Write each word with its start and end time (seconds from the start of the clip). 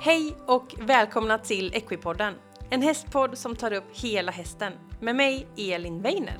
Hej 0.00 0.36
och 0.46 0.74
välkomna 0.78 1.38
till 1.38 1.74
Equipodden, 1.74 2.34
en 2.70 2.82
hästpodd 2.82 3.38
som 3.38 3.56
tar 3.56 3.72
upp 3.72 3.84
hela 3.92 4.32
hästen 4.32 4.72
med 5.00 5.16
mig 5.16 5.46
Elin 5.56 6.02
Weiner. 6.02 6.38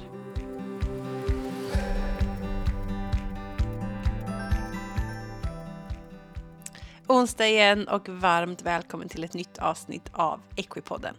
Onsdag 7.06 7.48
igen 7.48 7.88
och 7.88 8.09
varmt 8.09 8.62
välkommen 8.62 9.09
till 9.09 9.24
ett 9.24 9.34
nytt 9.34 9.59
avsnitt 9.59 10.11
av 10.12 10.40
Equipodden. 10.56 11.14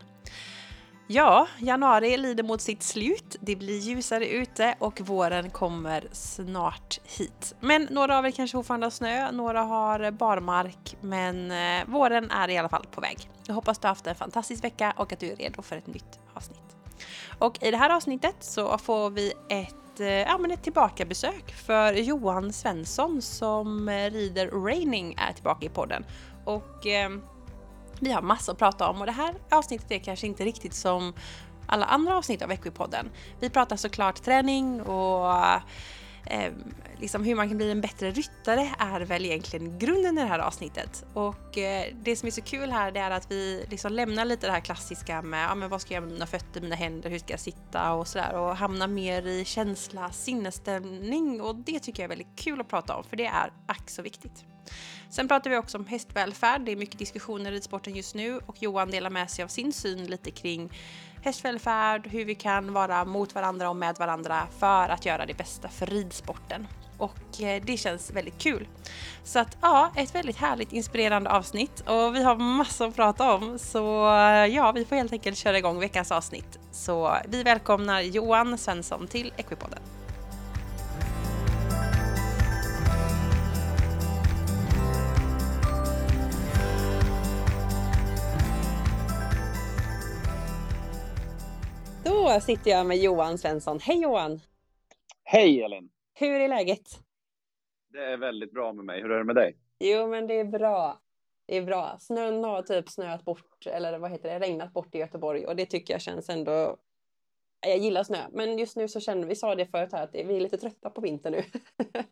Ja, 1.11 1.47
januari 1.59 2.17
lider 2.17 2.43
mot 2.43 2.61
sitt 2.61 2.83
slut. 2.83 3.35
Det 3.39 3.55
blir 3.55 3.79
ljusare 3.79 4.27
ute 4.27 4.75
och 4.79 5.01
våren 5.01 5.49
kommer 5.49 6.07
snart 6.11 6.99
hit. 7.03 7.55
Men 7.59 7.87
några 7.89 8.17
av 8.17 8.25
er 8.25 8.31
kanske 8.31 8.57
fortfarande 8.57 8.85
har 8.85 8.91
snö, 8.91 9.31
några 9.31 9.61
har 9.61 10.11
barmark, 10.11 10.97
men 11.01 11.51
eh, 11.51 11.87
våren 11.87 12.31
är 12.31 12.49
i 12.49 12.57
alla 12.57 12.69
fall 12.69 12.85
på 12.91 13.01
väg. 13.01 13.29
Jag 13.47 13.55
hoppas 13.55 13.79
du 13.79 13.87
har 13.87 13.89
haft 13.89 14.07
en 14.07 14.15
fantastisk 14.15 14.63
vecka 14.63 14.93
och 14.97 15.13
att 15.13 15.19
du 15.19 15.31
är 15.31 15.35
redo 15.35 15.61
för 15.61 15.77
ett 15.77 15.87
nytt 15.87 16.19
avsnitt. 16.33 16.77
Och 17.39 17.63
i 17.63 17.71
det 17.71 17.77
här 17.77 17.89
avsnittet 17.89 18.35
så 18.39 18.77
får 18.77 19.09
vi 19.09 19.33
ett, 19.49 19.99
eh, 19.99 20.07
ja, 20.07 20.37
men 20.37 20.51
ett 20.51 20.63
tillbakabesök 20.63 21.53
för 21.65 21.93
Johan 21.93 22.53
Svensson 22.53 23.21
som 23.21 23.89
eh, 23.89 24.11
rider 24.11 24.47
Raining 24.47 25.15
är 25.17 25.33
tillbaka 25.33 25.65
i 25.65 25.69
podden. 25.69 26.05
Och 26.45 26.85
vi 27.99 28.11
har 28.11 28.21
massor 28.21 28.53
att 28.53 28.59
prata 28.59 28.89
om 28.89 28.99
och 28.99 29.05
det 29.05 29.11
här 29.11 29.35
avsnittet 29.49 29.91
är 29.91 29.99
kanske 29.99 30.27
inte 30.27 30.45
riktigt 30.45 30.73
som 30.73 31.13
alla 31.67 31.85
andra 31.85 32.17
avsnitt 32.17 32.41
av 32.41 32.51
Equipodden. 32.51 33.09
Vi 33.39 33.49
pratar 33.49 33.75
såklart 33.75 34.23
träning 34.23 34.81
och 34.81 35.33
eh, 36.25 36.53
liksom 36.97 37.23
hur 37.23 37.35
man 37.35 37.47
kan 37.47 37.57
bli 37.57 37.71
en 37.71 37.81
bättre 37.81 38.11
ryttare 38.11 38.69
är 38.79 39.01
väl 39.01 39.25
egentligen 39.25 39.79
grunden 39.79 40.17
i 40.17 40.21
det 40.21 40.27
här 40.27 40.39
avsnittet. 40.39 41.05
Och 41.13 41.57
eh, 41.57 41.93
det 42.01 42.15
som 42.15 42.27
är 42.27 42.31
så 42.31 42.41
kul 42.41 42.71
här 42.71 42.91
det 42.91 42.99
är 42.99 43.11
att 43.11 43.31
vi 43.31 43.65
liksom 43.69 43.93
lämnar 43.93 44.25
lite 44.25 44.47
det 44.47 44.53
här 44.53 44.59
klassiska 44.59 45.21
med 45.21 45.45
ja, 45.45 45.55
men 45.55 45.69
vad 45.69 45.81
ska 45.81 45.93
jag 45.93 46.01
göra 46.01 46.05
med 46.05 46.13
mina 46.13 46.27
fötter, 46.27 46.61
mina 46.61 46.75
händer, 46.75 47.09
hur 47.09 47.19
ska 47.19 47.33
jag 47.33 47.39
sitta 47.39 47.93
och 47.93 48.07
sådär 48.07 48.35
och 48.35 48.55
hamnar 48.55 48.87
mer 48.87 49.27
i 49.27 49.45
känsla, 49.45 50.11
sinnesstämning 50.11 51.41
och 51.41 51.55
det 51.55 51.79
tycker 51.79 52.03
jag 52.03 52.05
är 52.05 52.17
väldigt 52.17 52.35
kul 52.35 52.61
att 52.61 52.67
prata 52.67 52.95
om 52.95 53.03
för 53.03 53.17
det 53.17 53.25
är 53.25 53.51
ack 53.65 53.89
så 53.89 54.01
viktigt. 54.01 54.45
Sen 55.09 55.27
pratar 55.27 55.49
vi 55.49 55.57
också 55.57 55.77
om 55.77 55.85
hästvälfärd. 55.85 56.61
Det 56.61 56.71
är 56.71 56.75
mycket 56.75 56.99
diskussioner 56.99 57.51
i 57.51 57.55
ridsporten 57.55 57.95
just 57.95 58.15
nu 58.15 58.39
och 58.45 58.63
Johan 58.63 58.91
delar 58.91 59.09
med 59.09 59.29
sig 59.29 59.43
av 59.43 59.47
sin 59.47 59.73
syn 59.73 60.05
lite 60.05 60.31
kring 60.31 60.69
hästvälfärd, 61.23 62.07
hur 62.07 62.25
vi 62.25 62.35
kan 62.35 62.73
vara 62.73 63.05
mot 63.05 63.35
varandra 63.35 63.69
och 63.69 63.75
med 63.75 63.95
varandra 63.99 64.47
för 64.59 64.89
att 64.89 65.05
göra 65.05 65.25
det 65.25 65.33
bästa 65.33 65.67
för 65.67 65.85
ridsporten. 65.85 66.67
Och 66.97 67.41
eh, 67.41 67.63
det 67.65 67.77
känns 67.77 68.11
väldigt 68.11 68.37
kul. 68.37 68.67
Så 69.23 69.39
att 69.39 69.57
ja, 69.61 69.91
ett 69.95 70.15
väldigt 70.15 70.37
härligt 70.37 70.73
inspirerande 70.73 71.29
avsnitt 71.29 71.79
och 71.79 72.15
vi 72.15 72.23
har 72.23 72.35
massor 72.35 72.87
att 72.87 72.95
prata 72.95 73.33
om. 73.33 73.59
Så 73.59 74.07
eh, 74.07 74.45
ja, 74.45 74.71
vi 74.71 74.85
får 74.85 74.95
helt 74.95 75.13
enkelt 75.13 75.37
köra 75.37 75.57
igång 75.57 75.79
veckans 75.79 76.11
avsnitt. 76.11 76.59
Så 76.71 77.17
vi 77.27 77.43
välkomnar 77.43 78.01
Johan 78.01 78.57
Svensson 78.57 79.07
till 79.07 79.33
Equipodden. 79.37 79.98
Då 92.05 92.39
sitter 92.41 92.71
jag 92.71 92.85
med 92.85 92.97
Johan 92.97 93.37
Svensson. 93.37 93.79
Hej 93.79 94.01
Johan! 94.01 94.39
Hej 95.23 95.61
Elin! 95.63 95.89
Hur 96.13 96.41
är 96.41 96.47
läget? 96.47 96.99
Det 97.87 98.05
är 98.05 98.17
väldigt 98.17 98.51
bra 98.51 98.73
med 98.73 98.85
mig. 98.85 99.01
Hur 99.01 99.11
är 99.11 99.17
det 99.17 99.23
med 99.23 99.35
dig? 99.35 99.57
Jo, 99.79 100.07
men 100.07 100.27
det 100.27 100.33
är 100.33 100.45
bra. 100.45 100.99
Det 101.45 101.57
är 101.57 101.61
bra. 101.61 101.97
Snön 101.99 102.43
har 102.43 102.61
typ 102.61 102.89
snöat 102.89 103.25
bort, 103.25 103.67
eller 103.67 103.99
vad 103.99 104.11
heter 104.11 104.29
det, 104.29 104.39
regnat 104.39 104.73
bort 104.73 104.95
i 104.95 104.97
Göteborg 104.97 105.45
och 105.45 105.55
det 105.55 105.65
tycker 105.65 105.93
jag 105.93 106.01
känns 106.01 106.29
ändå... 106.29 106.77
Jag 107.61 107.77
gillar 107.77 108.03
snö, 108.03 108.17
men 108.31 108.57
just 108.57 108.77
nu 108.77 108.87
så 108.87 108.99
känner 108.99 109.27
vi, 109.27 109.35
sa 109.35 109.55
det 109.55 109.65
förut 109.65 109.89
här, 109.91 110.03
att 110.03 110.15
vi 110.15 110.35
är 110.35 110.41
lite 110.41 110.57
trötta 110.57 110.89
på 110.89 111.01
vintern 111.01 111.33
nu. 111.33 111.43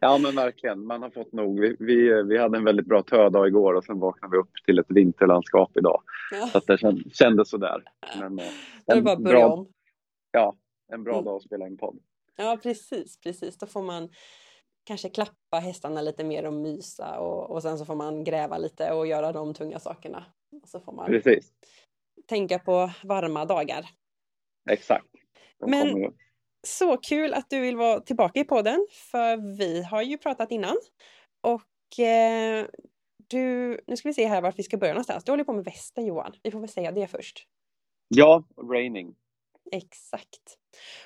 ja, 0.00 0.18
men 0.18 0.34
verkligen. 0.34 0.86
Man 0.86 1.02
har 1.02 1.10
fått 1.10 1.32
nog. 1.32 1.60
Vi, 1.60 1.76
vi, 1.78 2.22
vi 2.22 2.38
hade 2.38 2.58
en 2.58 2.64
väldigt 2.64 2.86
bra 2.86 3.02
tödag 3.02 3.48
igår 3.48 3.74
och 3.74 3.84
sen 3.84 3.98
vaknade 3.98 4.36
vi 4.36 4.38
upp 4.38 4.52
till 4.64 4.78
ett 4.78 4.86
vinterlandskap 4.88 5.76
idag. 5.76 6.02
Ja. 6.30 6.46
Så 6.46 6.60
det 6.66 6.78
kändes 7.12 7.50
sådär. 7.50 7.82
Men, 8.20 8.38
eh, 8.38 8.44
det 8.86 8.92
är 8.92 9.02
bara 9.02 9.14
att 9.14 9.22
börja 9.22 9.38
bra, 9.38 9.52
om. 9.52 9.68
Ja, 10.30 10.56
en 10.92 11.04
bra 11.04 11.12
mm. 11.12 11.24
dag 11.24 11.36
att 11.36 11.42
spela 11.42 11.66
in 11.66 11.76
podd. 11.76 11.98
Ja, 12.36 12.58
precis, 12.62 13.20
precis. 13.20 13.58
Då 13.58 13.66
får 13.66 13.82
man 13.82 14.08
kanske 14.84 15.08
klappa 15.08 15.56
hästarna 15.62 16.02
lite 16.02 16.24
mer 16.24 16.46
och 16.46 16.52
mysa 16.52 17.18
och, 17.18 17.50
och 17.50 17.62
sen 17.62 17.78
så 17.78 17.84
får 17.84 17.94
man 17.94 18.24
gräva 18.24 18.58
lite 18.58 18.92
och 18.92 19.06
göra 19.06 19.32
de 19.32 19.54
tunga 19.54 19.78
sakerna. 19.78 20.24
Och 20.62 20.68
så 20.68 20.80
får 20.80 20.92
man 20.92 21.06
precis. 21.06 21.52
tänka 22.26 22.58
på 22.58 22.90
varma 23.04 23.44
dagar. 23.44 23.84
Exakt. 24.70 25.06
De 25.58 25.70
Men 25.70 26.12
så 26.66 26.96
kul 26.96 27.34
att 27.34 27.50
du 27.50 27.60
vill 27.60 27.76
vara 27.76 28.00
tillbaka 28.00 28.40
i 28.40 28.44
podden, 28.44 28.86
för 28.90 29.56
vi 29.58 29.82
har 29.82 30.02
ju 30.02 30.18
pratat 30.18 30.50
innan. 30.50 30.76
Och 31.40 32.00
eh, 32.04 32.66
du, 33.28 33.80
nu 33.86 33.96
ska 33.96 34.08
vi 34.08 34.14
se 34.14 34.26
här 34.26 34.42
vart 34.42 34.58
vi 34.58 34.62
ska 34.62 34.76
börja 34.76 34.92
någonstans. 34.92 35.24
Du 35.24 35.32
håller 35.32 35.44
på 35.44 35.52
med 35.52 35.64
västen 35.64 36.06
Johan, 36.06 36.32
vi 36.42 36.50
får 36.50 36.60
väl 36.60 36.68
säga 36.68 36.92
det 36.92 37.06
först. 37.06 37.46
Ja, 38.08 38.44
raining. 38.72 39.14
Exakt. 39.72 40.58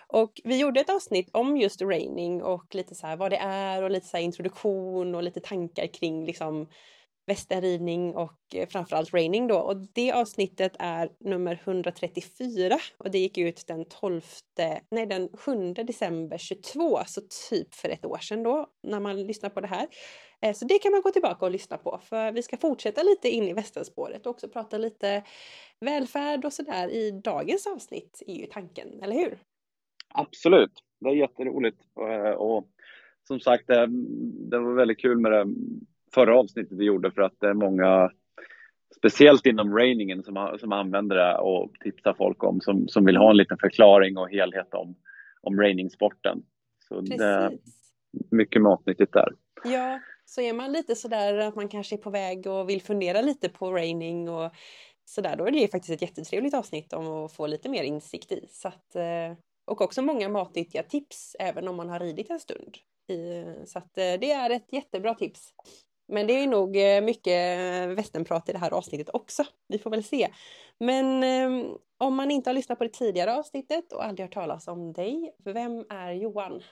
Och 0.07 0.41
vi 0.45 0.59
gjorde 0.61 0.81
ett 0.81 0.91
avsnitt 0.91 1.31
om 1.33 1.57
just 1.57 1.83
raining 1.83 2.43
och 2.43 2.75
lite 2.75 2.95
så 2.95 3.07
här 3.07 3.17
vad 3.17 3.31
det 3.31 3.37
är 3.37 3.83
och 3.83 3.91
lite 3.91 4.07
så 4.07 4.19
introduktion 4.19 5.15
och 5.15 5.23
lite 5.23 5.41
tankar 5.41 5.87
kring 5.87 6.25
liksom 6.25 6.69
västenridning 7.27 8.15
och 8.15 8.39
eh, 8.55 8.69
framförallt 8.69 9.15
raining 9.15 9.47
då. 9.47 9.59
Och 9.59 9.77
det 9.77 10.13
avsnittet 10.13 10.77
är 10.79 11.11
nummer 11.21 11.61
134 11.65 12.79
och 12.99 13.11
det 13.11 13.19
gick 13.19 13.39
ut 13.39 13.65
den 13.67 13.85
12, 13.85 14.21
nej 14.91 15.07
den 15.07 15.29
7 15.35 15.73
december 15.73 16.39
22, 16.39 17.01
så 17.07 17.21
typ 17.51 17.75
för 17.75 17.89
ett 17.89 18.05
år 18.05 18.19
sedan 18.19 18.43
då 18.43 18.67
när 18.83 19.01
man 19.01 19.27
lyssnar 19.27 19.51
på 19.51 19.61
det 19.61 19.67
här. 19.67 19.87
Eh, 20.43 20.55
så 20.55 20.65
det 20.65 20.79
kan 20.79 20.93
man 20.93 21.01
gå 21.01 21.11
tillbaka 21.11 21.45
och 21.45 21.51
lyssna 21.51 21.79
på 21.79 22.01
för 22.03 22.33
vi 22.33 22.43
ska 22.43 22.57
fortsätta 22.57 23.03
lite 23.03 23.29
in 23.29 23.45
i 23.45 23.53
västenspåret 23.53 24.27
och 24.27 24.31
också 24.31 24.49
prata 24.49 24.79
lite 24.79 25.23
välfärd 25.81 26.45
och 26.45 26.53
sådär 26.53 26.89
i 26.89 27.11
dagens 27.11 27.67
avsnitt 27.67 28.23
är 28.27 28.35
ju 28.35 28.47
tanken, 28.47 29.03
eller 29.03 29.17
hur? 29.17 29.39
Absolut, 30.15 30.73
det 31.01 31.09
är 31.09 31.15
jätteroligt 31.15 31.79
eh, 32.01 32.31
och 32.31 32.69
som 33.25 33.41
sagt 33.41 33.67
det 34.51 34.59
var 34.59 34.75
väldigt 34.75 35.01
kul 35.01 35.19
med 35.19 35.33
det 35.33 35.47
förra 36.15 36.39
avsnittet 36.39 36.79
vi 36.79 36.85
gjorde 36.85 37.11
för 37.11 37.23
att 37.23 37.41
det 37.41 37.49
är 37.49 37.55
många, 37.55 38.11
speciellt 38.97 39.47
inom 39.47 39.79
rainingen, 39.79 40.23
som, 40.23 40.57
som 40.61 40.73
använder 40.73 41.17
det 41.17 41.39
och 41.39 41.73
tipsar 41.81 42.15
folk 42.15 42.45
om, 42.45 42.61
som, 42.61 42.89
som 42.89 43.05
vill 43.05 43.17
ha 43.17 43.31
en 43.31 43.37
liten 43.37 43.59
förklaring 43.59 44.17
och 44.19 44.31
helhet 44.31 44.75
om, 44.75 44.97
om 45.43 45.61
rainingsporten. 45.61 46.43
Så 46.89 47.01
Precis. 47.01 47.19
det 47.19 47.25
är 47.25 47.59
mycket 48.31 48.63
matnyttigt 48.63 49.13
där. 49.13 49.29
Ja, 49.65 50.01
så 50.25 50.41
är 50.41 50.53
man 50.53 50.73
lite 50.73 50.95
sådär 50.95 51.39
att 51.39 51.57
man 51.57 51.69
kanske 51.69 51.97
är 51.97 51.99
på 51.99 52.11
väg 52.11 52.47
och 52.47 52.69
vill 52.69 52.83
fundera 52.83 53.21
lite 53.21 53.49
på 53.49 53.73
raining 53.73 54.29
och 54.29 54.53
sådär, 55.05 55.37
då 55.37 55.47
är 55.47 55.51
det 55.51 55.69
faktiskt 55.69 55.93
ett 55.93 56.03
jättetrevligt 56.03 56.55
avsnitt 56.55 56.93
om 56.93 57.07
att 57.07 57.33
få 57.33 57.47
lite 57.47 57.69
mer 57.69 57.83
insikt 57.83 58.33
i. 58.33 58.47
Så 58.51 58.69
att, 58.69 58.97
eh, 58.97 59.37
och 59.65 59.81
också 59.81 60.03
många 60.03 60.29
matnyttiga 60.29 60.83
tips 60.83 61.37
även 61.39 61.69
om 61.69 61.77
man 61.77 61.89
har 61.89 62.01
ridit 62.01 62.31
en 62.31 62.41
stund. 62.41 62.77
Så 63.65 63.79
att 63.79 63.99
eh, 63.99 64.15
det 64.21 64.33
är 64.33 64.51
ett 64.51 64.73
jättebra 64.73 65.15
tips. 65.15 65.55
Men 66.09 66.27
det 66.27 66.33
är 66.33 66.47
nog 66.47 66.77
eh, 66.77 67.01
mycket 67.01 67.59
västernprat 67.99 68.49
i 68.49 68.53
det 68.53 68.59
här 68.59 68.75
avsnittet 68.75 69.11
också. 69.13 69.45
Vi 69.69 69.79
får 69.79 69.91
väl 69.91 70.05
se. 70.05 70.29
Men 70.79 71.23
eh, 71.23 71.75
om 71.99 72.15
man 72.15 72.31
inte 72.31 72.51
har 72.51 72.55
lyssnat 72.55 72.79
på 72.79 72.85
det 72.85 72.93
tidigare 72.93 73.35
avsnittet 73.35 73.93
och 73.93 74.05
aldrig 74.05 74.25
hört 74.27 74.35
talas 74.35 74.69
om 74.69 74.93
dig, 74.93 75.35
vem 75.45 75.85
är 75.89 76.13
Johan? 76.13 76.63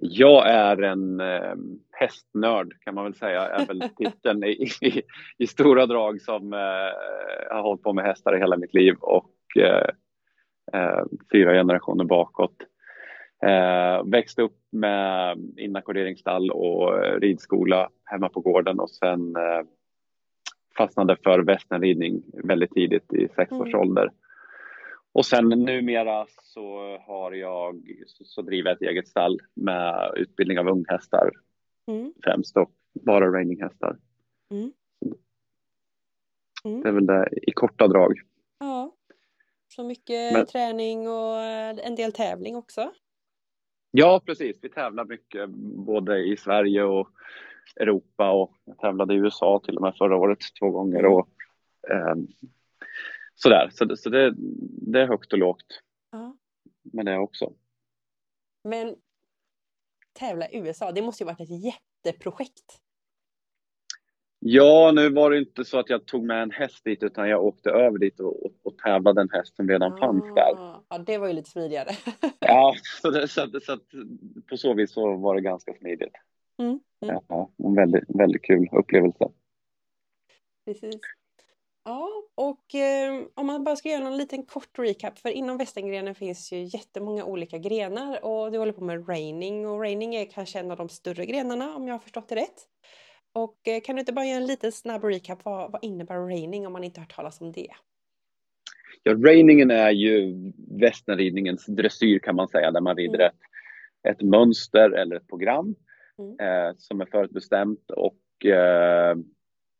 Jag 0.00 0.48
är 0.48 0.82
en 0.82 1.20
eh, 1.20 1.54
hästnörd 1.90 2.80
kan 2.80 2.94
man 2.94 3.04
väl 3.04 3.14
säga, 3.14 3.48
är 3.48 3.66
väl 3.66 3.82
titeln 3.96 4.44
i, 4.44 4.68
i, 4.80 5.02
i, 5.38 5.46
stora 5.46 5.86
drag 5.86 6.20
som 6.20 6.52
eh, 6.52 7.48
har 7.50 7.62
hållit 7.62 7.82
på 7.82 7.92
med 7.92 8.04
hästar 8.04 8.36
i 8.36 8.40
hela 8.40 8.56
mitt 8.56 8.74
liv 8.74 8.94
och 9.00 9.32
eh, 9.56 9.88
eh 10.72 11.04
fyra 11.32 11.52
generationer 11.52 12.04
bakåt. 12.04 12.56
Eh, 13.42 14.04
växte 14.04 14.42
upp 14.42 14.58
med 14.72 15.38
inackorderingsstall 15.56 16.50
och 16.50 17.02
ridskola 17.20 17.90
hemma 18.04 18.28
på 18.28 18.40
gården 18.40 18.80
och 18.80 18.90
sen 18.90 19.36
eh, 19.36 19.62
fastnade 20.76 21.16
för 21.24 21.38
västernridning 21.38 22.22
väldigt 22.44 22.70
tidigt 22.70 23.12
i 23.12 23.28
sex 23.36 23.52
års 23.52 23.74
mm. 23.74 23.80
ålder. 23.80 24.10
Och 25.12 25.26
sen 25.26 25.48
numera 25.48 26.26
så 26.28 26.98
har 27.06 27.32
jag, 27.32 27.82
så, 28.06 28.24
så 28.24 28.42
driver 28.42 28.70
jag 28.70 28.76
ett 28.76 28.90
eget 28.90 29.08
stall 29.08 29.40
med 29.54 30.12
utbildning 30.16 30.58
av 30.58 30.68
unghästar 30.68 31.30
mm. 31.86 32.12
främst 32.24 32.56
och 32.56 32.72
bara 32.92 33.32
reininghästar. 33.32 33.96
Mm. 34.50 34.72
Mm. 36.64 36.82
Det 36.82 36.88
är 36.88 36.92
väl 36.92 37.06
det 37.06 37.28
i 37.42 37.52
korta 37.52 37.88
drag. 37.88 38.20
Ja, 38.58 38.92
så 39.68 39.84
mycket 39.84 40.32
Men, 40.32 40.46
träning 40.46 41.08
och 41.08 41.42
en 41.84 41.94
del 41.94 42.12
tävling 42.12 42.56
också. 42.56 42.92
Ja, 43.98 44.20
precis. 44.26 44.58
Vi 44.62 44.68
tävlar 44.68 45.04
mycket 45.04 45.48
både 45.86 46.18
i 46.18 46.36
Sverige 46.36 46.82
och 46.82 47.10
Europa 47.76 48.30
och 48.30 48.56
jag 48.64 48.78
tävlade 48.78 49.14
i 49.14 49.16
USA 49.16 49.60
till 49.64 49.76
och 49.76 49.82
med 49.82 49.94
förra 49.96 50.16
året 50.16 50.38
två 50.60 50.70
gånger. 50.70 51.06
Och, 51.06 51.28
eh, 51.90 52.14
sådär, 53.34 53.70
så, 53.72 53.96
så 53.96 54.10
det, 54.10 54.34
det 54.92 55.00
är 55.00 55.06
högt 55.06 55.32
och 55.32 55.38
lågt 55.38 55.82
Ja. 56.12 56.36
med 56.82 57.06
det 57.06 57.18
också. 57.18 57.52
Men 58.64 58.96
tävla 60.12 60.48
i 60.48 60.58
USA, 60.58 60.92
det 60.92 61.02
måste 61.02 61.22
ju 61.22 61.26
varit 61.26 61.40
ett 61.40 61.64
jätteprojekt. 61.64 62.80
Ja, 64.48 64.92
nu 64.94 65.10
var 65.10 65.30
det 65.30 65.38
inte 65.38 65.64
så 65.64 65.78
att 65.78 65.90
jag 65.90 66.06
tog 66.06 66.24
med 66.24 66.42
en 66.42 66.50
häst 66.50 66.84
dit 66.84 67.02
utan 67.02 67.28
jag 67.28 67.44
åkte 67.44 67.70
över 67.70 67.98
dit 67.98 68.20
och, 68.20 68.36
och, 68.62 68.78
tävlade 68.78 69.20
en 69.20 69.30
häst 69.30 69.56
som 69.56 69.68
redan 69.68 69.98
fanns 69.98 70.24
där. 70.34 70.52
Ah, 70.56 70.84
Ja, 70.88 70.98
det 70.98 71.18
var 71.18 71.26
ju 71.26 71.32
lite 71.32 71.50
smidigare. 71.50 71.90
Ja, 72.40 72.74
så, 73.02 73.10
det, 73.10 73.28
så, 73.28 73.42
att, 73.42 73.62
så 73.62 73.72
att 73.72 73.82
på 74.48 74.56
så 74.56 74.74
vis 74.74 74.92
så 74.92 75.16
var 75.16 75.34
det 75.34 75.40
ganska 75.40 75.74
smidigt. 75.74 76.12
Mm, 76.58 76.80
mm, 77.04 77.20
Ja, 77.28 77.50
en 77.64 77.74
väldigt, 77.74 78.04
väldigt 78.08 78.42
kul 78.42 78.68
upplevelse. 78.72 79.28
precis. 80.64 81.00
Ja, 81.84 82.08
och 82.34 82.74
eh, 82.74 83.24
om 83.34 83.46
man 83.46 83.64
bara 83.64 83.76
ska 83.76 83.88
göra 83.88 84.04
någon 84.04 84.16
liten 84.16 84.46
kort 84.46 84.78
recap, 84.78 85.18
för 85.18 85.28
inom 85.28 85.56
västerngrenen 85.56 86.14
finns 86.14 86.52
ju 86.52 86.62
jättemånga 86.62 87.24
olika 87.24 87.58
grenar 87.58 88.24
och 88.24 88.52
du 88.52 88.58
håller 88.58 88.72
på 88.72 88.84
med 88.84 89.08
raining 89.08 89.68
och 89.68 89.80
raining 89.80 90.14
är 90.14 90.24
kanske 90.24 90.58
en 90.58 90.70
av 90.70 90.76
de 90.76 90.88
större 90.88 91.26
grenarna 91.26 91.76
om 91.76 91.88
jag 91.88 91.94
har 91.94 91.98
förstått 91.98 92.28
det 92.28 92.36
rätt. 92.36 92.68
Och 93.36 93.68
eh, 93.68 93.80
kan 93.84 93.96
du 93.96 94.00
inte 94.00 94.12
bara 94.12 94.24
göra 94.24 94.36
en 94.36 94.46
liten 94.46 94.72
snabb 94.72 95.04
recap, 95.04 95.44
vad, 95.44 95.72
vad 95.72 95.84
innebär 95.84 96.14
raining 96.14 96.66
om 96.66 96.72
man 96.72 96.84
inte 96.84 97.00
har 97.00 97.02
hört 97.02 97.14
talas 97.16 97.40
om 97.40 97.52
det? 97.52 97.68
Ja, 99.02 99.14
reiningen 99.14 99.70
är 99.70 99.90
ju 99.90 100.34
västernridningens 100.80 101.66
dressyr 101.66 102.18
kan 102.18 102.36
man 102.36 102.48
säga, 102.48 102.70
där 102.70 102.80
man 102.80 102.96
rider 102.96 103.14
Mm. 103.14 103.26
ett, 103.26 103.34
ett 104.16 104.22
mönster 104.22 104.90
eller 104.90 105.16
ett 105.16 105.28
program 105.28 105.74
Mm. 106.18 106.36
eh, 106.40 106.74
som 106.78 107.00
är 107.00 107.06
förutbestämt 107.06 107.90
och 107.90 108.46
eh, 108.46 109.16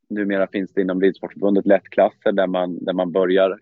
numera 0.09 0.47
finns 0.47 0.73
det 0.73 0.81
inom 0.81 1.01
Ridsportförbundet 1.01 1.67
lättklasser 1.67 2.33
där 2.33 2.47
man, 2.47 2.85
där 2.85 2.93
man 2.93 3.13
börjar 3.13 3.61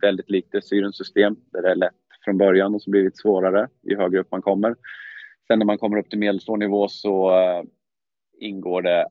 väldigt 0.00 0.30
likt 0.30 0.52
dressyrens 0.52 0.96
system, 0.96 1.36
där 1.52 1.62
det 1.62 1.70
är 1.70 1.76
lätt 1.76 1.94
från 2.24 2.38
början 2.38 2.74
och 2.74 2.82
så 2.82 2.90
blir 2.90 3.04
det 3.04 3.16
svårare 3.16 3.68
ju 3.82 3.96
högre 3.96 4.20
upp 4.20 4.30
man 4.30 4.42
kommer. 4.42 4.76
Sen 5.46 5.58
när 5.58 5.66
man 5.66 5.78
kommer 5.78 5.98
upp 5.98 6.10
till 6.10 6.18
medelstor 6.18 6.56
nivå 6.56 6.88
så 6.88 7.30
eh, 7.30 7.62
ingår 8.40 8.82
det 8.82 9.08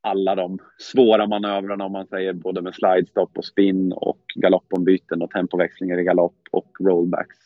alla 0.00 0.34
de 0.34 0.58
svåra 0.78 1.26
manövrarna 1.26 1.84
om 1.84 1.92
man 1.92 2.06
säger 2.06 2.32
både 2.32 2.62
med 2.62 2.74
slidestopp 2.74 3.38
och 3.38 3.44
spin 3.44 3.92
och 3.92 4.20
galoppombyten 4.34 5.22
och 5.22 5.30
tempoväxlingar 5.30 5.98
i 5.98 6.04
galopp 6.04 6.38
och 6.50 6.76
rollbacks. 6.80 7.36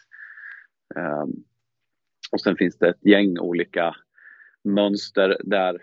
Um, 0.95 1.45
och 2.33 2.41
sen 2.41 2.57
finns 2.57 2.79
det 2.79 2.89
ett 2.89 3.07
gäng 3.07 3.39
olika 3.39 3.97
mönster 4.65 5.39
där 5.45 5.75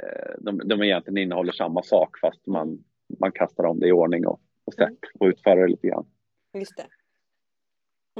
eh, 0.00 0.34
de, 0.38 0.58
de 0.64 0.82
egentligen 0.82 1.18
innehåller 1.18 1.52
samma 1.52 1.82
sak 1.82 2.18
fast 2.18 2.46
man, 2.46 2.84
man 3.20 3.32
kastar 3.32 3.64
om 3.64 3.80
det 3.80 3.88
i 3.88 3.92
ordning 3.92 4.26
och, 4.26 4.40
och 4.64 4.74
sätt 4.74 4.98
och 5.18 5.26
utför 5.26 5.56
det 5.56 5.66
lite 5.66 5.86
grann. 5.86 6.06
Just 6.54 6.76
det. 6.76 6.86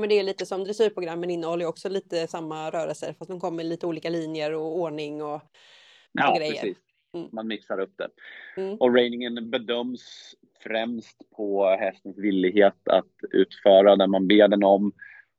Men 0.00 0.08
det 0.08 0.14
är 0.14 0.22
lite 0.22 0.46
som 0.46 0.64
dressyrprogrammen 0.64 1.30
innehåller 1.30 1.66
också 1.66 1.88
lite 1.88 2.26
samma 2.26 2.70
rörelser 2.70 3.12
fast 3.12 3.30
de 3.30 3.40
kommer 3.40 3.64
i 3.64 3.66
lite 3.66 3.86
olika 3.86 4.10
linjer 4.10 4.54
och 4.54 4.80
ordning 4.80 5.22
och 5.22 5.40
Ja, 6.16 6.36
grejer. 6.38 6.52
precis. 6.52 6.76
Mm. 7.14 7.28
Man 7.32 7.46
mixar 7.48 7.80
upp 7.80 7.94
det. 7.96 8.08
Mm. 8.62 8.74
Och 8.76 8.94
reiningen 8.94 9.50
bedöms 9.50 10.34
främst 10.62 11.30
på 11.36 11.64
hästens 11.80 12.18
villighet 12.18 12.88
att 12.88 13.12
utföra 13.30 13.96
det 13.96 14.06
man 14.06 14.26
ber 14.28 14.48
den 14.48 14.64
om. 14.64 14.92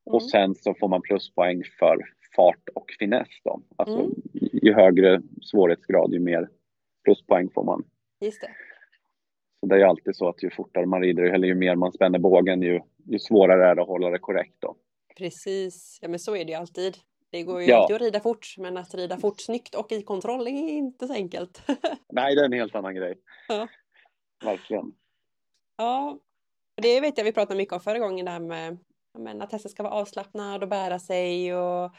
Och 0.05 0.21
Mm. 0.21 0.29
sen 0.29 0.55
så 0.55 0.73
får 0.79 0.87
man 0.87 1.01
pluspoäng 1.01 1.63
för 1.79 1.97
fart 2.35 2.69
och 2.75 2.91
finess. 2.99 3.27
Då. 3.43 3.61
Alltså, 3.75 3.99
Mm. 3.99 4.11
Ju 4.61 4.73
högre 4.73 5.21
svårighetsgrad, 5.41 6.13
ju 6.13 6.19
mer 6.19 6.49
pluspoäng 7.03 7.49
får 7.49 7.63
man. 7.63 7.83
Just 8.21 8.41
det. 8.41 8.49
Så 9.59 9.65
det 9.67 9.75
är 9.75 9.79
ju 9.79 9.85
alltid 9.85 10.15
så 10.15 10.29
att 10.29 10.43
ju 10.43 10.49
fortare 10.49 10.85
man 10.85 11.01
rider, 11.01 11.23
eller 11.23 11.47
ju 11.47 11.55
mer 11.55 11.75
man 11.75 11.91
spänner 11.91 12.19
bågen, 12.19 12.61
ju, 12.61 12.79
ju 13.05 13.19
svårare 13.19 13.65
är 13.71 13.75
det 13.75 13.81
att 13.81 13.87
hålla 13.87 14.09
det 14.09 14.19
korrekt. 14.19 14.55
Då. 14.59 14.75
Precis. 15.17 15.99
Ja 16.01 16.07
men 16.07 16.19
så 16.19 16.35
är 16.35 16.45
det 16.45 16.51
ju 16.51 16.57
alltid. 16.57 16.93
Det 17.29 17.43
går 17.43 17.61
ju 17.61 17.67
Ja. 17.67 17.77
alltid 17.81 17.95
att 17.95 18.01
rida 18.01 18.19
fort 18.19 18.55
men 18.57 18.77
att 18.77 18.93
rida 18.95 19.17
fort 19.17 19.41
snyggt 19.41 19.75
och 19.75 19.91
i 19.91 20.01
kontroll 20.03 20.47
är 20.47 20.51
inte 20.51 21.07
så 21.07 21.13
enkelt. 21.13 21.61
Nej, 22.13 22.35
det 22.35 22.41
är 22.41 22.45
en 22.45 22.53
helt 22.53 22.75
annan 22.75 22.95
grej. 22.95 23.19
Ja. 23.47 23.67
Verkligen. 24.43 24.93
Ja, 25.77 26.19
det 26.81 27.01
vet 27.01 27.17
jag 27.17 27.25
vi 27.25 27.31
pratade 27.33 27.57
mycket 27.57 27.73
om 27.73 27.79
förra 27.79 27.99
gången 27.99 28.25
där 28.25 28.39
med 28.39 28.77
ja, 29.13 29.19
men 29.19 29.41
att 29.41 29.51
hästen 29.51 29.71
ska 29.71 29.83
vara 29.83 29.93
avslappnad 29.93 30.63
och 30.63 30.69
bära 30.69 30.99
sig 30.99 31.55
och 31.55 31.91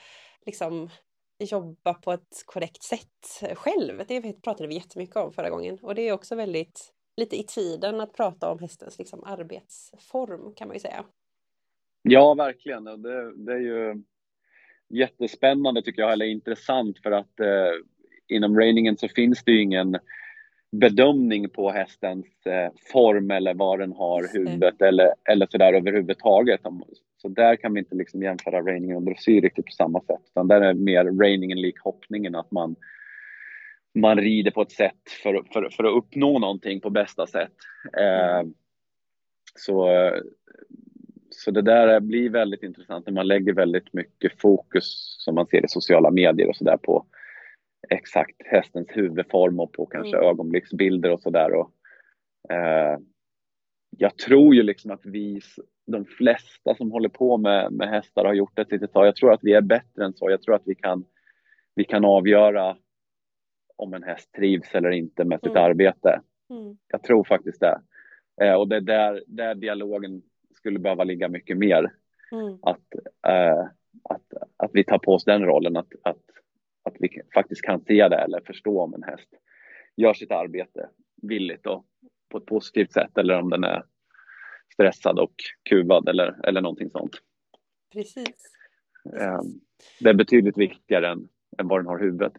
liksom 0.46 0.90
jobba 1.38 1.94
på 1.94 2.12
ett 2.12 2.42
korrekt 2.46 2.82
sätt 2.82 3.40
själv. 3.54 4.02
Det 4.08 4.42
pratade 4.42 4.68
vi 4.68 4.74
jättemycket 4.74 5.16
om 5.16 5.32
förra 5.32 5.50
gången 5.50 5.78
och 5.82 5.94
det 5.94 6.02
är 6.02 6.12
också 6.12 6.34
väldigt 6.34 6.92
lite 7.16 7.36
i 7.36 7.42
tiden 7.44 8.00
att 8.00 8.12
prata 8.12 8.50
om 8.50 8.58
hästens 8.58 8.98
liksom 8.98 9.24
arbetsform 9.24 10.54
kan 10.54 10.68
man 10.68 10.74
ju 10.76 10.80
säga. 10.80 11.04
Ja, 12.02 12.34
verkligen. 12.34 12.84
Det, 12.84 13.44
det 13.44 13.52
är 13.52 13.60
ju 13.60 14.02
jättespännande 14.88 15.82
tycker 15.82 16.02
jag, 16.02 16.12
eller 16.12 16.26
intressant 16.26 16.98
för 16.98 17.10
att 17.10 17.40
eh, 17.40 17.72
inom 18.28 18.58
reiningen 18.58 18.96
så 18.96 19.08
finns 19.08 19.44
det 19.44 19.52
ju 19.52 19.62
ingen 19.62 19.98
bedömning 20.72 21.48
på 21.48 21.70
hästens 21.70 22.26
eh, 22.46 22.72
form 22.92 23.30
eller 23.30 23.54
var 23.54 23.78
den 23.78 23.92
har 23.92 24.32
huvudet 24.32 24.82
eller, 24.82 25.14
eller 25.30 25.46
sådär 25.50 25.72
överhuvudtaget. 25.72 26.60
Så 27.16 27.28
där 27.28 27.56
kan 27.56 27.74
vi 27.74 27.78
inte 27.78 27.94
liksom 27.94 28.22
jämföra 28.22 28.62
reiningen 28.62 28.96
och 28.96 29.02
dressyr 29.02 29.40
riktigt 29.40 29.66
på 29.66 29.72
samma 29.72 30.00
sätt. 30.00 30.22
Utan 30.30 30.48
där 30.48 30.60
är 30.60 30.74
mer 30.74 31.20
reiningen 31.20 31.60
lik 31.60 31.78
hoppningen, 31.80 32.34
att 32.34 32.50
man, 32.50 32.76
man 33.94 34.18
rider 34.18 34.50
på 34.50 34.62
ett 34.62 34.72
sätt 34.72 35.10
för, 35.22 35.42
för, 35.52 35.68
för 35.76 35.84
att 35.84 35.96
uppnå 35.96 36.38
någonting 36.38 36.80
på 36.80 36.90
bästa 36.90 37.26
sätt. 37.26 37.52
Eh, 37.98 38.48
så, 39.54 39.88
så 41.44 41.50
det 41.50 41.62
där 41.62 42.00
blir 42.00 42.30
väldigt 42.30 42.62
intressant 42.62 43.06
när 43.06 43.12
man 43.12 43.26
lägger 43.26 43.52
väldigt 43.52 43.92
mycket 43.92 44.40
fokus, 44.40 45.16
som 45.18 45.34
man 45.34 45.46
ser 45.46 45.64
i 45.64 45.68
sociala 45.68 46.10
medier 46.10 46.48
och 46.48 46.56
sådär, 46.56 46.76
på 46.76 47.06
exakt 47.88 48.36
hästens 48.44 48.88
huvudform 48.90 49.60
och 49.60 49.72
på 49.72 49.86
kanske 49.86 50.16
Mm. 50.16 50.28
ögonblicksbilder 50.28 51.10
och 51.10 51.20
sådär. 51.20 51.50
Eh, 52.50 52.98
jag 53.98 54.18
tror 54.18 54.54
ju 54.54 54.62
liksom 54.62 54.90
att 54.90 55.00
vi, 55.06 55.40
de 55.86 56.04
flesta 56.04 56.74
som 56.74 56.90
håller 56.90 57.08
på 57.08 57.36
med, 57.36 57.72
med 57.72 57.88
hästar 57.88 58.24
har 58.24 58.34
gjort 58.34 58.56
det 58.56 58.62
ett 58.62 58.72
litet 58.72 58.92
tag. 58.92 59.06
Jag 59.06 59.16
tror 59.16 59.32
att 59.32 59.40
vi 59.44 59.52
är 59.52 59.60
bättre 59.60 60.04
än 60.04 60.12
så. 60.14 60.30
Jag 60.30 60.42
tror 60.42 60.54
att 60.54 60.62
vi 60.66 60.74
kan, 60.74 61.04
vi 61.74 61.84
kan 61.84 62.04
avgöra 62.04 62.76
om 63.76 63.94
en 63.94 64.02
häst 64.02 64.32
trivs 64.32 64.74
eller 64.74 64.90
inte 64.90 65.24
med 65.24 65.40
sitt 65.40 65.50
Mm. 65.50 65.62
arbete. 65.64 66.20
Mm. 66.50 66.76
Jag 66.88 67.02
tror 67.02 67.24
faktiskt 67.24 67.60
det. 67.60 67.80
Eh, 68.40 68.54
och 68.54 68.68
det 68.68 68.76
är 68.76 68.80
där, 68.80 69.24
där 69.26 69.54
dialogen 69.54 70.22
skulle 70.54 70.78
behöva 70.78 71.04
ligga 71.04 71.28
mycket 71.28 71.58
mer. 71.58 71.92
Mm. 72.32 72.58
Att, 72.62 72.94
eh, 73.26 73.64
att, 74.04 74.32
att 74.56 74.70
vi 74.72 74.84
tar 74.84 74.98
på 74.98 75.12
oss 75.12 75.24
den 75.24 75.44
rollen, 75.44 75.76
att, 75.76 75.92
att, 76.02 76.22
att 76.82 76.94
vi 76.98 77.22
faktiskt 77.34 77.62
kan 77.62 77.80
se 77.80 78.08
det 78.08 78.16
eller 78.16 78.40
förstå 78.40 78.80
om 78.82 78.94
en 78.94 79.02
häst 79.02 79.28
gör 79.96 80.14
sitt 80.14 80.30
arbete 80.30 80.88
villigt 81.22 81.66
och 81.66 81.84
på 82.28 82.38
ett 82.38 82.46
positivt 82.46 82.92
sätt 82.92 83.18
eller 83.18 83.38
om 83.38 83.50
den 83.50 83.64
är 83.64 83.84
stressad 84.72 85.18
och 85.18 85.34
kuvad 85.70 86.08
eller, 86.08 86.46
eller 86.46 86.60
någonting 86.60 86.90
sånt. 86.90 87.16
Precis. 87.92 88.54
Eh, 89.16 89.40
det 90.00 90.08
är 90.08 90.14
betydligt 90.14 90.58
viktigare 90.58 91.08
än, 91.08 91.28
än 91.58 91.68
vad 91.68 91.78
den 91.78 91.86
har 91.86 91.98
huvudet. 91.98 92.32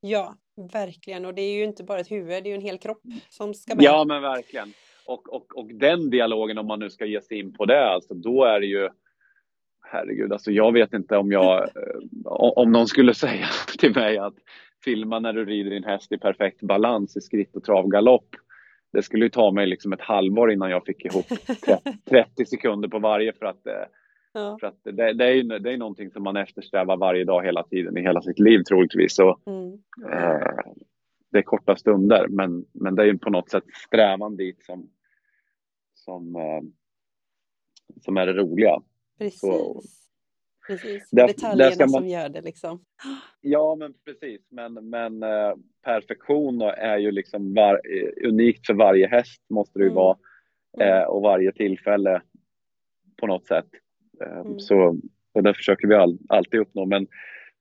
Ja, 0.00 0.36
verkligen. 0.72 1.24
Och 1.24 1.34
det 1.34 1.42
är 1.42 1.56
ju 1.56 1.64
inte 1.64 1.84
bara 1.84 2.00
ett 2.00 2.10
huvud, 2.10 2.28
det 2.28 2.48
är 2.48 2.50
ju 2.50 2.54
en 2.54 2.60
hel 2.60 2.78
kropp 2.78 3.02
som 3.28 3.54
ska 3.54 3.74
med. 3.74 3.84
Ja, 3.84 4.04
men 4.04 4.22
verkligen. 4.22 4.72
Och, 5.06 5.34
och, 5.34 5.58
och 5.58 5.74
den 5.74 6.10
dialogen, 6.10 6.58
om 6.58 6.66
man 6.66 6.78
nu 6.78 6.90
ska 6.90 7.06
ge 7.06 7.20
sig 7.22 7.38
in 7.38 7.52
på 7.52 7.64
det, 7.64 7.88
alltså 7.88 8.14
då 8.14 8.44
är 8.44 8.60
det 8.60 8.66
ju 8.66 8.88
Herregud, 9.88 10.32
alltså 10.32 10.50
jag 10.50 10.72
vet 10.72 10.92
inte 10.92 11.16
om 11.16 11.32
jag, 11.32 11.62
eh, 11.62 12.00
om 12.24 12.72
någon 12.72 12.86
skulle 12.86 13.14
säga 13.24 13.46
till 13.78 13.94
mig 13.94 14.18
att 14.18 14.34
filma 14.84 15.18
när 15.18 15.32
du 15.32 15.44
rider 15.44 15.70
din 15.70 15.84
häst 15.84 16.12
i 16.12 16.18
perfekt 16.18 16.62
balans 16.62 17.16
i 17.16 17.20
skritt 17.20 17.56
och 17.56 17.64
travgalopp. 17.64 18.28
Det 18.92 19.02
skulle 19.02 19.24
ju 19.24 19.28
ta 19.30 19.50
mig 19.52 19.66
liksom 19.66 19.92
ett 19.92 20.00
halvår 20.00 20.52
innan 20.52 20.70
jag 20.70 20.84
fick 20.84 21.04
ihop 21.04 21.28
30, 21.28 21.98
30 22.10 22.44
sekunder 22.46 22.88
på 22.88 22.98
varje 22.98 23.32
för 23.32 23.46
att, 23.46 23.66
eh, 23.66 23.72
Ja. 24.32 24.56
för 24.60 24.66
att 24.66 24.80
det, 24.84 25.12
det, 25.12 25.24
är 25.24 25.58
det 25.58 25.72
är 25.72 25.76
någonting 25.76 26.10
som 26.10 26.22
man 26.22 26.36
eftersträvar 26.36 26.96
varje 26.96 27.24
dag 27.24 27.44
hela 27.44 27.62
tiden 27.62 27.96
i 27.98 28.00
hela 28.02 28.22
sitt 28.22 28.38
liv 28.38 28.62
troligtvis. 28.68 29.14
Så, 29.16 29.38
Mm. 29.46 29.72
Eh, 30.12 30.72
det 31.32 31.38
är 31.38 31.42
korta 31.42 31.76
stunder, 31.76 32.26
men, 32.28 32.64
men 32.74 32.94
det 32.94 33.02
är 33.02 33.06
ju 33.06 33.18
på 33.18 33.30
något 33.30 33.50
sätt 33.50 33.64
strävan 33.86 34.36
dit 34.36 34.64
som, 34.64 34.88
som, 36.06 36.36
eh, 36.36 36.60
som 38.04 38.16
är 38.16 38.26
det 38.26 38.32
roliga. 38.32 38.82
Precis. 39.18 39.40
Så- 39.40 39.82
Precis. 40.66 41.10
Där- 41.10 41.26
Detaljerna 41.26 41.64
där 41.64 41.70
ska 41.70 41.84
man- 41.84 41.90
som 41.90 42.08
gör 42.08 42.28
det 42.28 42.40
liksom. 42.40 42.84
Ja, 43.40 43.74
men 43.78 43.94
precis. 44.04 44.40
Men, 44.50 44.72
men 44.90 45.22
eh, 45.22 45.54
perfektion 45.84 46.60
är 46.62 46.98
ju 46.98 47.10
liksom 47.10 47.54
var, 47.54 47.74
eh, 47.74 48.28
unikt 48.28 48.66
för 48.66 48.74
varje 48.74 49.06
häst 49.06 49.42
måste 49.50 49.78
det 49.78 49.82
ju 49.82 49.90
Mm. 49.90 49.94
vara. 49.96 50.18
Mm. 50.80 50.88
Eh, 50.98 51.04
och 51.04 51.22
varje 51.22 51.52
tillfälle 51.52 52.22
på 53.20 53.26
något 53.26 53.46
sätt. 53.46 53.66
Eh, 54.24 54.38
Mm. 54.40 54.58
så, 54.58 54.98
och 55.32 55.42
det 55.42 55.54
försöker 55.54 55.88
vi 55.88 55.94
all, 55.94 56.18
alltid 56.28 56.60
uppnå. 56.60 56.86
Men 56.86 57.06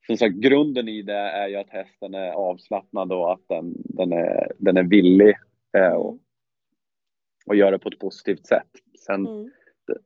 som 0.07 0.17
sagt, 0.17 0.35
grunden 0.35 0.87
i 0.87 1.01
det 1.01 1.13
är 1.13 1.47
ju 1.47 1.55
att 1.55 1.69
hästen 1.69 2.13
är 2.13 2.31
avslappnad 2.31 3.11
och 3.11 3.33
att 3.33 3.41
den, 3.49 3.73
den, 3.77 4.11
är, 4.11 4.51
den 4.57 4.77
är 4.77 4.83
villig 4.83 5.35
eh, 5.77 5.91
och, 5.93 6.09
Mm. 6.11 6.19
Och 7.45 7.55
gör 7.55 7.71
det 7.71 7.79
på 7.79 7.89
ett 7.89 7.99
positivt 7.99 8.45
sätt. 8.45 8.69
Sen 9.05 9.27
Mm. 9.27 9.51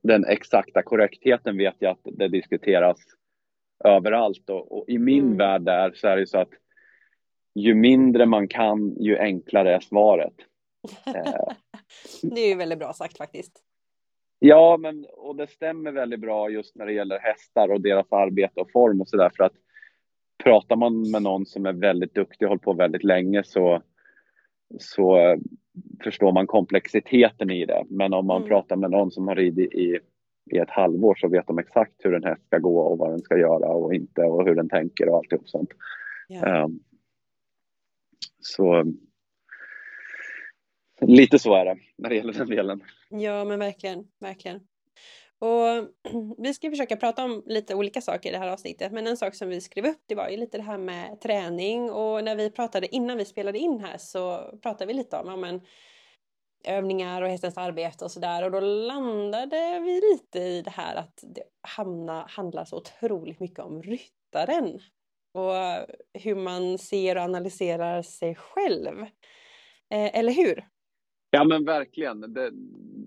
den 0.03 0.25
exakta 0.25 0.83
korrektheten 0.83 1.57
vet 1.57 1.75
jag 1.79 1.91
att 1.91 1.99
det 2.03 2.27
diskuteras 2.27 2.97
överallt 3.85 4.49
och, 4.49 4.77
och 4.77 4.89
i 4.89 4.97
min 4.97 5.23
Mm. 5.25 5.37
värld 5.37 5.61
där 5.61 5.91
så 5.95 6.07
är 6.07 6.17
det 6.17 6.27
så 6.27 6.37
att 6.37 6.49
ju 7.55 7.73
mindre 7.75 8.25
man 8.25 8.47
kan, 8.47 8.95
ju 8.99 9.17
enklare 9.17 9.75
är 9.75 9.79
svaret. 9.79 10.33
Eh, 11.15 11.53
Det 12.21 12.41
är 12.41 12.47
ju 12.49 12.55
väldigt 12.55 12.79
bra 12.79 12.93
sagt 12.93 13.17
faktiskt. 13.17 13.63
Ja, 14.39 14.77
men 14.77 15.05
och 15.13 15.35
det 15.35 15.47
stämmer 15.47 15.91
väldigt 15.91 16.19
bra 16.19 16.49
just 16.49 16.75
när 16.75 16.85
det 16.85 16.93
gäller 16.93 17.19
hästar 17.19 17.69
och 17.71 17.81
deras 17.81 18.11
arbete 18.11 18.59
och 18.61 18.71
form 18.71 19.01
och 19.01 19.07
så 19.09 19.17
där 19.17 19.29
för 19.37 19.43
att 19.43 19.53
pratar 20.43 20.75
man 20.75 21.11
med 21.11 21.21
någon 21.21 21.45
som 21.45 21.65
är 21.65 21.73
väldigt 21.73 22.13
duktig 22.13 22.45
och 22.45 22.49
hållit 22.49 22.63
på 22.63 22.73
väldigt 22.73 23.03
länge 23.03 23.43
så, 23.43 23.81
så 24.79 25.37
förstår 26.03 26.31
man 26.31 26.47
komplexiteten 26.47 27.49
i 27.51 27.65
det. 27.65 27.85
Men 27.89 28.13
om 28.13 28.25
man 28.25 28.37
Mm. 28.37 28.49
pratar 28.49 28.75
med 28.75 28.91
någon 28.91 29.11
som 29.11 29.27
har 29.27 29.35
ridit 29.35 29.73
i, 29.73 29.99
i 30.51 30.57
ett 30.57 30.69
halvår 30.69 31.15
så 31.15 31.27
vet 31.27 31.47
de 31.47 31.59
exakt 31.59 32.05
hur 32.05 32.13
en 32.13 32.23
häst 32.23 32.45
ska 32.45 32.57
gå 32.57 32.79
och 32.79 32.97
vad 32.97 33.09
den 33.11 33.19
ska 33.21 33.37
göra 33.37 33.67
och 33.69 33.93
inte 33.93 34.21
och 34.21 34.45
hur 34.45 34.55
den 34.55 34.69
tänker 34.69 35.09
och 35.09 35.17
alltihop 35.17 35.49
sånt. 35.49 35.69
Ja. 36.27 36.63
Um, 36.63 36.79
så 38.39 38.93
lite 41.01 41.39
så 41.39 41.55
är 41.55 41.65
det 41.65 41.77
när 41.97 42.09
det 42.09 42.15
gäller 42.15 42.33
den 42.33 42.47
delen. 42.49 42.83
Ja, 43.09 43.45
men 43.45 43.59
verkligen, 43.59 44.07
verkligen. 44.19 44.59
Och 45.39 45.89
vi 46.37 46.53
ska 46.53 46.69
försöka 46.69 46.95
prata 46.95 47.23
om 47.23 47.43
lite 47.45 47.75
olika 47.75 48.01
saker 48.01 48.29
i 48.29 48.31
det 48.31 48.37
här 48.37 48.47
avsnittet, 48.47 48.91
men 48.91 49.07
en 49.07 49.17
sak 49.17 49.35
som 49.35 49.49
vi 49.49 49.61
skrev 49.61 49.85
upp 49.85 50.01
det 50.05 50.15
var 50.15 50.29
ju 50.29 50.37
lite 50.37 50.57
det 50.57 50.63
här 50.63 50.77
med 50.77 51.21
träning 51.21 51.91
och 51.91 52.23
när 52.23 52.35
vi 52.35 52.51
pratade 52.51 52.95
innan 52.95 53.17
vi 53.17 53.25
spelade 53.25 53.57
in 53.59 53.79
här 53.79 53.97
så 53.97 54.51
pratade 54.61 54.85
vi 54.85 54.93
lite 54.93 55.17
om 55.17 55.27
ja, 55.27 55.35
men, 55.35 55.61
övningar 56.63 57.21
och 57.21 57.29
hästens 57.29 57.57
arbete 57.57 58.05
och 58.05 58.11
sådär 58.11 58.43
och 58.43 58.51
då 58.51 58.59
landade 58.59 59.79
vi 59.79 60.01
lite 60.11 60.39
i 60.39 60.61
det 60.61 60.69
här 60.69 60.95
att 60.95 61.23
det 61.23 61.43
hamna, 61.61 62.25
handlar 62.29 62.65
så 62.65 62.77
otroligt 62.77 63.39
mycket 63.39 63.59
om 63.59 63.83
ryttaren 63.83 64.79
och 65.33 65.53
hur 66.13 66.35
man 66.35 66.77
ser 66.77 67.15
och 67.15 67.21
analyserar 67.21 68.01
sig 68.01 68.35
själv. 68.35 69.01
Eh, 69.91 70.19
eller 70.19 70.33
hur? 70.33 70.67
Ja 71.31 71.43
men 71.43 71.65
verkligen. 71.65 72.33
Det, 72.33 72.51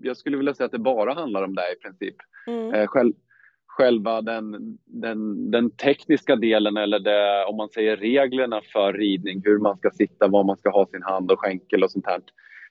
jag 0.01 0.17
skulle 0.17 0.37
vilja 0.37 0.53
säga 0.53 0.65
att 0.65 0.71
det 0.71 0.79
bara 0.79 1.13
handlar 1.13 1.43
om 1.43 1.55
det 1.55 1.73
i 1.73 1.81
princip. 1.81 2.15
Mm. 2.47 2.73
Eh, 2.73 2.87
själv, 2.87 3.13
själva 3.67 4.21
den, 4.21 4.77
den, 4.85 5.51
den 5.51 5.71
tekniska 5.71 6.35
delen 6.35 6.77
eller 6.77 6.99
det, 6.99 7.45
om 7.45 7.57
man 7.57 7.69
säger 7.69 7.97
reglerna 7.97 8.61
för 8.73 8.93
ridning, 8.93 9.41
hur 9.45 9.59
man 9.59 9.77
ska 9.77 9.89
sitta, 9.89 10.27
var 10.27 10.43
man 10.43 10.57
ska 10.57 10.69
ha 10.69 10.85
sin 10.85 11.03
hand 11.03 11.31
och 11.31 11.39
skänkel 11.39 11.83
och 11.83 11.91
sånt 11.91 12.07
här. 12.07 12.21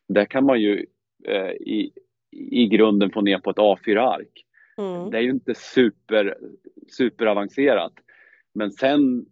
Det 0.08 0.26
kan 0.26 0.44
man 0.44 0.60
ju 0.60 0.86
eh, 1.28 1.50
i, 1.50 1.92
i 2.30 2.66
grunden 2.66 3.10
få 3.10 3.20
ner 3.20 3.38
på 3.38 3.50
ett 3.50 3.56
A4-ark. 3.56 4.44
Mm. 4.78 5.10
Det 5.10 5.18
är 5.18 5.22
ju 5.22 5.30
inte 5.30 5.54
super, 5.54 6.36
superavancerat. 6.88 7.92
Men 8.54 8.70
sen 8.70 9.26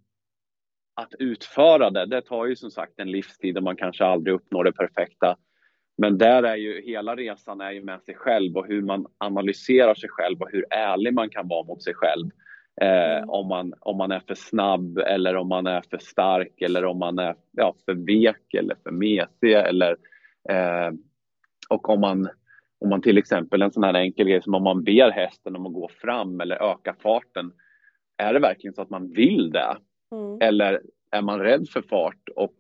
att 0.95 1.15
utföra 1.19 1.91
det, 1.91 2.07
det 2.07 2.23
tar 2.23 2.47
ju 2.47 2.57
som 2.57 2.71
sagt 2.71 2.93
en 2.97 3.11
livstid 3.11 3.57
och 3.57 3.63
man 3.63 3.77
kanske 3.77 4.05
aldrig 4.05 4.35
uppnår 4.35 4.65
det 4.65 4.73
perfekta. 4.73 5.37
Men 6.01 6.19
där 6.19 6.43
är 6.43 6.57
ju 6.57 6.83
hela 6.83 7.17
resan 7.17 7.61
är 7.61 7.71
ju 7.71 7.83
med 7.85 8.03
sig 8.03 8.15
själv 8.15 8.57
och 8.57 8.67
hur 8.67 8.83
man 8.83 9.07
analyserar 9.19 9.95
sig 9.95 10.09
själv 10.09 10.41
och 10.41 10.49
hur 10.53 10.65
ärlig 10.71 11.15
man 11.15 11.31
kan 11.31 11.49
vara 11.49 11.67
mot 11.67 11.83
sig 11.83 11.95
själv. 11.95 12.31
Eh, 12.81 13.17
Mm. 13.17 13.31
om, 13.31 13.49
man, 13.49 13.75
om 13.81 13.97
man 13.97 14.13
är 14.13 14.21
för 14.21 14.35
snabb 14.35 14.99
eller 14.99 15.37
om 15.37 15.49
man 15.49 15.67
är 15.67 15.83
för 15.91 15.99
stark 15.99 16.61
eller 16.61 16.85
om 16.85 16.99
man 16.99 17.19
är 17.19 17.35
ja, 17.53 17.75
för 17.85 17.95
vek 17.95 18.55
eller 18.55 18.77
för 18.83 18.91
mesig 18.91 19.53
eller 19.53 19.97
eh, 20.49 20.91
och 21.69 21.89
om 21.89 22.01
man, 22.01 22.29
om 22.81 22.89
man 22.89 23.03
till 23.03 23.19
exempel 23.19 23.63
en 23.63 23.73
sån 23.73 23.85
här 23.85 23.95
enkel 23.95 24.29
grej 24.29 24.43
som 24.43 24.55
om 24.55 24.63
man 24.63 24.85
ber 24.85 25.11
hästen 25.11 25.57
om 25.57 25.67
att 25.67 25.73
gå 25.73 25.89
fram 25.89 26.41
eller 26.41 26.73
öka 26.73 26.97
farten. 27.03 27.53
Är 28.17 28.33
det 28.35 28.41
verkligen 28.41 28.75
så 28.75 28.83
att 28.83 28.91
man 28.91 29.13
vill 29.13 29.51
det? 29.51 29.77
Mm. 30.13 30.39
Eller 30.41 30.81
är 31.11 31.23
man 31.23 31.41
rädd 31.41 31.69
för 31.69 31.83
fart 31.83 32.29
och 32.37 32.57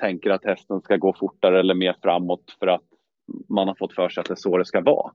tänker 0.00 0.30
att 0.30 0.44
hästen 0.44 0.80
ska 0.80 0.96
gå 0.96 1.12
fortare 1.12 1.60
eller 1.60 1.74
mer 1.74 1.96
framåt 2.02 2.56
för 2.58 2.66
att 2.66 2.84
man 3.48 3.68
har 3.68 3.74
fått 3.74 3.94
för 3.94 4.08
sig 4.08 4.20
att 4.20 4.26
det 4.26 4.34
är 4.34 4.36
så 4.36 4.58
det 4.58 4.64
ska 4.64 4.80
vara? 4.80 5.12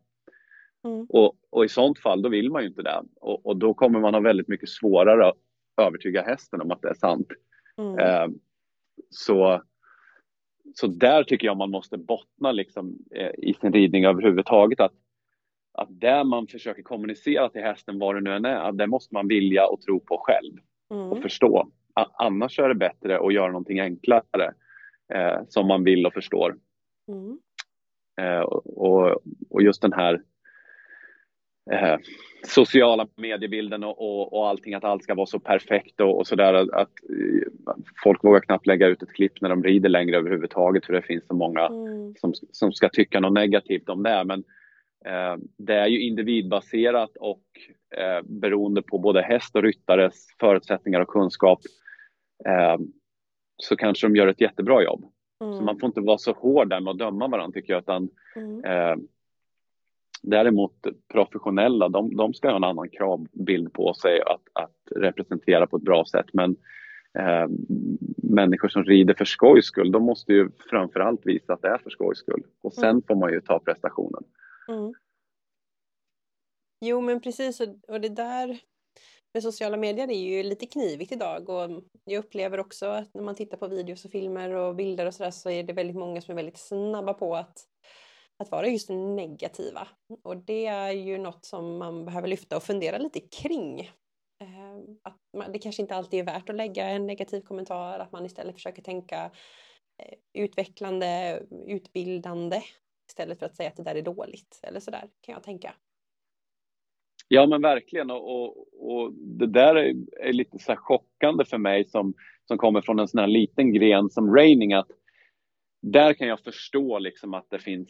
Mm. 0.83 1.05
Och, 1.09 1.35
och 1.49 1.65
i 1.65 1.69
sånt 1.69 1.99
fall, 1.99 2.21
då 2.21 2.29
vill 2.29 2.51
man 2.51 2.61
ju 2.61 2.67
inte 2.67 2.81
det. 2.81 3.01
Och, 3.21 3.45
och 3.45 3.57
då 3.57 3.73
kommer 3.73 3.99
man 3.99 4.13
ha 4.13 4.21
väldigt 4.21 4.47
mycket 4.47 4.69
svårare 4.69 5.27
att 5.27 5.35
övertyga 5.81 6.21
hästen 6.21 6.61
om 6.61 6.71
att 6.71 6.81
det 6.81 6.89
är 6.89 6.93
sant. 6.93 7.27
Mm. 7.77 7.99
Eh, 7.99 8.27
så, 9.09 9.61
så 10.75 10.87
där 10.87 11.23
tycker 11.23 11.47
jag 11.47 11.57
man 11.57 11.71
måste 11.71 11.97
bottna 11.97 12.51
liksom, 12.51 12.97
eh, 13.15 13.31
i 13.37 13.53
sin 13.53 13.73
ridning 13.73 14.05
överhuvudtaget. 14.05 14.79
Att, 14.79 14.93
att 15.73 15.87
där 16.01 16.23
man 16.23 16.47
försöker 16.47 16.81
kommunicera 16.83 17.49
till 17.49 17.61
hästen 17.61 17.99
vad 17.99 18.15
det 18.15 18.21
nu 18.21 18.35
än 18.35 18.45
är, 18.45 18.71
det 18.71 18.87
måste 18.87 19.13
man 19.13 19.27
vilja 19.27 19.67
och 19.67 19.81
tro 19.81 19.99
på 19.99 20.17
själv 20.17 20.53
och 20.89 21.11
Mm. 21.11 21.21
förstå. 21.21 21.67
A- 21.93 22.09
Annars 22.13 22.59
är 22.59 22.69
det 22.69 22.75
bättre 22.75 23.19
att 23.19 23.33
göra 23.33 23.47
någonting 23.47 23.79
enklare 23.79 24.53
eh, 25.13 25.39
som 25.49 25.67
man 25.67 25.83
vill 25.83 26.05
och 26.05 26.13
förstår. 26.13 26.55
Mm. 27.07 27.39
Eh, 28.21 28.41
och, 28.41 29.21
och 29.49 29.61
just 29.61 29.81
den 29.81 29.93
här 29.93 30.21
eh, 31.71 31.97
sociala 32.43 33.07
mediebilden 33.15 33.83
och, 33.83 34.01
och, 34.01 34.33
och 34.33 34.47
allting, 34.47 34.73
att 34.73 34.83
allt 34.83 35.03
ska 35.03 35.15
vara 35.15 35.25
så 35.25 35.39
perfekt 35.39 36.01
och, 36.01 36.17
och 36.17 36.27
sådär. 36.27 36.53
Att, 36.53 36.69
att 36.69 36.91
eh, 37.09 37.73
folk 38.03 38.23
vågar 38.23 38.39
knappt 38.39 38.67
lägga 38.67 38.87
ut 38.87 39.03
ett 39.03 39.13
klipp 39.13 39.41
när 39.41 39.49
de 39.49 39.63
rider 39.63 39.89
längre 39.89 40.17
överhuvudtaget 40.17 40.85
för 40.85 40.93
det 40.93 41.01
finns 41.01 41.27
så 41.27 41.33
många 41.33 41.69
Mm. 42.05 42.15
som, 42.15 42.33
som 42.51 42.71
ska 42.71 42.89
tycka 42.89 43.19
något 43.19 43.33
negativt 43.33 43.89
om 43.89 44.03
det. 44.03 44.23
Men 44.23 44.43
eh, 45.05 45.37
det 45.57 45.75
är 45.75 45.87
ju 45.87 46.01
individbaserat 46.01 47.17
och 47.19 47.43
eh, 47.97 48.21
beroende 48.23 48.81
på 48.81 48.97
både 48.97 49.21
häst 49.21 49.55
och 49.55 49.63
ryttares 49.63 50.27
förutsättningar 50.39 51.01
och 51.01 51.07
kunskap 51.07 51.59
eh, 52.45 52.77
så 53.57 53.75
kanske 53.75 54.07
de 54.07 54.15
gör 54.15 54.27
ett 54.27 54.41
jättebra 54.41 54.83
jobb. 54.83 55.05
Så 55.37 55.45
Mm. 55.53 55.65
man 55.65 55.79
får 55.79 55.87
inte 55.87 56.01
vara 56.01 56.17
så 56.17 56.31
hård 56.31 56.69
där 56.69 56.79
med 56.79 56.91
att 56.91 56.97
döma 56.97 57.27
varandra 57.27 57.53
tycker 57.53 57.73
jag. 57.73 57.81
Utan, 57.81 58.09
Mm. 58.35 58.63
eh, 58.65 58.95
däremot 60.21 60.87
professionella, 61.07 61.89
de, 61.89 62.15
de 62.15 62.33
ska 62.33 62.49
ha 62.49 62.55
en 62.55 62.63
annan 62.63 62.89
kravbild 62.89 63.73
på 63.73 63.93
sig 63.93 64.21
att, 64.21 64.41
att 64.53 64.75
representera 64.95 65.67
på 65.67 65.77
ett 65.77 65.83
bra 65.83 66.05
sätt. 66.05 66.25
Men 66.33 66.55
eh, 67.19 67.47
människor 68.17 68.67
som 68.69 68.83
rider 68.83 69.13
för 69.13 69.25
skojs 69.25 69.65
skull, 69.65 69.91
de 69.91 70.03
måste 70.03 70.33
ju 70.33 70.49
framförallt 70.69 71.25
visa 71.25 71.53
att 71.53 71.61
det 71.61 71.67
är 71.67 71.77
för 71.77 71.89
skojs 71.89 72.17
skull. 72.17 72.43
Och 72.61 72.73
sen 72.73 72.89
Mm. 72.89 73.01
får 73.07 73.15
man 73.15 73.31
ju 73.33 73.41
ta 73.41 73.59
prestationen. 73.59 74.23
Mm. 74.67 74.93
Jo, 76.81 77.01
men 77.01 77.19
precis. 77.21 77.59
Och, 77.61 77.67
och 77.87 78.01
det 78.01 78.09
där 78.09 78.59
med 79.35 79.43
sociala 79.43 79.77
medier 79.77 80.07
är 80.07 80.19
ju 80.19 80.43
lite 80.43 80.65
knivigt 80.65 81.11
idag. 81.11 81.49
Och 81.49 81.83
jag 82.05 82.19
upplever 82.19 82.59
också 82.59 82.85
att 82.85 83.13
när 83.13 83.23
man 83.23 83.35
tittar 83.35 83.57
på 83.57 83.67
videos 83.67 84.05
och 84.05 84.11
filmer 84.11 84.49
och 84.49 84.75
bilder 84.75 85.05
och 85.05 85.13
sådär 85.13 85.31
så 85.31 85.49
är 85.49 85.63
det 85.63 85.73
väldigt 85.73 85.95
många 85.95 86.21
som 86.21 86.31
är 86.31 86.35
väldigt 86.35 86.57
snabba 86.57 87.13
på 87.13 87.35
att, 87.35 87.63
att 88.37 88.51
vara 88.51 88.67
just 88.67 88.89
negativa. 88.89 89.87
Och 90.23 90.37
det 90.37 90.65
är 90.65 90.91
ju 90.91 91.17
något 91.17 91.45
som 91.45 91.77
man 91.77 92.05
behöver 92.05 92.27
lyfta 92.27 92.57
och 92.57 92.63
fundera 92.63 92.97
lite 92.97 93.19
kring. 93.19 93.91
Ehm, 94.39 94.99
att 95.03 95.19
man, 95.37 95.51
det 95.51 95.59
kanske 95.59 95.81
inte 95.81 95.95
alltid 95.95 96.19
är 96.19 96.23
värt 96.23 96.49
att 96.49 96.55
lägga 96.55 96.89
en 96.89 97.07
negativ 97.07 97.41
kommentar, 97.41 97.99
att 97.99 98.11
man 98.11 98.25
istället 98.25 98.55
försöker 98.55 98.81
tänka 98.81 99.31
eh, 100.03 100.43
utvecklande, 100.43 101.41
utbildande 101.67 102.61
istället 103.09 103.39
för 103.39 103.45
att 103.45 103.55
säga 103.55 103.69
att 103.69 103.75
det 103.75 103.83
där 103.83 103.95
är 103.95 104.01
dåligt 104.01 104.59
eller 104.63 104.79
sådär 104.79 105.09
kan 105.21 105.33
jag 105.33 105.43
tänka. 105.43 105.73
Ja 107.27 107.47
men 107.47 107.61
verkligen 107.61 108.11
och, 108.11 108.41
och, 108.41 108.67
och 108.81 109.13
det 109.13 109.47
där 109.47 109.75
är, 109.75 109.93
är 110.21 110.33
lite 110.33 110.59
så 110.59 110.71
här 110.71 110.79
chockande 110.79 111.45
för 111.45 111.57
mig 111.57 111.85
som, 111.85 112.13
som 112.47 112.57
kommer 112.57 112.81
från 112.81 112.99
en 112.99 113.07
sån 113.07 113.19
här 113.19 113.27
liten 113.27 113.73
gren 113.73 114.09
som 114.09 114.35
raining 114.35 114.73
att 114.73 114.87
där 115.81 116.13
kan 116.13 116.27
jag 116.27 116.39
förstå 116.39 116.99
liksom 116.99 117.33
att 117.33 117.49
det 117.49 117.59
finns 117.59 117.89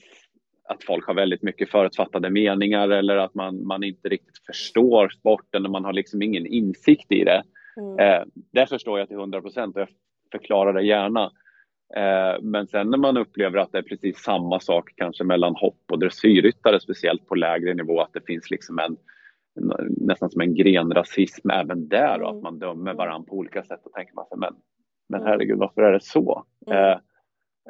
att 0.67 0.83
folk 0.83 1.07
har 1.07 1.13
väldigt 1.13 1.43
mycket 1.43 1.69
förutfattade 1.69 2.29
meningar 2.29 2.89
eller 2.89 3.17
att 3.17 3.33
man, 3.35 3.67
man 3.67 3.83
inte 3.83 4.09
riktigt 4.09 4.45
förstår 4.45 5.09
sporten 5.09 5.65
och 5.65 5.71
man 5.71 5.85
har 5.85 5.93
liksom 5.93 6.21
ingen 6.21 6.45
insikt 6.45 7.11
i 7.11 7.23
det. 7.23 7.43
Mm. 7.77 7.99
Eh, 7.99 8.25
det 8.51 8.67
förstår 8.67 8.99
jag 8.99 9.07
till 9.07 9.17
100 9.17 9.41
procent 9.41 9.75
och 9.75 9.81
jag 9.81 9.89
förklarar 10.31 10.73
det 10.73 10.83
gärna. 10.83 11.31
Eh, 11.95 12.41
men 12.41 12.67
sen 12.67 12.89
när 12.89 12.97
man 12.97 13.17
upplever 13.17 13.57
att 13.57 13.71
det 13.71 13.77
är 13.77 13.81
precis 13.83 14.17
samma 14.17 14.59
sak 14.59 14.91
kanske 14.95 15.23
mellan 15.23 15.55
hopp 15.55 15.81
och 15.91 15.99
dressyrryttare, 15.99 16.79
speciellt 16.79 17.27
på 17.27 17.35
lägre 17.35 17.73
nivå, 17.73 18.01
att 18.01 18.13
det 18.13 18.25
finns 18.25 18.51
liksom 18.51 18.79
en, 18.79 18.85
en 18.85 18.97
nästan 19.89 20.29
som 20.29 20.41
en 20.41 20.55
grenrasism 20.55 21.49
även 21.49 21.87
där 21.87 22.21
och 22.21 22.29
Mm. 22.29 22.37
att 22.37 22.43
man 22.43 22.59
dömer 22.59 22.91
Mm. 22.91 22.97
varandra 22.97 23.27
på 23.29 23.35
olika 23.37 23.63
sätt. 23.63 23.79
Då 23.83 23.89
tänker 23.89 24.13
man 24.13 24.25
sig, 24.25 24.37
men, 24.37 24.53
men 25.09 25.19
Mm. 25.21 25.31
herregud, 25.31 25.57
varför 25.59 25.81
är 25.81 25.91
det 25.93 26.03
så? 26.03 26.45
Mm. 26.67 26.77
Eh, 26.79 26.97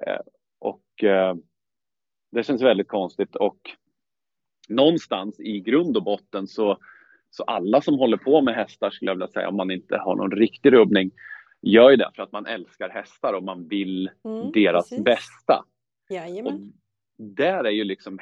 eh, 0.08 0.22
och 0.60 1.04
eh, 1.04 1.36
det 2.32 2.44
känns 2.44 2.62
väldigt 2.62 2.88
konstigt 2.88 3.36
och 3.36 3.60
någonstans 4.70 5.40
i 5.40 5.60
grund 5.60 5.98
och 5.98 6.04
botten 6.04 6.48
så, 6.48 6.78
Så 7.30 7.44
alla 7.44 7.82
som 7.82 7.98
håller 8.00 8.18
på 8.18 8.42
med 8.42 8.56
hästar 8.56 8.90
skulle 8.90 9.12
jag 9.12 9.16
vilja 9.16 9.28
säga, 9.28 9.50
om 9.50 9.56
man 9.58 9.72
inte 9.72 9.98
har 9.98 10.16
någon 10.16 10.32
riktig 10.32 10.74
rubbning, 10.74 11.12
gör 11.62 11.90
ju 11.90 11.96
det 11.96 12.12
för 12.16 12.24
att 12.24 12.32
man 12.32 12.46
älskar 12.46 12.90
hästar 12.90 13.34
och 13.34 13.44
man 13.44 13.68
vill 13.68 14.10
Mm, 14.26 14.52
deras 14.52 14.90
precis. 14.90 15.04
bästa. 15.06 15.66
Och 16.10 16.16
Jajamän. 16.16 16.74
där 17.18 17.64
är 17.64 17.70
ju 17.72 17.84
liksom 17.84 18.20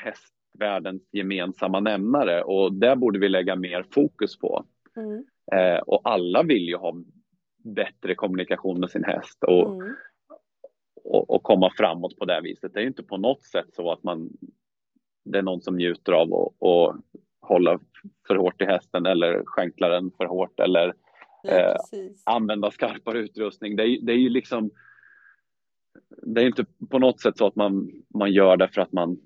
hästvärldens 0.54 1.02
gemensamma 1.12 1.80
nämnare 1.80 2.44
och 2.44 2.74
där 2.74 2.96
borde 2.96 3.20
vi 3.20 3.30
lägga 3.30 3.56
mer 3.56 3.86
fokus 3.92 4.38
på. 4.38 4.66
Mm, 4.98 5.26
Eh, 5.52 5.80
och 5.80 6.02
alla 6.04 6.44
vill 6.44 6.68
ju 6.68 6.76
ha 6.76 6.96
bättre 7.64 8.16
kommunikation 8.16 8.80
med 8.80 8.90
sin 8.90 9.04
häst 9.04 9.44
och, 9.44 9.74
mm, 9.74 9.96
och, 11.04 11.30
och 11.30 11.44
komma 11.44 11.72
framåt 11.78 12.18
på 12.18 12.26
det 12.26 12.42
viset. 12.42 12.74
Det 12.74 12.80
är 12.80 12.82
ju 12.82 12.88
inte 12.88 13.04
på 13.04 13.18
något 13.18 13.46
sätt 13.46 13.76
så 13.76 13.92
att 13.92 14.04
man 14.04 14.30
det 15.26 15.38
är 15.38 15.42
någon 15.42 15.62
som 15.62 15.78
njuter 15.78 16.12
av 16.12 16.34
att 16.34 16.96
hålla 17.42 17.80
för 18.28 18.36
hårt 18.36 18.62
i 18.62 18.66
hästen 18.66 19.06
eller 19.06 19.44
skänkla 19.46 19.90
den 19.90 20.12
för 20.18 20.26
hårt 20.26 20.60
eller 20.60 20.94
ja, 21.44 21.52
eh, 21.52 21.76
använda 22.24 22.72
skarpare 22.72 23.20
utrustning. 23.20 23.76
Det 23.76 23.84
är, 23.84 24.02
det 24.02 24.12
är 24.12 24.18
ju 24.18 24.30
liksom 24.30 24.72
det 26.22 26.42
är 26.42 26.46
inte 26.46 26.66
på 26.90 27.00
något 27.00 27.22
sätt 27.22 27.38
så 27.38 27.48
att 27.48 27.56
man, 27.56 27.92
man 28.14 28.32
gör 28.32 28.58
det 28.58 28.68
för 28.68 28.82
att 28.82 28.92
man, 28.92 29.18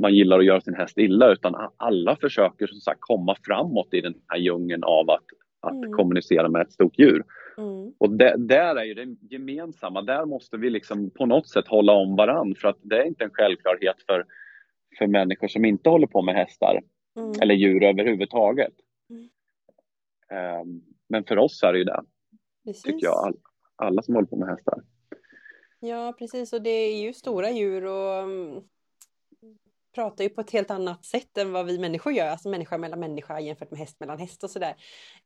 man 0.00 0.14
gillar 0.14 0.38
att 0.38 0.44
göra 0.44 0.60
sin 0.60 0.74
häst 0.74 0.98
illa 0.98 1.32
utan 1.32 1.70
alla 1.76 2.16
försöker 2.16 2.66
som 2.66 2.80
sagt 2.80 3.00
komma 3.00 3.36
framåt 3.44 3.94
i 3.94 4.00
den 4.00 4.14
här 4.28 4.38
djungeln 4.38 4.84
av 4.84 5.10
att, 5.10 5.24
att 5.60 5.72
Mm. 5.72 5.92
kommunicera 5.92 6.48
med 6.48 6.62
ett 6.62 6.72
stort 6.72 6.98
djur. 6.98 7.24
Mm, 7.58 7.92
Och 7.98 8.10
det, 8.10 8.34
där 8.38 8.76
är 8.76 8.84
ju 8.84 8.94
det 8.94 9.16
gemensamma, 9.30 10.02
där 10.02 10.24
måste 10.26 10.56
vi 10.56 10.70
liksom 10.70 11.10
på 11.10 11.26
något 11.26 11.48
sätt 11.48 11.68
hålla 11.68 11.92
om 11.92 12.16
varann 12.16 12.54
för 12.54 12.68
att 12.68 12.78
det 12.82 12.98
är 12.98 13.04
inte 13.06 13.24
en 13.24 13.30
självklarhet 13.30 13.96
för, 14.06 14.24
för 14.98 15.06
människor 15.06 15.48
som 15.48 15.64
inte 15.64 15.88
håller 15.90 16.06
på 16.06 16.22
med 16.22 16.34
hästar 16.34 16.80
mm, 17.16 17.32
eller 17.42 17.54
djur 17.54 17.82
överhuvudtaget. 17.84 18.72
Ehm, 20.30 20.82
Men 21.08 21.24
för 21.24 21.38
oss 21.38 21.62
är 21.62 21.72
det 21.72 21.78
ju 21.78 21.84
det, 21.84 22.02
precis. 22.64 22.82
tycker 22.82 23.06
jag, 23.06 23.14
all, 23.26 23.36
alla 23.76 24.02
som 24.02 24.14
håller 24.14 24.28
på 24.28 24.36
med 24.36 24.48
hästar. 24.48 24.82
Ja, 25.80 26.14
precis. 26.18 26.52
Och 26.52 26.62
det 26.62 26.70
är 26.70 27.02
ju 27.02 27.12
stora 27.12 27.50
djur 27.50 27.84
och 27.86 28.14
mm, 28.22 28.60
pratar 29.94 30.24
ju 30.24 30.30
på 30.30 30.40
ett 30.40 30.50
helt 30.50 30.70
annat 30.70 31.04
sätt 31.04 31.38
än 31.38 31.52
vad 31.52 31.66
vi 31.66 31.78
människor 31.78 32.12
gör. 32.12 32.26
Alltså 32.26 32.48
människa 32.48 32.78
mellan 32.78 33.00
människa 33.00 33.40
jämfört 33.40 33.70
med 33.70 33.80
häst 33.80 34.00
mellan 34.00 34.18
häst 34.18 34.44
och 34.44 34.50
sådär. 34.50 34.76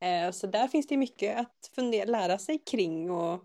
Eh, 0.01 0.31
så 0.31 0.47
där 0.47 0.69
finns 0.69 0.87
det 0.87 0.97
mycket 0.97 1.39
att 1.39 1.71
fundera, 1.75 2.05
lära 2.05 2.39
sig 2.39 2.59
kring 2.59 3.11
och, 3.11 3.45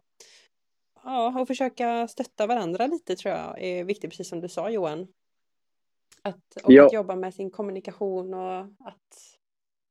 ja, 1.03 1.41
och 1.41 1.47
försöka 1.47 2.07
stötta 2.07 2.47
varandra 2.47 2.88
lite 2.88 3.15
tror 3.15 3.35
jag 3.35 3.61
är 3.63 3.83
viktigt, 3.83 4.09
precis 4.09 4.29
som 4.29 4.41
du 4.41 4.49
sa 4.49 4.69
Johan. 4.69 5.07
Att, 6.21 6.55
och 6.63 6.71
Ja. 6.71 6.85
att 6.85 6.93
jobba 6.93 7.15
med 7.15 7.33
sin 7.33 7.51
kommunikation 7.51 8.33
och 8.33 8.59
att, 8.59 9.38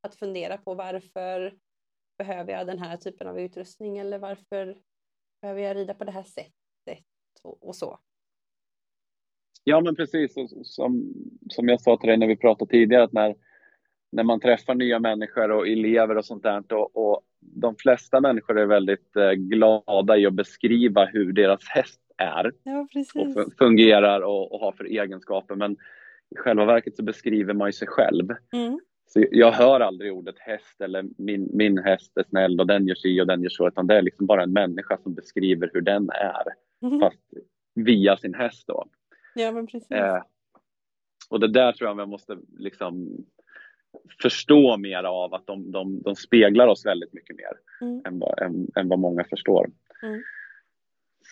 att 0.01 0.15
fundera 0.15 0.59
på 0.59 0.75
varför 0.75 1.59
behöver 2.19 2.53
jag 2.53 2.67
den 2.67 2.79
här 2.79 2.97
typen 2.97 3.29
av 3.29 3.41
utrustning 3.41 3.99
eller 3.99 4.19
varför 4.19 4.79
behöver 5.41 5.61
jag 5.61 5.77
rida 5.77 5.95
på 5.95 6.05
det 6.05 6.13
här 6.13 6.23
sättet 6.23 7.05
och, 7.43 7.69
och 7.69 7.77
så. 7.77 7.99
Ja, 9.69 9.81
men 9.81 9.97
precis. 9.97 10.35
Som, 10.63 11.15
som 11.49 11.69
jag 11.69 11.81
sa 11.81 11.97
till 11.97 12.09
dig 12.09 12.17
när 12.17 12.27
vi 12.27 12.37
pratade 12.37 12.71
tidigare, 12.71 13.03
att 13.03 13.13
när, 13.13 13.35
när 14.13 14.23
man 14.23 14.41
träffar 14.41 14.75
nya 14.75 14.99
människor 14.99 15.51
och 15.51 15.69
elever 15.69 16.17
och 16.17 16.25
sånt 16.25 16.43
där, 16.43 16.73
och, 16.73 16.97
och 16.97 17.21
de 17.41 17.77
flesta 17.77 18.21
människor 18.21 18.59
är 18.59 18.67
väldigt 18.67 19.17
eh, 19.17 19.33
glada 19.33 20.17
i 20.17 20.27
att 20.27 20.35
beskriva 20.35 21.05
hur 21.05 21.33
deras 21.33 21.65
häst 21.69 22.01
är 22.17 22.53
Ja, 22.63 22.87
och 23.15 23.53
fungerar 23.59 24.21
och, 24.21 24.53
och 24.53 24.61
har 24.61 24.73
för 24.73 24.85
egenskaper. 24.85 25.55
Men 25.55 25.73
i 26.31 26.37
själva 26.37 26.65
verket 26.65 26.97
så 26.97 27.03
beskriver 27.03 27.55
man 27.55 27.69
ju 27.69 27.73
sig 27.73 27.89
själv. 27.89 28.29
Mm. 28.53 28.81
Så 29.07 29.25
jag 29.31 29.53
hör 29.53 29.81
aldrig 29.81 30.13
ordet 30.13 30.39
häst 30.39 30.81
eller 30.81 31.05
min, 31.19 31.51
min 31.53 31.79
häst 31.79 32.17
är 32.17 32.25
snäll 32.29 32.61
och 32.61 32.67
den 32.67 32.87
gör 32.87 32.95
si 32.95 33.21
och 33.21 33.27
den 33.27 33.43
gör 33.43 33.51
så, 33.51 33.69
utan 33.69 33.87
det 33.87 33.99
är 33.99 34.03
liksom 34.03 34.27
bara 34.27 34.43
en 34.43 34.53
människa 34.53 34.99
som 35.03 35.15
beskriver 35.15 35.71
hur 35.75 35.81
den 35.81 36.11
är, 36.11 36.45
fast 37.01 37.23
via 37.75 38.17
sin 38.17 38.35
häst 38.35 38.67
då. 38.67 38.89
Ja, 39.35 39.53
men 39.53 39.67
precis. 39.67 39.91
Eh, 39.91 40.23
och 41.31 41.41
det 41.41 41.49
där 41.49 41.73
tror 41.73 41.89
jag 41.91 41.97
man 41.97 42.09
måste 42.09 42.39
liksom 42.59 43.09
förstå 44.23 44.77
mer 44.77 45.05
av, 45.05 45.35
att 45.35 45.47
de, 45.47 45.71
de, 45.73 46.03
de 46.03 46.17
speglar 46.17 46.67
oss 46.67 46.87
väldigt 46.87 47.13
mycket 47.13 47.37
mer 47.37 47.53
Mm. 47.81 48.03
än, 48.07 48.19
vad, 48.19 48.39
än, 48.43 48.67
än 48.77 48.89
vad 48.89 48.99
många 48.99 49.25
förstår. 49.25 49.71
Mm. 50.03 50.23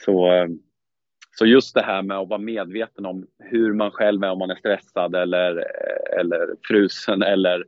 Så, 0.05 0.33
eh, 0.33 0.49
så 1.39 1.47
just 1.47 1.75
det 1.75 1.83
här 1.83 2.03
med 2.03 2.17
att 2.19 2.29
vara 2.29 2.39
medveten 2.39 3.07
om 3.07 3.27
hur 3.39 3.73
man 3.73 3.91
själv 3.91 4.23
är, 4.25 4.31
om 4.31 4.39
man 4.39 4.51
är 4.51 4.55
stressad 4.57 5.15
eller, 5.15 5.65
eller 6.21 6.55
frusen 6.69 7.23
eller, 7.23 7.65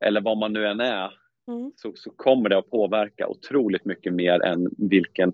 eller 0.00 0.20
vad 0.20 0.38
man 0.38 0.52
nu 0.52 0.66
än 0.66 0.80
är, 0.80 1.18
Mm. 1.48 1.72
så, 1.76 1.92
så 1.94 2.10
kommer 2.10 2.48
det 2.48 2.58
att 2.58 2.70
påverka 2.70 3.28
otroligt 3.28 3.84
mycket 3.84 4.12
mer 4.14 4.42
än 4.42 4.68
vilken 4.78 5.32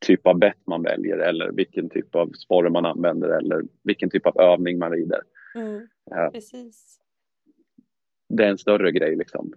typ 0.00 0.26
av 0.26 0.38
bett 0.38 0.66
man 0.66 0.82
väljer 0.82 1.18
eller 1.18 1.52
vilken 1.52 1.90
typ 1.90 2.14
av 2.14 2.32
sporre 2.32 2.70
man 2.70 2.86
använder 2.86 3.28
eller 3.28 3.62
vilken 3.82 4.10
typ 4.10 4.26
av 4.26 4.40
övning 4.40 4.78
man 4.78 4.92
rider. 4.92 5.20
Mm. 5.54 5.88
Ja. 6.10 6.30
Precis. 6.32 6.98
Det 8.28 8.44
är 8.44 8.48
en 8.48 8.58
större 8.58 8.92
grej 8.92 9.16
liksom. 9.16 9.52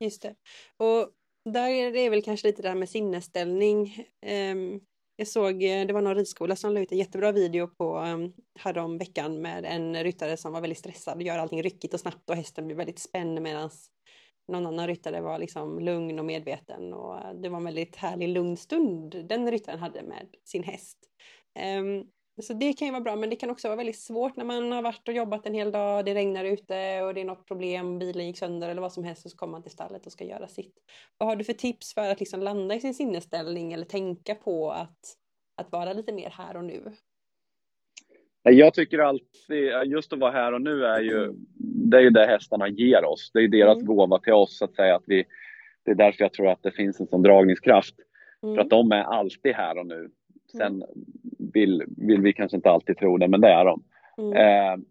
Just 0.00 0.22
det. 0.22 0.34
Och 0.76 1.10
där 1.44 1.68
är 1.68 1.92
det 1.92 2.10
väl 2.10 2.22
kanske 2.22 2.48
lite 2.48 2.62
det 2.62 2.68
här 2.68 2.74
med 2.74 2.88
sinnesställning. 2.88 4.06
Ehm, 4.26 4.80
jag 5.16 5.28
såg, 5.28 5.62
eh, 5.62 5.86
det 5.86 5.92
var 5.92 6.02
någon 6.02 6.14
ridskola 6.14 6.56
som 6.56 6.72
la 6.72 6.80
ut 6.80 6.92
en 6.92 6.98
jättebra 6.98 7.32
video 7.32 7.66
på 7.66 7.98
um, 7.98 8.32
härom 8.58 8.98
veckan 8.98 9.42
med 9.42 9.64
en 9.64 10.04
ryttare 10.04 10.36
som 10.36 10.52
var 10.52 10.60
väldigt 10.60 10.78
stressad 10.78 11.16
och 11.16 11.22
gör 11.22 11.38
allting 11.38 11.62
ryckigt 11.62 11.94
och 11.94 12.00
snabbt 12.00 12.30
och 12.30 12.36
hästen 12.36 12.66
blir 12.66 12.76
väldigt 12.76 12.98
spänd 12.98 13.42
medan 13.42 13.70
någon 14.52 14.66
annan 14.66 14.86
ryttare 14.86 15.20
var 15.20 15.38
liksom 15.38 15.78
lugn 15.80 16.18
och 16.18 16.24
medveten 16.24 16.92
och 16.94 17.36
det 17.36 17.48
var 17.48 17.58
en 17.58 17.64
väldigt 17.64 17.96
härlig 17.96 18.28
lugn 18.28 18.56
stund 18.56 19.24
den 19.28 19.50
ryttaren 19.50 19.78
hade 19.78 20.02
med 20.02 20.26
sin 20.44 20.62
häst. 20.62 20.98
Um, 21.78 22.06
så 22.42 22.52
det 22.52 22.72
kan 22.72 22.86
ju 22.86 22.92
vara 22.92 23.02
bra 23.02 23.16
men 23.16 23.30
det 23.30 23.36
kan 23.36 23.50
också 23.50 23.68
vara 23.68 23.76
väldigt 23.76 23.98
svårt 23.98 24.36
när 24.36 24.44
man 24.44 24.72
har 24.72 24.82
varit 24.82 25.08
och 25.08 25.14
jobbat 25.14 25.46
en 25.46 25.54
hel 25.54 25.72
dag, 25.72 26.04
det 26.04 26.14
regnar 26.14 26.44
ute 26.44 27.02
och 27.02 27.14
det 27.14 27.20
är 27.20 27.24
något 27.24 27.46
problem, 27.46 27.98
bilen 27.98 28.26
gick 28.26 28.38
sönder 28.38 28.68
eller 28.68 28.82
vad 28.82 28.92
som 28.92 29.04
helst 29.04 29.24
och 29.24 29.30
så 29.30 29.36
kommer 29.36 29.52
man 29.52 29.62
till 29.62 29.72
stallet 29.72 30.06
och 30.06 30.12
ska 30.12 30.24
göra 30.24 30.48
sitt. 30.48 30.74
Vad 31.18 31.28
har 31.28 31.36
du 31.36 31.44
för 31.44 31.52
tips 31.52 31.94
för 31.94 32.10
att 32.10 32.20
liksom 32.20 32.40
landa 32.40 32.74
i 32.74 32.80
sin 32.80 32.94
sinnesställning 32.94 33.72
eller 33.72 33.84
tänka 33.84 34.34
på 34.34 34.70
att, 34.70 35.16
att 35.56 35.72
vara 35.72 35.92
lite 35.92 36.12
mer 36.12 36.30
här 36.30 36.56
och 36.56 36.64
nu? 36.64 36.92
Jag 38.42 38.74
tycker 38.74 38.98
alltid, 38.98 39.72
just 39.84 40.12
att 40.12 40.18
vara 40.18 40.32
här 40.32 40.52
och 40.52 40.62
nu 40.62 40.84
är 40.84 41.00
ju, 41.00 41.34
det 41.90 41.96
är 41.96 42.00
ju 42.00 42.10
det 42.10 42.26
hästarna 42.26 42.68
ger 42.68 43.04
oss. 43.04 43.30
Det 43.34 43.40
är 43.40 43.48
deras 43.48 43.76
Mm. 43.76 43.86
gåva 43.86 44.18
till 44.18 44.32
oss 44.32 44.62
att 44.62 44.74
säga. 44.74 44.96
Att 44.96 45.04
vi, 45.06 45.24
det 45.84 45.90
är 45.90 45.94
därför 45.94 46.24
jag 46.24 46.32
tror 46.32 46.48
att 46.48 46.62
det 46.62 46.70
finns 46.70 47.00
en 47.00 47.06
sån 47.06 47.22
dragningskraft. 47.22 47.94
Mm. 48.42 48.54
För 48.54 48.62
att 48.62 48.70
de 48.70 48.92
är 48.92 49.02
alltid 49.02 49.54
här 49.54 49.78
och 49.78 49.86
nu. 49.86 50.10
Sen 50.56 50.84
vill, 51.52 51.84
vill 51.96 52.20
vi 52.20 52.32
kanske 52.32 52.56
inte 52.56 52.70
alltid 52.70 52.98
tro 52.98 53.18
det, 53.18 53.28
men 53.28 53.40
det 53.40 53.48
är 53.48 53.64
de. 53.64 53.82
Mm. 54.18 54.32
Eh, 54.32 54.84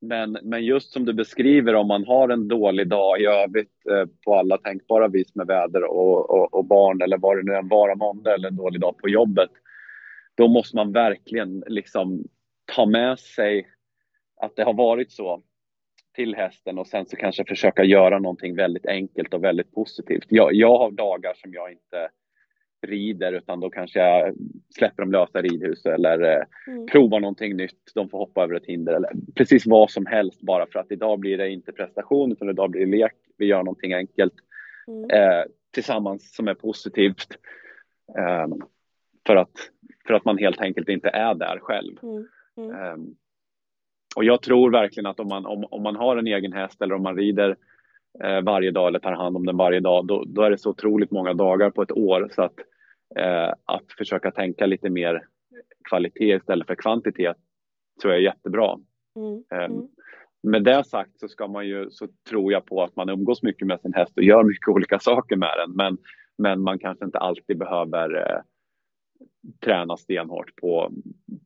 men, 0.00 0.38
men 0.42 0.64
just 0.64 0.92
som 0.92 1.04
du 1.04 1.12
beskriver, 1.12 1.74
om 1.74 1.88
man 1.88 2.04
har 2.04 2.28
en 2.28 2.48
dålig 2.48 2.88
dag 2.88 3.20
i 3.20 3.26
övrigt 3.26 3.86
eh, 3.90 4.04
på 4.24 4.34
alla 4.34 4.58
tänkbara 4.58 5.08
vis 5.08 5.34
med 5.34 5.46
väder 5.46 5.84
och, 5.84 6.30
och, 6.30 6.54
och 6.54 6.64
barn 6.64 7.02
eller 7.02 7.18
vad 7.18 7.36
det 7.36 7.42
nu 7.42 7.54
än 7.54 7.68
vara 7.68 7.94
måndag 7.94 8.34
eller 8.34 8.48
en 8.48 8.56
dålig 8.56 8.80
dag 8.80 8.98
på 8.98 9.08
jobbet. 9.08 9.50
Då 10.34 10.48
måste 10.48 10.76
man 10.76 10.92
verkligen 10.92 11.64
liksom 11.66 12.24
ta 12.74 12.86
med 12.86 13.18
sig 13.18 13.66
att 14.40 14.56
det 14.56 14.64
har 14.64 14.74
varit 14.74 15.12
så 15.12 15.42
till 16.18 16.34
hästen 16.34 16.78
och 16.78 16.86
sen 16.86 17.06
så 17.06 17.16
kanske 17.16 17.44
försöka 17.44 17.84
göra 17.84 18.18
någonting 18.18 18.56
väldigt 18.56 18.86
enkelt 18.86 19.34
och 19.34 19.44
väldigt 19.44 19.72
positivt. 19.72 20.24
Jag, 20.28 20.54
jag 20.54 20.78
har 20.78 20.90
dagar 20.90 21.34
som 21.34 21.52
jag 21.52 21.72
inte 21.72 22.08
rider 22.86 23.32
utan 23.32 23.60
då 23.60 23.70
kanske 23.70 23.98
jag 23.98 24.34
släpper 24.78 25.02
dem 25.02 25.12
lösa 25.12 25.38
i 25.38 25.42
ridhuset 25.42 25.94
eller 25.94 26.20
eh, 26.22 26.42
Mm. 26.68 26.86
provar 26.86 27.20
någonting 27.20 27.56
nytt, 27.56 27.92
de 27.94 28.08
får 28.08 28.18
hoppa 28.18 28.42
över 28.42 28.54
ett 28.54 28.66
hinder 28.66 28.92
eller 28.92 29.10
precis 29.34 29.66
vad 29.66 29.90
som 29.90 30.06
helst 30.06 30.40
bara 30.42 30.66
för 30.66 30.78
att 30.78 30.92
idag 30.92 31.18
blir 31.18 31.38
det 31.38 31.50
inte 31.50 31.72
prestation 31.72 32.32
utan 32.32 32.48
idag 32.50 32.70
blir 32.70 32.80
det 32.86 32.96
lek. 32.96 33.12
Vi 33.38 33.46
gör 33.46 33.62
någonting 33.62 33.92
enkelt 33.92 34.34
Mm. 34.88 35.10
eh, 35.10 35.44
tillsammans 35.74 36.34
som 36.34 36.48
är 36.48 36.54
positivt. 36.54 37.38
Eh, 38.18 38.46
för, 39.26 39.36
att, 39.36 39.56
för 40.06 40.14
att 40.14 40.24
man 40.24 40.38
helt 40.38 40.60
enkelt 40.60 40.88
inte 40.88 41.08
är 41.08 41.34
där 41.34 41.58
själv. 41.58 41.96
Mm. 42.02 43.14
Eh, 44.16 44.18
och 44.18 44.24
jag 44.24 44.42
tror 44.42 44.70
verkligen 44.70 45.06
att 45.06 45.20
om 45.20 45.28
man, 45.28 45.46
om, 45.46 45.64
om 45.70 45.82
man 45.82 45.96
har 45.96 46.16
en 46.16 46.26
egen 46.26 46.52
häst 46.52 46.82
eller 46.82 46.94
om 46.94 47.02
man 47.02 47.16
rider 47.16 47.56
eh, 48.24 48.40
varje 48.40 48.70
dag 48.70 48.88
eller 48.88 48.98
tar 48.98 49.12
hand 49.12 49.36
om 49.36 49.46
den 49.46 49.56
varje 49.56 49.80
dag, 49.80 50.06
då, 50.06 50.24
då 50.26 50.42
är 50.42 50.50
det 50.50 50.58
så 50.58 50.70
otroligt 50.70 51.10
många 51.10 51.34
dagar 51.34 51.70
på 51.70 51.82
ett 51.82 51.92
år 51.92 52.30
så 52.34 52.42
att, 52.42 52.54
eh, 53.16 53.52
att 53.64 53.92
försöka 53.98 54.30
tänka 54.30 54.66
lite 54.66 54.90
mer 54.90 55.26
kvalitet 55.88 56.36
istället 56.36 56.66
för 56.66 56.74
kvantitet 56.74 57.36
tror 58.02 58.12
jag 58.12 58.20
är 58.20 58.24
jättebra. 58.24 58.78
Mm. 59.16 59.44
Eh, 59.52 59.78
Mm. 59.78 59.88
Med 60.42 60.64
det 60.64 60.84
sagt 60.84 61.20
så 61.20 61.28
ska 61.28 61.48
man 61.48 61.66
ju, 61.66 61.90
så 61.90 62.08
tror 62.28 62.52
jag 62.52 62.66
på 62.66 62.82
att 62.82 62.96
man 62.96 63.08
umgås 63.08 63.42
mycket 63.42 63.66
med 63.66 63.80
sin 63.80 63.94
häst 63.94 64.12
och 64.16 64.22
gör 64.22 64.44
mycket 64.44 64.68
olika 64.74 64.98
saker 64.98 65.36
med 65.36 65.54
den. 65.56 65.76
Men, 65.76 65.98
men 66.38 66.60
man 66.60 66.78
kanske 66.78 67.04
inte 67.04 67.18
alltid 67.18 67.58
behöver 67.58 68.16
eh, 68.16 68.40
träna 69.64 69.96
stenhårt 69.96 70.56
på, 70.56 70.92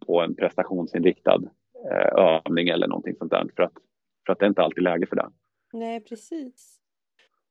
på 0.06 0.20
en 0.20 0.34
prestationsinriktad 0.34 1.34
eh, 1.34 1.48
övning 2.16 2.68
eller 2.68 2.88
någonting 2.88 3.16
sånt 3.16 3.30
där. 3.30 3.46
För 3.56 3.62
att, 3.62 3.72
för 4.26 4.32
att 4.32 4.38
det 4.38 4.44
är 4.44 4.48
inte 4.48 4.62
alltid 4.62 4.82
läge 4.82 5.06
för 5.06 5.16
det. 5.16 5.30
Nej, 5.72 6.00
precis. 6.00 6.78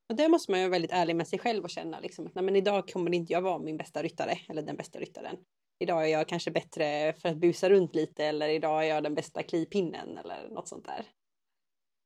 Och 0.10 0.16
det 0.18 0.30
måste 0.30 0.52
man 0.52 0.60
ju 0.60 0.66
vara 0.66 0.72
väldigt 0.72 0.92
ärlig 0.92 1.16
med 1.16 1.28
sig 1.28 1.40
själv 1.40 1.64
och 1.64 1.70
känna 1.70 2.00
liksom 2.00 2.28
att 2.28 2.36
nej, 2.36 2.44
men 2.44 2.56
idag 2.56 2.88
kommer 2.88 3.14
inte 3.14 3.34
jag 3.34 3.42
vara 3.42 3.60
min 3.60 3.78
bästa 3.78 4.04
ryttare 4.04 4.32
eller 4.50 4.62
den 4.62 4.76
bästa 4.76 5.00
ryttaren. 5.00 5.36
Idag 5.80 6.04
är 6.04 6.08
jag 6.08 6.28
kanske 6.28 6.52
bättre 6.52 7.14
för 7.14 7.30
att 7.30 7.38
busa 7.38 7.70
runt 7.70 7.96
lite 7.96 8.26
eller 8.26 8.50
idag 8.50 8.86
är 8.86 8.90
jag 8.90 9.04
den 9.04 9.16
bästa 9.16 9.44
klipinnen 9.44 10.18
eller 10.18 10.50
något 10.50 10.68
sånt 10.68 10.86
där. 10.86 11.06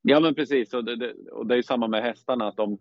Ja 0.02 0.20
men 0.20 0.36
precis 0.36 0.74
och 0.74 0.86
det, 0.86 0.96
det, 0.96 1.14
och 1.32 1.48
det 1.48 1.58
är 1.58 1.62
samma 1.62 1.88
med 1.88 2.04
hästarna 2.04 2.48
att 2.48 2.58
de 2.58 2.78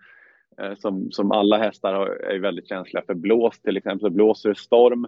eh, 0.59 0.75
som, 0.75 1.11
som 1.11 1.33
alla 1.33 1.59
hästar 1.59 1.95
är 2.07 2.39
väldigt 2.39 2.69
känsliga 2.69 3.05
för 3.07 3.15
blås 3.15 3.61
till 3.61 3.77
exempel. 3.77 4.11
Blåser 4.11 4.49
det 4.49 4.55
storm 4.55 5.07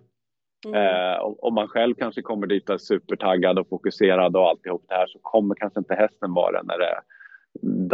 mm. 0.67 0.75
eh, 0.75 1.19
om 1.21 1.55
man 1.55 1.69
själv 1.69 1.95
kanske 1.95 2.23
kommer 2.23 2.47
dit 2.47 2.69
och 2.69 2.75
är 2.75 2.79
supertaggad 2.79 3.59
och 3.59 3.69
fokuserad 3.69 4.37
och 4.37 4.49
alltihop 4.49 4.85
det 4.89 4.95
här 4.95 5.07
så 5.07 5.19
kommer 5.23 5.55
kanske 5.55 5.81
inte 5.81 5.95
hästen 5.95 6.35
vara 6.35 6.63
när 6.63 6.79
det 6.79 7.01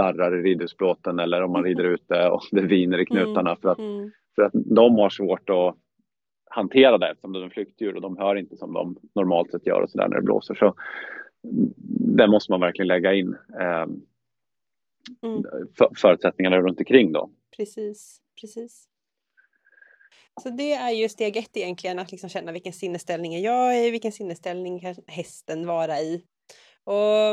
darrar 0.02 0.38
i 0.38 0.42
ridhusplåten 0.42 1.18
eller 1.18 1.42
om 1.42 1.52
man 1.52 1.64
rider 1.64 1.84
ute 1.94 2.28
och 2.28 2.42
det 2.50 2.62
viner 2.62 2.98
i 2.98 3.06
knutarna 3.06 3.50
mm. 3.50 3.56
för, 3.60 3.68
att, 3.68 3.78
mm. 3.78 4.10
för 4.34 4.42
att 4.42 4.52
de 4.54 4.94
har 4.94 5.10
svårt 5.10 5.50
att 5.50 5.76
hantera 6.44 6.98
det 6.98 7.08
eftersom 7.08 7.32
de 7.32 7.42
är 7.42 7.48
flyktdjur 7.48 7.94
och 7.94 8.02
de 8.02 8.16
hör 8.16 8.36
inte 8.36 8.56
som 8.56 8.72
de 8.72 8.96
normalt 9.14 9.50
sett 9.50 9.66
gör 9.66 9.80
och 9.80 9.90
så 9.90 9.98
där 9.98 10.08
när 10.08 10.16
det 10.16 10.22
blåser. 10.22 10.54
Så 10.54 10.74
det 12.16 12.26
måste 12.26 12.52
man 12.52 12.60
verkligen 12.60 12.88
lägga 12.88 13.14
in 13.14 13.36
eh, 13.60 13.86
mm. 15.22 15.42
för, 15.78 15.88
förutsättningarna 15.96 16.56
runt 16.56 16.78
omkring 16.78 17.12
då. 17.12 17.30
Precis, 17.56 18.20
precis. 18.40 18.88
Så 20.40 20.50
det 20.50 20.72
är 20.72 20.90
ju 20.90 21.08
steg 21.08 21.36
ett 21.36 21.56
egentligen, 21.56 21.98
att 21.98 22.12
liksom 22.12 22.30
känna 22.30 22.52
vilken 22.52 22.72
sinnesställning 22.72 23.34
är 23.34 23.40
jag 23.40 23.86
i, 23.86 23.90
vilken 23.90 24.12
sinnesställning 24.12 24.80
kan 24.80 24.96
hästen 25.06 25.66
vara 25.66 26.00
i. 26.00 26.24
Och 26.84 27.32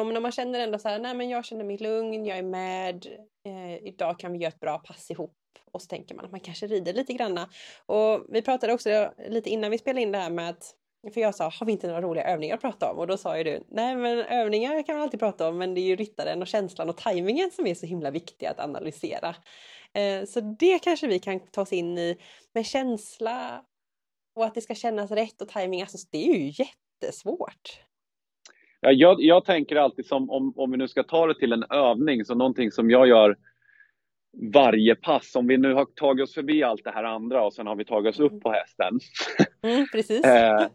om 0.00 0.22
man 0.22 0.32
känner 0.32 0.60
ändå 0.60 0.78
så 0.78 0.88
här, 0.88 0.98
nej 0.98 1.14
men 1.14 1.28
jag 1.28 1.44
känner 1.44 1.64
mig 1.64 1.78
lugn, 1.78 2.26
jag 2.26 2.38
är 2.38 2.42
med, 2.42 3.06
eh, 3.46 3.86
idag 3.86 4.18
kan 4.18 4.32
vi 4.32 4.38
göra 4.38 4.52
ett 4.52 4.60
bra 4.60 4.78
pass 4.78 5.10
ihop. 5.10 5.34
Och 5.72 5.82
så 5.82 5.86
tänker 5.86 6.14
man 6.14 6.24
att 6.24 6.30
man 6.30 6.40
kanske 6.40 6.66
rider 6.66 6.92
lite 6.92 7.12
granna. 7.12 7.48
Och 7.86 8.24
vi 8.28 8.42
pratade 8.42 8.72
också 8.72 9.12
lite 9.28 9.50
innan 9.50 9.70
vi 9.70 9.78
spelade 9.78 10.02
in 10.02 10.12
det 10.12 10.18
här 10.18 10.30
med 10.30 10.48
att 10.48 10.74
för 11.14 11.20
jag 11.20 11.34
sa, 11.34 11.44
har 11.44 11.66
vi 11.66 11.72
inte 11.72 11.86
några 11.86 12.00
roliga 12.00 12.24
övningar 12.24 12.54
att 12.54 12.60
prata 12.60 12.90
om? 12.90 12.98
Och 12.98 13.06
då 13.06 13.16
sa 13.16 13.38
ju 13.38 13.44
du, 13.44 13.64
nej 13.68 13.96
men 13.96 14.18
övningar 14.18 14.82
kan 14.82 14.94
man 14.94 15.02
alltid 15.02 15.20
prata 15.20 15.48
om 15.48 15.58
men 15.58 15.74
det 15.74 15.80
är 15.80 15.86
ju 15.86 15.96
ryttaren 15.96 16.42
och 16.42 16.48
känslan 16.48 16.88
och 16.88 16.96
tajmingen 16.96 17.50
som 17.50 17.66
är 17.66 17.74
så 17.74 17.86
himla 17.86 18.10
viktiga 18.10 18.50
att 18.50 18.60
analysera. 18.60 19.34
Eh, 19.94 20.24
så 20.24 20.40
det 20.40 20.78
kanske 20.78 21.06
vi 21.06 21.18
kan 21.18 21.40
ta 21.40 21.62
oss 21.62 21.72
in 21.72 21.98
i 21.98 22.16
med 22.54 22.66
känsla 22.66 23.64
och 24.36 24.44
att 24.44 24.54
det 24.54 24.60
ska 24.60 24.74
kännas 24.74 25.10
rätt 25.10 25.42
och 25.42 25.48
tajming, 25.48 25.80
alltså 25.80 25.98
det 26.10 26.28
är 26.28 26.34
ju 26.34 26.64
jättesvårt. 26.64 27.80
Ja, 28.80 28.90
jag, 28.90 29.16
jag 29.20 29.44
tänker 29.44 29.76
alltid 29.76 30.06
som 30.06 30.30
om, 30.30 30.52
om 30.56 30.70
vi 30.70 30.76
nu 30.76 30.88
ska 30.88 31.02
ta 31.02 31.26
det 31.26 31.38
till 31.38 31.52
en 31.52 31.64
övning, 31.70 32.24
så 32.24 32.34
någonting 32.34 32.70
som 32.70 32.90
jag 32.90 33.08
gör 33.08 33.36
varje 34.52 34.94
pass. 34.94 35.36
Om 35.36 35.46
vi 35.46 35.56
nu 35.56 35.74
har 35.74 35.84
tagit 35.84 36.24
oss 36.24 36.34
förbi 36.34 36.62
allt 36.62 36.84
det 36.84 36.90
här 36.90 37.04
andra 37.04 37.44
och 37.44 37.54
sen 37.54 37.66
har 37.66 37.76
vi 37.76 37.84
tagit 37.84 38.14
oss 38.14 38.20
upp 38.20 38.32
mm. 38.32 38.40
på 38.40 38.52
hästen. 38.52 39.00
Mm, 39.62 39.86
precis. 39.92 40.24
Eh, 40.24 40.68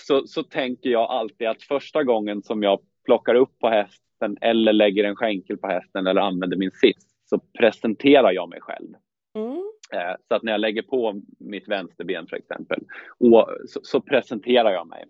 så, 0.00 0.26
så 0.26 0.42
tänker 0.42 0.90
jag 0.90 1.10
alltid 1.10 1.48
att 1.48 1.62
första 1.62 2.04
gången 2.04 2.42
som 2.42 2.62
jag 2.62 2.80
plockar 3.04 3.34
upp 3.34 3.58
på 3.58 3.68
hästen 3.68 4.36
eller 4.40 4.72
lägger 4.72 5.04
en 5.04 5.16
skänkel 5.16 5.56
på 5.56 5.66
hästen 5.66 6.06
eller 6.06 6.20
använder 6.20 6.56
min 6.56 6.70
sits 6.70 7.06
så 7.24 7.38
presenterar 7.38 8.32
jag 8.32 8.48
mig 8.48 8.60
själv. 8.60 8.88
Mm. 9.34 9.72
Eh, 9.94 10.16
så 10.28 10.34
att 10.34 10.42
när 10.42 10.52
jag 10.52 10.60
lägger 10.60 10.82
på 10.82 11.22
mitt 11.38 11.68
vänsterben 11.68 12.26
för 12.26 12.36
exempel 12.36 12.80
och, 13.18 13.48
så, 13.68 13.80
så 13.82 14.00
presenterar 14.00 14.70
jag 14.70 14.86
mig. 14.86 15.04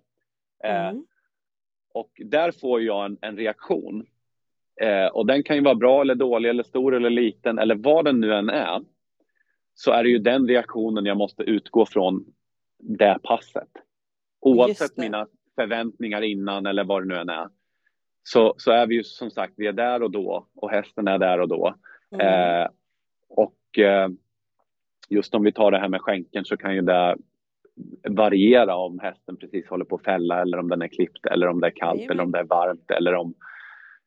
Eh, 0.65 0.89
mm. 0.89 1.07
Och 1.95 2.11
där 2.25 2.53
får 2.53 2.83
jag 2.83 3.05
en, 3.05 3.19
en 3.21 3.37
reaktion. 3.37 4.07
Eh, 4.81 5.07
och 5.07 5.27
den 5.27 5.43
kan 5.43 5.57
ju 5.57 5.63
vara 5.63 5.75
bra 5.75 6.01
eller 6.01 6.15
dålig 6.15 6.49
eller 6.51 6.63
stor 6.63 6.95
eller 6.95 7.11
liten 7.11 7.59
eller 7.59 7.75
vad 7.75 8.05
den 8.05 8.21
nu 8.21 8.35
än 8.35 8.51
är. 8.51 8.83
Så 9.75 9.93
är 9.93 10.03
det 10.03 10.11
ju 10.11 10.19
den 10.19 10.49
reaktionen 10.49 11.07
jag 11.07 11.17
måste 11.17 11.43
utgå 11.43 11.87
från 11.87 12.25
det 12.79 13.19
passet. 13.23 13.69
Oavsett 14.41 14.97
mina 14.97 15.27
förväntningar 15.55 16.23
innan 16.23 16.67
eller 16.67 16.85
vad 16.85 17.03
det 17.03 17.09
nu 17.09 17.17
än 17.17 17.29
är. 17.29 17.49
Så, 18.23 18.55
så 18.57 18.71
är 18.71 18.87
vi 18.87 18.95
ju 18.95 19.05
som 19.05 19.31
sagt, 19.31 19.55
vi 19.57 19.67
är 19.67 19.73
där 19.73 20.03
och 20.03 20.11
då 20.11 20.47
och 20.55 20.71
hästen 20.71 21.09
är 21.09 21.19
där 21.19 21.41
och 21.41 21.49
då. 21.49 21.75
Mm. 22.11 22.27
Eh, 22.27 22.69
och 23.29 23.79
eh, 23.79 24.09
just 25.09 25.35
om 25.35 25.43
vi 25.43 25.53
tar 25.53 25.71
det 25.71 25.79
här 25.79 25.89
med 25.89 26.01
skänken 26.01 26.45
så 26.45 26.57
kan 26.57 26.75
ju 26.75 26.81
det 26.81 27.17
variera 28.09 28.77
om 28.77 28.99
hästen 28.99 29.37
precis 29.37 29.69
håller 29.69 29.85
på 29.85 29.97
att 29.97 30.05
fälla 30.05 30.43
eller 30.43 30.59
om 30.59 30.69
den 30.69 30.83
är 30.83 30.89
klippt 30.89 31.27
eller 31.27 31.49
om 31.49 31.61
det 31.61 31.67
är 31.67 31.77
kallt 31.77 32.01
Jajamän. 32.01 32.17
eller 32.17 32.25
om 32.25 32.33
det 32.33 32.39
är 32.39 32.45
varmt 32.45 32.91
eller 32.91 33.15
om, 33.15 33.35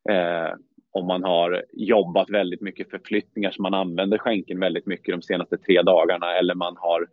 eh, 0.10 0.54
om 0.91 1.08
man 1.08 1.24
har 1.24 1.63
jobbat 1.74 2.30
väldigt 2.30 2.62
mycket 2.62 2.89
förflyttningar 2.89 3.52
så 3.52 3.62
man 3.62 3.74
använder 3.74 4.18
skänken 4.18 4.60
väldigt 4.60 4.86
mycket 4.86 5.15
de 5.15 5.22
senaste 5.22 5.58
tre 5.58 5.82
dagarna 5.82 6.36
eller 6.38 6.56
man 6.56 6.78
har 6.78 7.08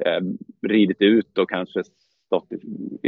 eh, 0.00 0.20
ridit 0.68 1.02
ut 1.02 1.38
och 1.38 1.50
kanske 1.50 1.82
stått 2.26 2.52
i, 2.52 2.58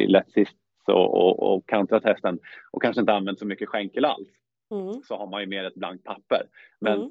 i 0.01 0.07
lätt 0.07 0.31
sist 0.31 0.57
och, 0.87 1.14
och, 1.14 1.55
och 1.55 1.68
kantrat 1.68 2.05
hästen 2.05 2.38
och 2.70 2.83
kanske 2.83 3.01
inte 3.01 3.12
använt 3.12 3.38
så 3.38 3.46
mycket 3.46 3.68
skänkel 3.68 4.05
alls. 4.05 4.29
Mm. 4.70 5.03
Så 5.03 5.16
har 5.16 5.27
man 5.27 5.40
ju 5.40 5.46
mer 5.46 5.64
ett 5.64 5.75
blankt 5.75 6.05
papper. 6.05 6.42
Men, 6.81 6.94
mm. 6.94 7.11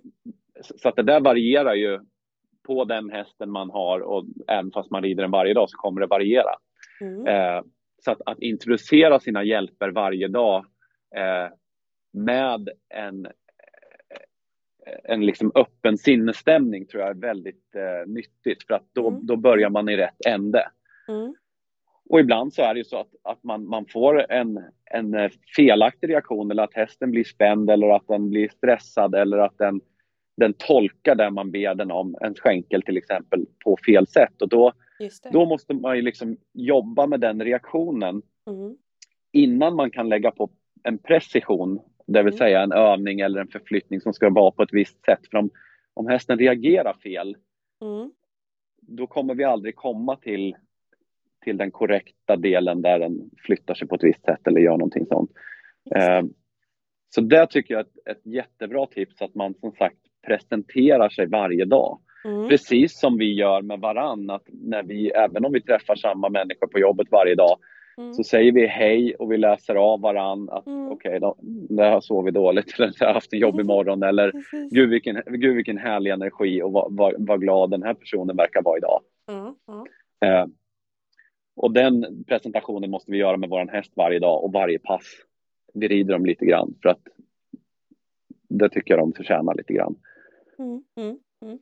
Så 0.61 0.89
att 0.89 0.95
det 0.95 1.03
där 1.03 1.19
varierar 1.19 1.73
ju 1.73 1.99
på 2.63 2.85
den 2.85 3.09
hästen 3.09 3.51
man 3.51 3.69
har 3.69 3.99
och 3.99 4.25
även 4.47 4.71
fast 4.71 4.91
man 4.91 5.03
rider 5.03 5.23
den 5.23 5.31
varje 5.31 5.53
dag 5.53 5.69
så 5.69 5.77
kommer 5.77 6.01
det 6.01 6.07
variera. 6.07 6.55
Mm. 7.01 7.27
Eh, 7.27 7.63
så 8.05 8.11
att, 8.11 8.21
att, 8.25 8.39
introducera 8.39 9.19
sina 9.19 9.43
hjälper 9.43 9.89
varje 9.89 10.27
dag 10.27 10.65
eh, 11.15 11.53
med 12.15 12.69
en, 12.89 13.25
eh, 13.25 13.31
en 15.03 15.25
liksom 15.25 15.51
öppen 15.55 15.97
sinnesstämning 15.97 16.85
tror 16.85 17.03
jag 17.03 17.09
är 17.09 17.21
väldigt 17.21 17.75
eh, 17.75 18.07
nyttigt 18.07 18.67
för 18.67 18.73
att 18.73 18.87
då, 18.93 19.07
mm. 19.07 19.25
då 19.25 19.35
börjar 19.35 19.69
man 19.69 19.89
i 19.89 19.97
rätt 19.97 20.25
ände. 20.27 20.67
Mm. 21.07 21.35
Och 22.09 22.19
ibland 22.19 22.53
så 22.53 22.61
är 22.61 22.73
det 22.73 22.77
ju 22.77 22.83
så 22.83 22.99
att, 22.99 23.15
att 23.23 23.43
man, 23.43 23.67
man 23.67 23.85
får 23.85 24.31
en, 24.31 24.63
en 24.85 25.13
eh, 25.13 25.31
felaktig 25.55 26.09
reaktion 26.09 26.51
eller 26.51 26.63
att 26.63 26.73
hästen 26.73 27.11
blir 27.11 27.23
spänd 27.23 27.69
eller 27.69 27.89
att 27.89 28.07
den 28.07 28.29
blir 28.29 28.49
stressad 28.49 29.15
eller 29.15 29.37
att 29.37 29.57
den 29.57 29.81
den 30.37 30.53
tolkar 30.53 31.15
det 31.15 31.31
man 31.31 31.51
ber 31.51 31.75
den 31.75 31.91
om, 31.91 32.15
en 32.21 32.35
skänkel 32.35 32.81
till 32.81 32.97
exempel, 32.97 33.45
på 33.63 33.77
fel 33.85 34.07
sätt. 34.07 34.41
Och 34.41 34.49
då, 34.49 34.73
då 35.31 35.45
måste 35.45 35.73
man 35.73 35.95
ju 35.95 36.01
liksom 36.01 36.37
jobba 36.53 37.07
med 37.07 37.19
den 37.19 37.43
reaktionen 37.43 38.21
mm. 38.47 38.77
innan 39.31 39.75
man 39.75 39.91
kan 39.91 40.09
lägga 40.09 40.31
på 40.31 40.49
en 40.83 40.97
precision, 40.97 41.79
det 42.07 42.23
vill 42.23 42.33
mm. 42.33 42.37
säga 42.37 42.61
en 42.61 42.71
övning 42.71 43.19
eller 43.19 43.41
en 43.41 43.47
förflyttning 43.47 44.01
som 44.01 44.13
ska 44.13 44.29
vara 44.29 44.51
på 44.51 44.63
ett 44.63 44.73
visst 44.73 45.05
sätt. 45.05 45.19
För 45.31 45.37
om, 45.37 45.49
om 45.93 46.07
hästen 46.07 46.39
reagerar 46.39 46.93
fel, 46.93 47.37
mm. 47.81 48.11
då 48.81 49.07
kommer 49.07 49.35
vi 49.35 49.43
aldrig 49.43 49.75
komma 49.75 50.15
till, 50.15 50.55
till 51.43 51.57
den 51.57 51.71
korrekta 51.71 52.35
delen 52.35 52.81
där 52.81 52.99
den 52.99 53.29
flyttar 53.37 53.73
sig 53.73 53.87
på 53.87 53.95
ett 53.95 54.03
visst 54.03 54.25
sätt 54.25 54.47
eller 54.47 54.61
gör 54.61 54.77
någonting 54.77 55.05
sånt. 55.05 55.31
Eh, 55.95 56.23
så 57.09 57.21
det 57.21 57.47
tycker 57.47 57.73
jag 57.73 57.79
är 57.79 57.85
ett, 57.85 58.17
ett 58.17 58.25
jättebra 58.25 58.85
tips 58.85 59.21
att 59.21 59.35
man 59.35 59.53
som 59.53 59.71
sagt 59.71 59.97
presenterar 60.27 61.09
sig 61.09 61.27
varje 61.27 61.65
dag. 61.65 61.99
Mm. 62.25 62.49
Precis 62.49 62.99
som 62.99 63.17
vi 63.17 63.33
gör 63.33 63.61
med 63.61 63.79
varann, 63.79 64.29
att 64.29 64.43
när 64.47 64.83
vi, 64.83 65.09
även 65.09 65.45
om 65.45 65.51
vi 65.51 65.61
träffar 65.61 65.95
samma 65.95 66.29
människor 66.29 66.67
på 66.67 66.79
jobbet 66.79 67.07
varje 67.11 67.35
dag, 67.35 67.57
mm. 67.97 68.13
så 68.13 68.23
säger 68.23 68.51
vi 68.51 68.67
hej 68.67 69.15
och 69.15 69.31
vi 69.31 69.37
läser 69.37 69.75
av 69.75 70.01
varann 70.01 70.49
att 70.49 70.67
mm. 70.67 70.91
okej, 70.91 71.17
okay, 71.17 71.31
det 71.69 71.83
har 71.83 72.01
sovit 72.01 72.33
dåligt 72.33 72.73
eller 72.79 72.93
jag 72.99 73.07
har 73.07 73.13
haft 73.13 73.33
en 73.33 73.39
jobbig 73.39 73.65
morgon 73.65 74.03
eller 74.03 74.31
gud 74.71 74.89
vilken, 74.89 75.21
gud 75.25 75.55
vilken 75.55 75.77
härlig 75.77 76.11
energi 76.11 76.61
och 76.61 76.71
vad, 76.71 76.95
vad, 76.95 77.13
vad 77.17 77.41
glad 77.41 77.69
den 77.69 77.83
här 77.83 77.93
personen 77.93 78.37
verkar 78.37 78.61
vara 78.61 78.77
idag. 78.77 79.01
Mm. 79.31 79.55
mm. 79.69 79.85
Eh, 80.25 80.47
och 81.55 81.71
den 81.71 82.23
presentationen 82.27 82.91
måste 82.91 83.11
vi 83.11 83.17
göra 83.17 83.37
med 83.37 83.49
vår 83.49 83.67
häst 83.67 83.91
varje 83.95 84.19
dag 84.19 84.43
och 84.43 84.53
varje 84.53 84.79
pass. 84.79 85.05
Vi 85.73 85.87
rider 85.87 86.13
dem 86.13 86.25
lite 86.25 86.45
grann 86.45 86.75
för 86.81 86.89
att 86.89 87.07
det 88.49 88.69
tycker 88.69 88.93
jag 88.93 89.03
de 89.03 89.13
förtjänar 89.13 89.55
lite 89.55 89.73
grann. 89.73 89.95
Mm, 90.59 90.83
mm, 90.95 91.19
mm, 91.45 91.59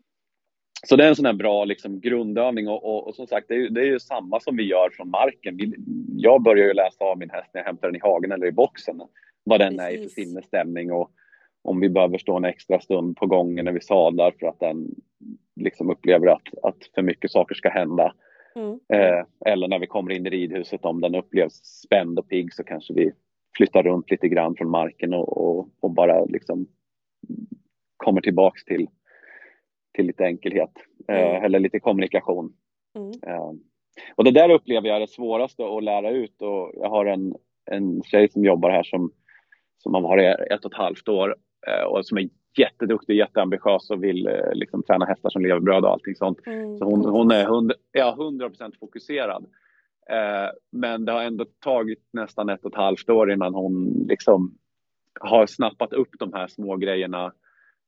Så 0.87 0.95
det 0.95 1.03
är 1.03 1.09
en 1.09 1.15
sån 1.15 1.25
här 1.25 1.33
bra 1.33 1.65
liksom, 1.65 1.99
grundövning 1.99 2.67
och, 2.67 2.83
och, 2.85 3.07
och 3.07 3.15
som 3.15 3.27
sagt 3.27 3.47
det 3.47 3.55
är, 3.55 3.69
det 3.69 3.81
är 3.81 3.85
ju 3.85 3.99
samma 3.99 4.39
som 4.39 4.57
vi 4.57 4.63
gör 4.63 4.89
från 4.89 5.09
marken. 5.09 5.57
Vi, 5.57 5.73
jag 6.17 6.41
börjar 6.41 6.67
ju 6.67 6.73
läsa 6.73 7.05
av 7.05 7.17
min 7.17 7.29
häst 7.29 7.49
när 7.53 7.61
jag 7.61 7.65
hämtar 7.65 7.87
den 7.87 7.95
i 7.95 7.99
hagen 7.99 8.31
eller 8.31 8.47
i 8.47 8.51
boxen. 8.51 9.01
Vad 9.43 9.59
den 9.59 9.77
Precis. 9.77 9.99
är 9.99 10.03
i 10.03 10.03
för 10.03 10.09
sinnesstämning 10.09 10.91
och 10.91 11.11
om 11.61 11.79
vi 11.79 11.89
behöver 11.89 12.17
stå 12.17 12.37
en 12.37 12.45
extra 12.45 12.79
stund 12.79 13.17
på 13.17 13.25
gången 13.25 13.65
när 13.65 13.71
vi 13.71 13.81
sadlar 13.81 14.33
för 14.39 14.47
att 14.47 14.59
den 14.59 14.87
liksom 15.55 15.89
upplever 15.89 16.27
att, 16.27 16.63
att 16.63 16.77
för 16.95 17.01
mycket 17.01 17.31
saker 17.31 17.55
ska 17.55 17.69
hända. 17.69 18.13
Mm. 18.55 18.79
Eh, 18.93 19.25
eller 19.45 19.67
när 19.67 19.79
vi 19.79 19.87
kommer 19.87 20.11
in 20.11 20.27
i 20.27 20.29
ridhuset 20.29 20.85
om 20.85 21.01
den 21.01 21.15
upplevs 21.15 21.53
spänd 21.53 22.19
och 22.19 22.29
pigg 22.29 22.53
så 22.53 22.63
kanske 22.63 22.93
vi 22.93 23.11
flyttar 23.57 23.83
runt 23.83 24.11
lite 24.11 24.27
grann 24.27 24.55
från 24.55 24.69
marken 24.69 25.13
och, 25.13 25.37
och, 25.37 25.69
och 25.79 25.91
bara 25.91 26.25
liksom 26.25 26.67
kommer 27.97 28.21
tillbaks 28.21 28.65
till, 28.65 28.87
till 29.93 30.05
lite 30.05 30.23
enkelhet 30.23 30.71
eh, 31.07 31.29
mm. 31.29 31.43
eller 31.43 31.59
lite 31.59 31.79
kommunikation. 31.79 32.53
Mm. 32.95 33.11
Eh, 33.27 33.51
och 34.15 34.23
det 34.23 34.31
där 34.31 34.51
upplever 34.51 34.87
jag 34.87 34.95
är 34.95 34.99
det 34.99 35.07
svåraste 35.07 35.63
att 35.65 35.83
lära 35.83 36.09
ut 36.09 36.41
och 36.41 36.71
jag 36.73 36.89
har 36.89 37.05
en, 37.05 37.35
en 37.71 38.03
tjej 38.03 38.29
som 38.29 38.45
jobbar 38.45 38.69
här 38.69 38.83
som, 38.83 39.11
som 39.77 39.93
har 39.93 40.01
varit 40.01 40.39
ett 40.51 40.65
och 40.65 40.71
ett 40.71 40.77
halvt 40.77 41.07
år 41.07 41.35
eh, 41.67 41.83
och 41.83 42.05
som 42.05 42.17
är 42.17 42.29
jätteduktig, 42.57 43.15
jätteambitiös 43.15 43.89
och 43.89 44.03
vill 44.03 44.29
liksom 44.53 44.83
träna 44.83 45.05
hästar 45.05 45.29
som 45.29 45.45
levebröd 45.45 45.83
och 45.83 45.91
allting 45.91 46.15
sånt. 46.15 46.47
Mm. 46.47 46.77
Så 46.77 46.85
hon, 46.85 47.05
hon 47.05 47.31
är 47.31 47.43
100, 47.43 47.75
ja, 47.91 48.15
100% 48.19 48.71
fokuserad. 48.79 49.45
Eh, 50.09 50.49
men 50.71 51.05
det 51.05 51.11
har 51.11 51.23
ändå 51.23 51.45
tagit 51.59 52.09
nästan 52.13 52.49
ett 52.49 52.65
och 52.65 52.71
ett 52.71 52.77
halvt 52.77 53.09
år 53.09 53.31
innan 53.31 53.53
hon 53.53 54.05
liksom 54.09 54.57
har 55.19 55.45
snappat 55.45 55.93
upp 55.93 56.09
de 56.19 56.33
här 56.33 56.47
små 56.47 56.75
grejerna 56.75 57.33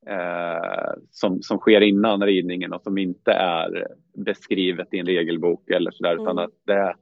eh, 0.07 0.93
som, 1.11 1.41
som 1.41 1.57
sker 1.57 1.81
innan 1.81 2.23
ridningen 2.23 2.73
och 2.73 2.81
som 2.81 2.97
inte 2.97 3.31
är 3.31 3.87
beskrivet 4.13 4.93
i 4.93 4.99
en 4.99 5.05
regelbok 5.05 5.69
eller 5.69 5.91
sådär, 5.91 6.11
mm. 6.11 6.23
utan 6.23 6.39
att 6.39 6.53
det 6.65 6.95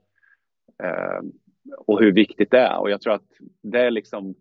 eh, 0.82 1.20
och 1.86 2.00
hur 2.00 2.12
viktigt 2.12 2.50
det 2.50 2.58
är. 2.58 2.78
Och 2.78 2.90
jag 2.90 3.00
tror 3.00 3.12
att 3.12 3.30
det 3.62 3.80
är 3.80 3.90
liksom 3.90 4.34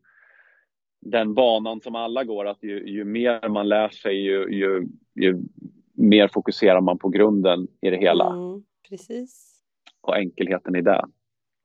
den 1.02 1.34
banan 1.34 1.82
som 1.82 1.96
alla 1.96 2.24
går, 2.24 2.46
att 2.46 2.64
ju, 2.64 2.88
ju 2.88 3.04
mer 3.04 3.50
man 3.50 3.70
lär 3.70 3.90
sig, 3.90 4.16
ju, 4.16 4.50
ju, 4.50 4.88
ju, 5.16 5.42
mer 5.94 6.28
fokuserar 6.28 6.82
man 6.82 6.98
på 6.98 7.10
grunden 7.10 7.68
i 7.82 7.90
det 7.90 7.98
hela. 7.98 8.34
Mm, 8.34 8.64
precis. 8.90 9.62
Och 10.02 10.16
enkelheten 10.18 10.76
i 10.76 10.82
det. 10.82 11.06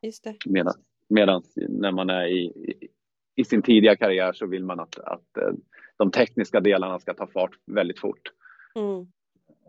Just 0.03 0.25
det. 0.25 0.37
Medan, 0.47 0.75
medan 1.09 1.43
när 1.69 1.93
man 1.93 2.11
är 2.11 2.27
i, 2.27 2.45
i, 2.45 2.89
i, 3.35 3.45
sin 3.45 3.63
tidiga 3.63 3.97
karriär 3.97 4.33
så 4.33 4.47
vill 4.47 4.65
man 4.65 4.81
att, 4.81 4.99
att 4.99 5.37
eh, 5.37 5.53
de 5.99 6.11
tekniska 6.11 6.61
delarna 6.61 6.99
ska 6.99 7.15
ta 7.15 7.27
fart 7.27 7.51
väldigt 7.67 8.01
fort. 8.01 8.33
Mm. 8.75 9.07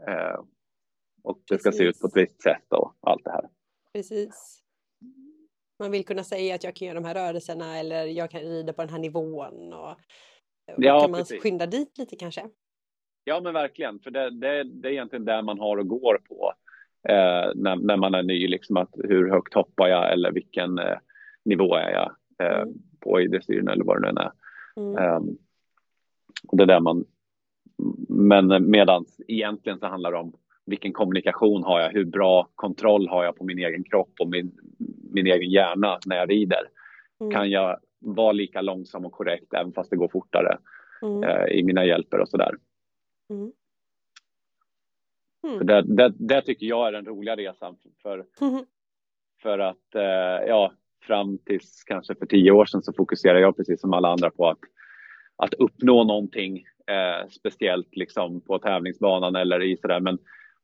Eh, 0.08 0.40
och 1.24 1.42
det 1.48 1.60
ska 1.60 1.72
se 1.72 1.84
ut 1.84 2.00
på 2.00 2.08
ett 2.08 2.18
visst 2.18 2.42
sätt 2.42 2.66
och 2.70 2.96
allt 3.02 3.24
det 3.24 3.32
här. 3.32 3.50
Precis. 3.94 4.64
Man 5.80 5.92
vill 5.92 6.06
kunna 6.06 6.24
säga 6.24 6.56
att 6.56 6.64
jag 6.64 6.76
kan 6.76 6.88
göra 6.88 7.00
de 7.00 7.06
här 7.06 7.16
rörelserna 7.16 7.78
eller 7.78 8.06
jag 8.06 8.32
kan 8.32 8.42
rida 8.42 8.74
på 8.74 8.82
den 8.82 8.92
här 8.92 9.00
nivån. 9.00 9.74
Och, 9.74 9.90
och 9.92 9.98
ja, 10.78 11.02
kan 11.02 11.12
man 11.12 11.20
precis. 11.20 11.42
skynda 11.42 11.66
dit 11.66 11.98
lite 11.98 12.16
kanske? 12.16 12.50
Ja 13.24 13.42
men 13.42 13.54
verkligen, 13.54 14.00
för 14.00 14.12
det, 14.12 14.30
det, 14.30 14.64
det 14.64 14.88
är 14.88 14.92
egentligen 14.92 15.26
där 15.26 15.42
man 15.42 15.60
har 15.60 15.78
och 15.78 15.88
går 15.88 16.22
på 16.30 16.54
eh, 17.10 17.52
när, 17.56 17.76
när 17.76 17.98
man 17.98 18.14
är 18.14 18.24
ny. 18.24 18.48
Liksom 18.48 18.78
att 18.78 18.96
hur 19.04 19.30
högt 19.30 19.54
hoppar 19.54 19.88
jag 19.88 20.14
eller 20.14 20.32
vilken 20.32 20.80
eh, 20.80 20.98
nivå 21.46 21.76
är 21.76 21.92
jag 21.92 22.16
eh, 22.44 22.62
mm. 22.62 22.74
på 23.00 23.22
i 23.22 23.28
dressyren 23.28 23.68
eller 23.68 23.84
vad 23.84 24.02
det 24.02 24.12
nu 24.12 24.22
är. 24.22 24.32
Mm. 24.78 25.16
Um, 25.16 25.38
det 26.52 26.64
är 26.64 26.68
där 26.68 26.80
man, 26.80 27.06
men 28.10 28.70
medan 28.72 29.06
egentligen 29.28 29.80
så 29.80 29.88
handlar 29.88 30.12
det 30.12 30.18
om 30.18 30.34
vilken 30.66 30.94
kommunikation 30.94 31.64
har 31.64 31.80
jag? 31.80 31.90
Hur 31.90 32.06
bra 32.06 32.50
kontroll 32.56 33.08
har 33.08 33.24
jag 33.24 33.38
på 33.38 33.44
min 33.44 33.60
egen 33.60 33.84
kropp 33.84 34.14
och 34.20 34.30
min, 34.30 34.52
min 35.12 35.28
egen 35.28 35.50
hjärna 35.50 36.00
när 36.06 36.16
jag 36.16 36.30
rider? 36.30 36.70
Mm. 37.22 37.34
Kan 37.34 37.50
jag 37.50 37.80
vara 38.00 38.32
lika 38.32 38.62
långsam 38.62 39.06
och 39.06 39.12
korrekt 39.12 39.54
även 39.54 39.74
fast 39.74 39.90
det 39.90 39.96
går 39.96 40.08
fortare 40.08 40.58
mm. 41.02 41.24
eh, 41.24 41.46
i 41.46 41.64
mina 41.64 41.86
hjälper 41.86 42.20
och 42.20 42.30
sådär. 42.30 42.56
Mm. 43.30 43.52
Mm. 45.48 45.66
Det, 45.66 45.82
det, 45.82 46.14
det, 46.18 46.42
tycker 46.42 46.66
jag 46.66 46.88
är 46.88 46.92
den 46.92 47.06
roliga 47.06 47.36
resan 47.36 47.78
för, 48.02 48.26
mm. 48.42 48.66
för 49.42 49.60
att 49.60 49.96
eh, 49.96 50.48
ja, 50.48 50.72
fram 51.02 51.38
tills 51.38 51.84
kanske 51.84 52.16
för 52.16 52.26
tio 52.26 52.52
år 52.52 52.66
sedan 52.66 52.82
så 52.82 52.94
fokuserar 52.94 53.40
jag 53.40 53.58
precis 53.58 53.82
som 53.82 53.94
alla 53.94 54.08
andra 54.08 54.30
på 54.30 54.50
att, 54.50 54.60
att 55.40 55.54
uppnå 55.54 56.04
någonting 56.04 56.66
eh, 56.88 57.30
speciellt 57.30 57.96
liksom 57.96 58.42
på 58.42 58.60
tävlingsbanan 58.60 59.36
eller 59.36 59.64
i 59.64 59.78
sådär. 59.78 60.00
Men 60.00 60.18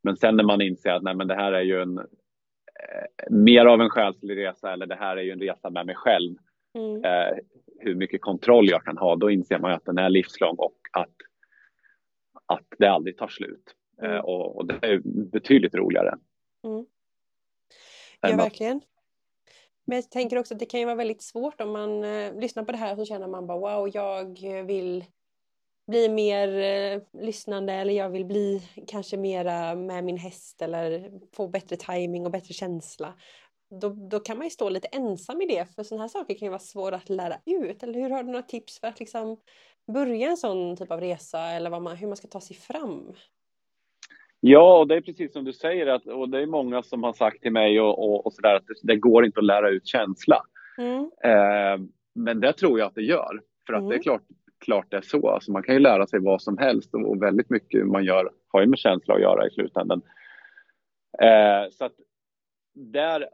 men 0.05 0.17
sen 0.17 0.35
när 0.35 0.43
man 0.43 0.61
inser 0.61 0.89
att 0.89 1.03
nej, 1.03 1.15
men 1.15 1.27
det 1.27 1.35
här 1.35 1.51
är 1.51 1.61
ju 1.61 1.81
en 1.81 1.97
eh, 1.97 3.29
mer 3.29 3.65
av 3.65 3.81
en 3.81 3.89
själslig 3.89 4.37
resa 4.37 4.73
eller 4.73 4.85
det 4.85 4.95
här 4.95 5.17
är 5.17 5.21
ju 5.21 5.31
en 5.31 5.39
resa 5.39 5.69
med 5.69 5.85
mig 5.85 5.95
själv. 5.95 6.35
Mm. 6.73 7.05
Eh, 7.05 7.37
hur 7.79 7.95
mycket 7.95 8.21
kontroll 8.21 8.69
jag 8.69 8.83
kan 8.83 8.97
ha, 8.97 9.15
då 9.15 9.31
inser 9.31 9.59
man 9.59 9.71
att 9.71 9.85
den 9.85 9.97
är 9.97 10.09
livslång 10.09 10.55
och 10.57 10.77
att, 10.91 11.15
att 12.45 12.67
det 12.77 12.87
aldrig 12.87 13.17
tar 13.17 13.27
slut. 13.27 13.75
Mm. 14.01 14.11
Eh, 14.11 14.19
och, 14.19 14.57
och, 14.57 14.65
det 14.65 14.87
är 14.87 15.01
betydligt 15.31 15.75
roligare. 15.75 16.17
Mm. 16.63 16.85
Ja, 18.21 18.35
verkligen. 18.37 18.81
Men 19.85 19.95
jag 19.95 20.09
tänker 20.09 20.37
också 20.37 20.53
att 20.53 20.59
det 20.59 20.65
kan 20.65 20.79
ju 20.79 20.85
vara 20.85 20.95
väldigt 20.95 21.21
svårt 21.21 21.61
om 21.61 21.71
man 21.71 22.03
eh, 22.03 22.33
lyssnar 22.33 22.63
på 22.63 22.71
det 22.71 22.77
här 22.77 22.95
så 22.95 23.05
känner 23.05 23.27
man 23.27 23.47
bara 23.47 23.59
wow, 23.59 23.89
jag 23.93 24.39
vill 24.65 25.05
bli 25.87 26.09
mer 26.09 26.57
eh, 26.57 27.01
lyssnande 27.21 27.73
eller 27.73 27.93
jag 27.93 28.09
vill 28.09 28.25
bli 28.25 28.61
kanske 28.87 29.17
mera 29.17 29.75
med 29.75 30.03
min 30.03 30.17
häst 30.17 30.61
eller 30.61 31.11
få 31.35 31.47
bättre 31.47 31.75
timing 31.75 32.25
och 32.25 32.31
bättre 32.31 32.53
känsla. 32.53 33.13
Då, 33.81 33.89
då 33.89 34.19
kan 34.19 34.37
man 34.37 34.45
ju 34.45 34.51
stå 34.51 34.69
lite 34.69 34.87
ensam 34.87 35.41
i 35.41 35.45
det 35.45 35.65
för 35.75 35.83
sådana 35.83 36.03
här 36.03 36.09
saker 36.09 36.33
kan 36.33 36.45
ju 36.45 36.49
vara 36.49 36.59
svåra 36.59 36.95
att 36.95 37.09
lära 37.09 37.37
ut. 37.45 37.83
Eller 37.83 37.99
hur 37.99 38.09
har 38.09 38.23
du 38.23 38.31
några 38.31 38.45
tips 38.45 38.79
för 38.79 38.87
att 38.87 38.99
liksom 38.99 39.37
börja 39.87 40.29
en 40.29 40.37
sån 40.37 40.77
typ 40.77 40.91
av 40.91 40.99
resa 40.99 41.39
eller 41.39 41.69
vad 41.69 41.81
man, 41.81 41.95
hur 41.95 42.07
man 42.07 42.17
ska 42.17 42.27
ta 42.27 42.41
sig 42.41 42.55
fram? 42.55 43.13
Ja, 44.47 44.79
och 44.79 44.87
det 44.87 44.95
är 44.95 45.01
precis 45.01 45.33
som 45.33 45.43
du 45.43 45.53
säger 45.53 45.87
att, 45.87 46.07
och 46.07 46.29
det 46.29 46.41
är 46.41 46.45
många 46.45 46.83
som 46.83 47.03
har 47.03 47.13
sagt 47.13 47.41
till 47.41 47.51
mig 47.51 47.81
och, 47.81 47.99
och, 47.99 48.25
och 48.25 48.33
sådär 48.33 48.55
att 48.55 48.67
det, 48.67 48.73
det, 48.83 48.95
går 48.95 49.25
inte 49.25 49.39
att 49.39 49.45
lära 49.45 49.69
ut 49.69 49.87
känsla. 49.87 50.41
Mm. 50.77 51.11
Eh, 51.23 51.87
men 52.15 52.39
det 52.39 52.53
tror 52.53 52.79
jag 52.79 52.87
att 52.87 52.95
det 52.95 53.03
gör. 53.03 53.41
För 53.67 53.73
att 53.73 53.79
mm. 53.79 53.89
det 53.89 53.95
är 53.95 53.97
mm. 53.97 54.03
klart, 54.03 54.21
klart 54.65 54.85
det 54.89 54.97
är 54.97 55.01
så. 55.01 55.29
Alltså 55.29 55.51
man 55.51 55.63
kan 55.63 55.75
ju 55.75 55.79
lära 55.79 56.07
sig 56.07 56.19
vad 56.19 56.41
som 56.41 56.57
helst 56.57 56.93
och 56.93 57.21
väldigt 57.21 57.49
mycket 57.49 57.87
man 57.87 58.05
gör 58.05 58.29
har 58.47 58.61
ju 58.61 58.67
med 58.67 58.79
känsla 58.79 59.13
att 59.13 59.21
göra 59.21 59.47
i 59.47 59.51
slutändan. 59.51 60.01
Eh, 61.21 61.69
så 61.71 61.85
att 61.85 61.95
där, 62.73 63.29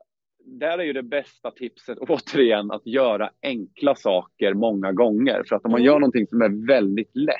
där 0.45 0.77
är 0.77 0.83
ju 0.83 0.93
det 0.93 1.03
bästa 1.03 1.51
tipset 1.51 1.97
återigen 2.01 2.71
att 2.71 2.87
göra 2.87 3.29
enkla 3.41 3.95
saker 3.95 4.53
många 4.53 4.91
gånger. 4.91 5.43
För 5.49 5.55
att 5.55 5.65
om 5.65 5.71
man 5.71 5.81
mm. 5.81 5.85
gör 5.85 5.99
någonting 5.99 6.27
som 6.27 6.41
är 6.41 6.67
väldigt 6.67 7.15
lätt, 7.15 7.35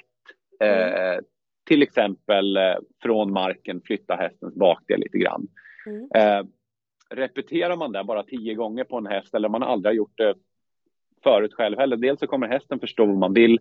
eh, 0.60 1.12
mm. 1.12 1.24
Till 1.64 1.84
exempel 1.84 2.58
eh, 2.58 2.76
från 3.02 3.34
marken 3.34 3.82
flytta 3.86 4.16
hästens 4.16 4.56
bakdel 4.56 5.00
lite 5.00 5.18
grann. 5.18 5.48
Mm. 5.86 6.10
Eh, 6.16 6.46
repeterar 7.10 7.76
man 7.76 7.92
det 7.92 8.04
bara 8.04 8.24
tio 8.24 8.54
gånger 8.54 8.84
på 8.84 8.98
en 8.98 9.06
häst 9.06 9.36
eller 9.36 9.50
man 9.50 9.64
aldrig 9.64 9.90
har 9.90 9.96
gjort 9.96 10.18
det 10.18 10.36
förut 11.24 11.54
själv 11.54 11.80
heller. 11.80 11.98
Dels 11.98 12.20
så 12.20 12.28
kommer 12.28 12.48
hästen 12.48 12.80
förstå 12.80 13.06
vad 13.06 13.18
man 13.18 13.34
vill 13.34 13.60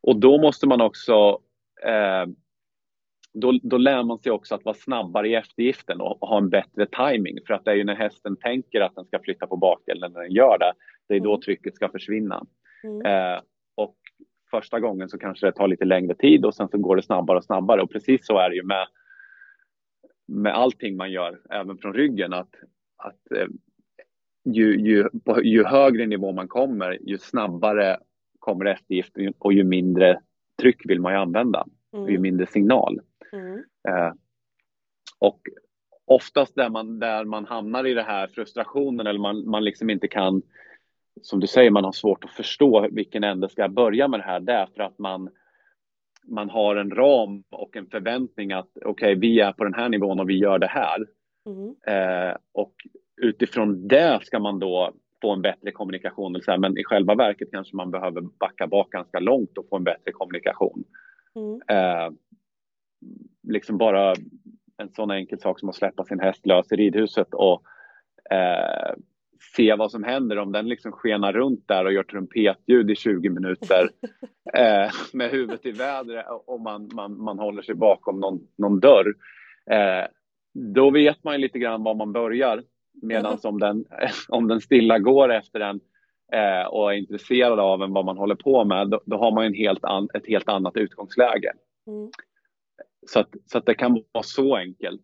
och 0.00 0.16
då 0.20 0.38
måste 0.38 0.66
man 0.66 0.80
också 0.80 1.40
eh, 1.82 2.26
då, 3.40 3.58
då 3.62 3.76
lär 3.76 4.02
man 4.02 4.18
sig 4.18 4.32
också 4.32 4.54
att 4.54 4.64
vara 4.64 4.74
snabbare 4.74 5.28
i 5.28 5.34
eftergiften 5.34 6.00
och, 6.00 6.28
ha 6.28 6.38
en 6.38 6.50
bättre 6.50 6.86
timing 6.86 7.38
för 7.46 7.54
att 7.54 7.64
det 7.64 7.70
är 7.70 7.74
ju 7.74 7.84
när 7.84 7.94
hästen 7.94 8.36
tänker 8.36 8.80
att 8.80 8.94
den 8.94 9.04
ska 9.04 9.18
flytta 9.18 9.46
på 9.46 9.56
bakdelen 9.56 10.12
när 10.12 10.22
den 10.22 10.32
gör 10.32 10.58
det, 10.58 10.72
det 11.08 11.14
är 11.14 11.20
då 11.20 11.32
mm. 11.32 11.40
trycket 11.40 11.74
ska 11.74 11.88
försvinna. 11.88 12.46
Mm. 12.84 13.06
Eh, 13.06 13.40
första 14.60 14.80
gången 14.80 15.08
så 15.08 15.18
kanske 15.18 15.46
det 15.46 15.52
tar 15.52 15.68
lite 15.68 15.84
längre 15.84 16.14
tid 16.14 16.44
och 16.44 16.54
sen 16.54 16.68
så 16.68 16.78
går 16.78 16.96
det 16.96 17.02
snabbare 17.02 17.38
och 17.38 17.44
snabbare 17.44 17.82
och 17.82 17.90
precis 17.90 18.26
så 18.26 18.38
är 18.38 18.50
det 18.50 18.56
ju 18.56 18.62
med 18.62 18.86
med 20.28 20.54
allting 20.54 20.96
man 20.96 21.12
gör, 21.12 21.40
även 21.50 21.78
från 21.78 21.94
ryggen, 21.94 22.32
att, 22.32 22.54
att 22.96 23.32
eh, 23.32 23.46
ju, 24.44 24.80
ju, 24.80 25.08
ju 25.42 25.64
högre 25.64 26.06
nivå 26.06 26.32
man 26.32 26.48
kommer, 26.48 26.98
ju 27.02 27.18
snabbare 27.18 27.98
kommer 28.38 28.64
eftergift 28.64 29.16
och 29.38 29.52
ju 29.52 29.64
mindre 29.64 30.20
tryck 30.60 30.90
vill 30.90 31.00
man 31.00 31.12
ju 31.12 31.18
använda, 31.18 31.66
mm. 31.92 32.08
ju 32.08 32.18
mindre 32.18 32.46
signal. 32.46 33.00
Mm. 33.32 33.64
Eh, 33.88 34.12
och 35.18 35.40
oftast 36.04 36.54
där 36.54 36.70
man, 36.70 36.98
där 36.98 37.24
man 37.24 37.44
hamnar 37.44 37.86
i 37.86 37.94
det 37.94 38.02
här 38.02 38.26
frustrationen 38.26 39.06
eller 39.06 39.20
man, 39.20 39.50
man 39.50 39.64
liksom 39.64 39.90
inte 39.90 40.08
kan, 40.08 40.42
som 41.22 41.40
du 41.40 41.46
säger, 41.46 41.70
man 41.70 41.84
har 41.84 41.92
svårt 41.92 42.24
att 42.24 42.30
förstå 42.30 42.88
vilken 42.92 43.24
ände 43.24 43.48
ska 43.48 43.62
jag 43.62 43.72
börja 43.72 44.08
med 44.08 44.20
det 44.20 44.24
här, 44.24 44.40
därför 44.40 44.82
att 44.82 44.98
man, 44.98 45.28
man 46.26 46.50
har 46.50 46.76
en 46.76 46.90
ram 46.90 47.44
och 47.50 47.76
en 47.76 47.86
förväntning 47.86 48.52
att 48.52 48.70
okej, 48.74 48.90
okay, 48.90 49.14
vi 49.14 49.40
är 49.40 49.52
på 49.52 49.64
den 49.64 49.74
här 49.74 49.88
nivån 49.88 50.20
och 50.20 50.28
vi 50.28 50.38
gör 50.38 50.58
det 50.58 50.66
här. 50.66 51.06
Mm. 51.46 51.74
Eh, 51.86 52.36
och 52.52 52.74
utifrån 53.22 53.88
det 53.88 54.20
ska 54.22 54.38
man 54.38 54.58
då 54.58 54.92
få 55.22 55.32
en 55.32 55.42
bättre 55.42 55.72
kommunikation. 55.72 56.42
så 56.42 56.50
här, 56.50 56.58
men 56.58 56.78
i 56.78 56.84
själva 56.84 57.14
verket 57.14 57.48
kanske 57.52 57.76
man 57.76 57.90
behöver 57.90 58.20
backa 58.20 58.66
bak 58.66 58.90
ganska 58.90 59.20
långt 59.20 59.58
och 59.58 59.68
få 59.68 59.76
en 59.76 59.84
bättre 59.84 60.12
kommunikation. 60.12 60.84
Mm. 61.34 61.60
Eh, 61.68 62.12
liksom 63.48 63.78
bara 63.78 64.14
en 64.76 64.88
sån 64.92 65.10
enkel 65.10 65.40
sak 65.40 65.60
som 65.60 65.68
att 65.68 65.74
släppa 65.74 66.04
sin 66.04 66.20
häst 66.20 66.46
lös 66.46 66.72
i 66.72 66.76
ridhuset 66.76 67.34
och 67.34 67.62
eh, 68.30 68.94
se 69.56 69.74
vad 69.74 69.90
som 69.90 70.04
händer 70.04 70.38
om 70.38 70.52
den 70.52 70.68
liksom 70.68 70.92
skenar 70.92 71.32
runt 71.32 71.68
där 71.68 71.84
och 71.84 71.92
gör 71.92 72.02
trumpetljud 72.02 72.90
i 72.90 72.96
20 72.96 73.30
minuter 73.30 73.90
eh, 74.54 74.90
med 75.12 75.30
huvudet 75.30 75.66
i 75.66 75.70
vädret 75.70 76.26
och 76.46 76.60
man, 76.60 76.90
man, 76.94 77.22
man 77.22 77.38
håller 77.38 77.62
sig 77.62 77.74
bakom 77.74 78.20
någon, 78.20 78.40
någon 78.58 78.80
dörr. 78.80 79.14
Eh, 79.70 80.06
då 80.54 80.90
vet 80.90 81.24
man 81.24 81.40
lite 81.40 81.58
grann 81.58 81.82
var 81.82 81.94
man 81.94 82.12
börjar. 82.12 82.62
Medan 83.02 83.38
om 83.42 83.60
den, 83.60 83.84
om 84.28 84.48
den 84.48 84.60
stilla 84.60 84.98
går 84.98 85.32
efter 85.32 85.60
en 85.60 85.80
eh, 86.32 86.66
och 86.66 86.92
är 86.92 86.96
intresserad 86.96 87.60
av 87.60 87.82
en 87.82 87.92
vad 87.92 88.04
man 88.04 88.18
håller 88.18 88.34
på 88.34 88.64
med, 88.64 88.88
då, 88.88 89.00
då 89.06 89.16
har 89.16 89.32
man 89.32 89.44
en 89.44 89.54
helt 89.54 89.84
an, 89.84 90.08
ett 90.14 90.26
helt 90.26 90.48
annat 90.48 90.76
utgångsläge. 90.76 91.52
Mm. 91.86 92.10
Så, 93.06 93.20
att, 93.20 93.34
så 93.46 93.58
att 93.58 93.66
det 93.66 93.74
kan 93.74 94.02
vara 94.12 94.24
så 94.24 94.56
enkelt 94.56 95.02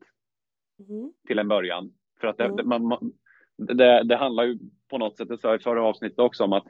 mm. 0.88 1.12
till 1.26 1.38
en 1.38 1.48
början. 1.48 1.92
För 2.20 2.28
att 2.28 2.38
det, 2.38 2.44
mm. 2.44 2.68
man, 2.68 2.86
man, 2.86 3.12
det, 3.56 4.02
det, 4.04 4.16
handlar 4.16 4.44
ju 4.44 4.58
på 4.90 4.98
något 4.98 5.16
sätt, 5.16 5.28
det 5.28 5.38
sa 5.38 5.48
jag 5.48 5.60
i 5.60 5.62
förra 5.62 5.84
avsnittet 5.84 6.18
också, 6.18 6.44
om 6.44 6.52
att 6.52 6.66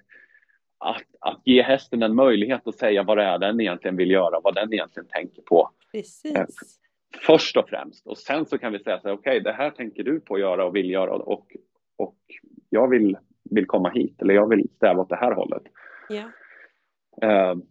att, 0.84 1.02
att 1.20 1.40
ge 1.44 1.62
hästen 1.62 2.02
en 2.02 2.14
möjlighet 2.14 2.66
att 2.68 2.78
säga 2.78 3.02
vad 3.02 3.18
det 3.18 3.24
är 3.24 3.38
den 3.38 3.60
egentligen 3.60 3.96
vill 3.96 4.10
göra, 4.10 4.40
vad 4.40 4.54
den 4.54 4.72
egentligen 4.72 5.08
tänker 5.08 5.42
på. 5.42 5.70
Precis. 5.92 6.36
Eh, 6.36 6.46
först 7.26 7.56
och 7.56 7.68
främst. 7.68 8.06
Och 8.06 8.18
sen 8.18 8.46
så 8.46 8.58
kan 8.58 8.72
vi 8.72 8.78
säga 8.78 9.00
så 9.00 9.08
här, 9.08 9.14
okej, 9.14 9.30
okay, 9.30 9.40
det 9.40 9.52
här 9.52 9.70
tänker 9.70 10.04
du 10.04 10.20
på 10.20 10.34
att 10.34 10.40
göra 10.40 10.64
och 10.64 10.76
vill 10.76 10.90
göra 10.90 11.12
och, 11.12 11.50
och 11.96 12.16
jag 12.70 12.88
vill, 12.88 13.16
vill 13.50 13.66
komma 13.66 13.90
hit 13.90 14.22
eller 14.22 14.34
jag 14.34 14.48
vill 14.48 14.68
stäva 14.76 15.00
åt 15.00 15.08
det 15.08 15.16
här 15.16 15.32
hållet. 15.32 15.62
Uh, 17.24 17.62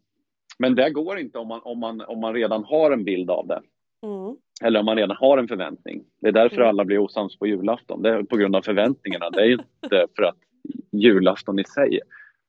men 0.59 0.75
det 0.75 0.89
går 0.89 1.19
inte 1.19 1.39
om 1.39 1.47
man, 1.47 1.61
om, 1.63 1.79
man, 1.79 2.01
om 2.01 2.19
man 2.19 2.33
redan 2.33 2.63
har 2.63 2.91
en 2.91 3.03
bild 3.03 3.31
av 3.31 3.47
det. 3.47 3.61
Mm. 4.31 4.67
Eller 4.67 4.79
om 4.79 4.85
man 4.85 4.97
redan 4.97 5.17
har 5.19 5.37
en 5.37 5.47
förväntning. 5.47 6.03
Det 6.21 6.27
är 6.27 6.31
därför 6.31 6.55
mm. 6.55 6.67
alla 6.67 6.85
blir 6.85 6.97
osams 6.97 7.39
på 7.39 7.47
julafton. 7.47 8.01
Det 8.01 8.09
är 8.09 8.23
på 8.23 8.37
grund 8.37 8.55
av 8.55 8.61
förväntningarna. 8.61 9.29
Det 9.29 9.41
är 9.41 9.51
inte 9.51 10.07
för 10.15 10.23
att 10.23 10.37
julafton 10.91 11.59
i 11.59 11.63
sig 11.63 11.99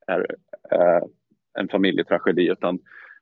är 0.06 0.20
uh, 0.20 1.06
en 1.58 1.68
familjetragedi 1.68 2.50
utan 2.50 2.78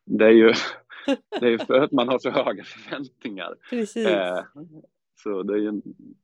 det 0.07 0.25
är 0.25 0.31
ju 0.31 0.53
det 1.41 1.49
är 1.49 1.59
för 1.59 1.81
att 1.81 1.93
man 1.93 2.09
har 2.09 2.19
så 2.19 2.31
höga 2.31 2.65
förväntningar. 2.65 3.55
Precis. 3.71 4.07
Eh, 4.07 4.45
så 5.23 5.43
det 5.43 5.55
är, 5.55 5.69
en, 5.69 5.83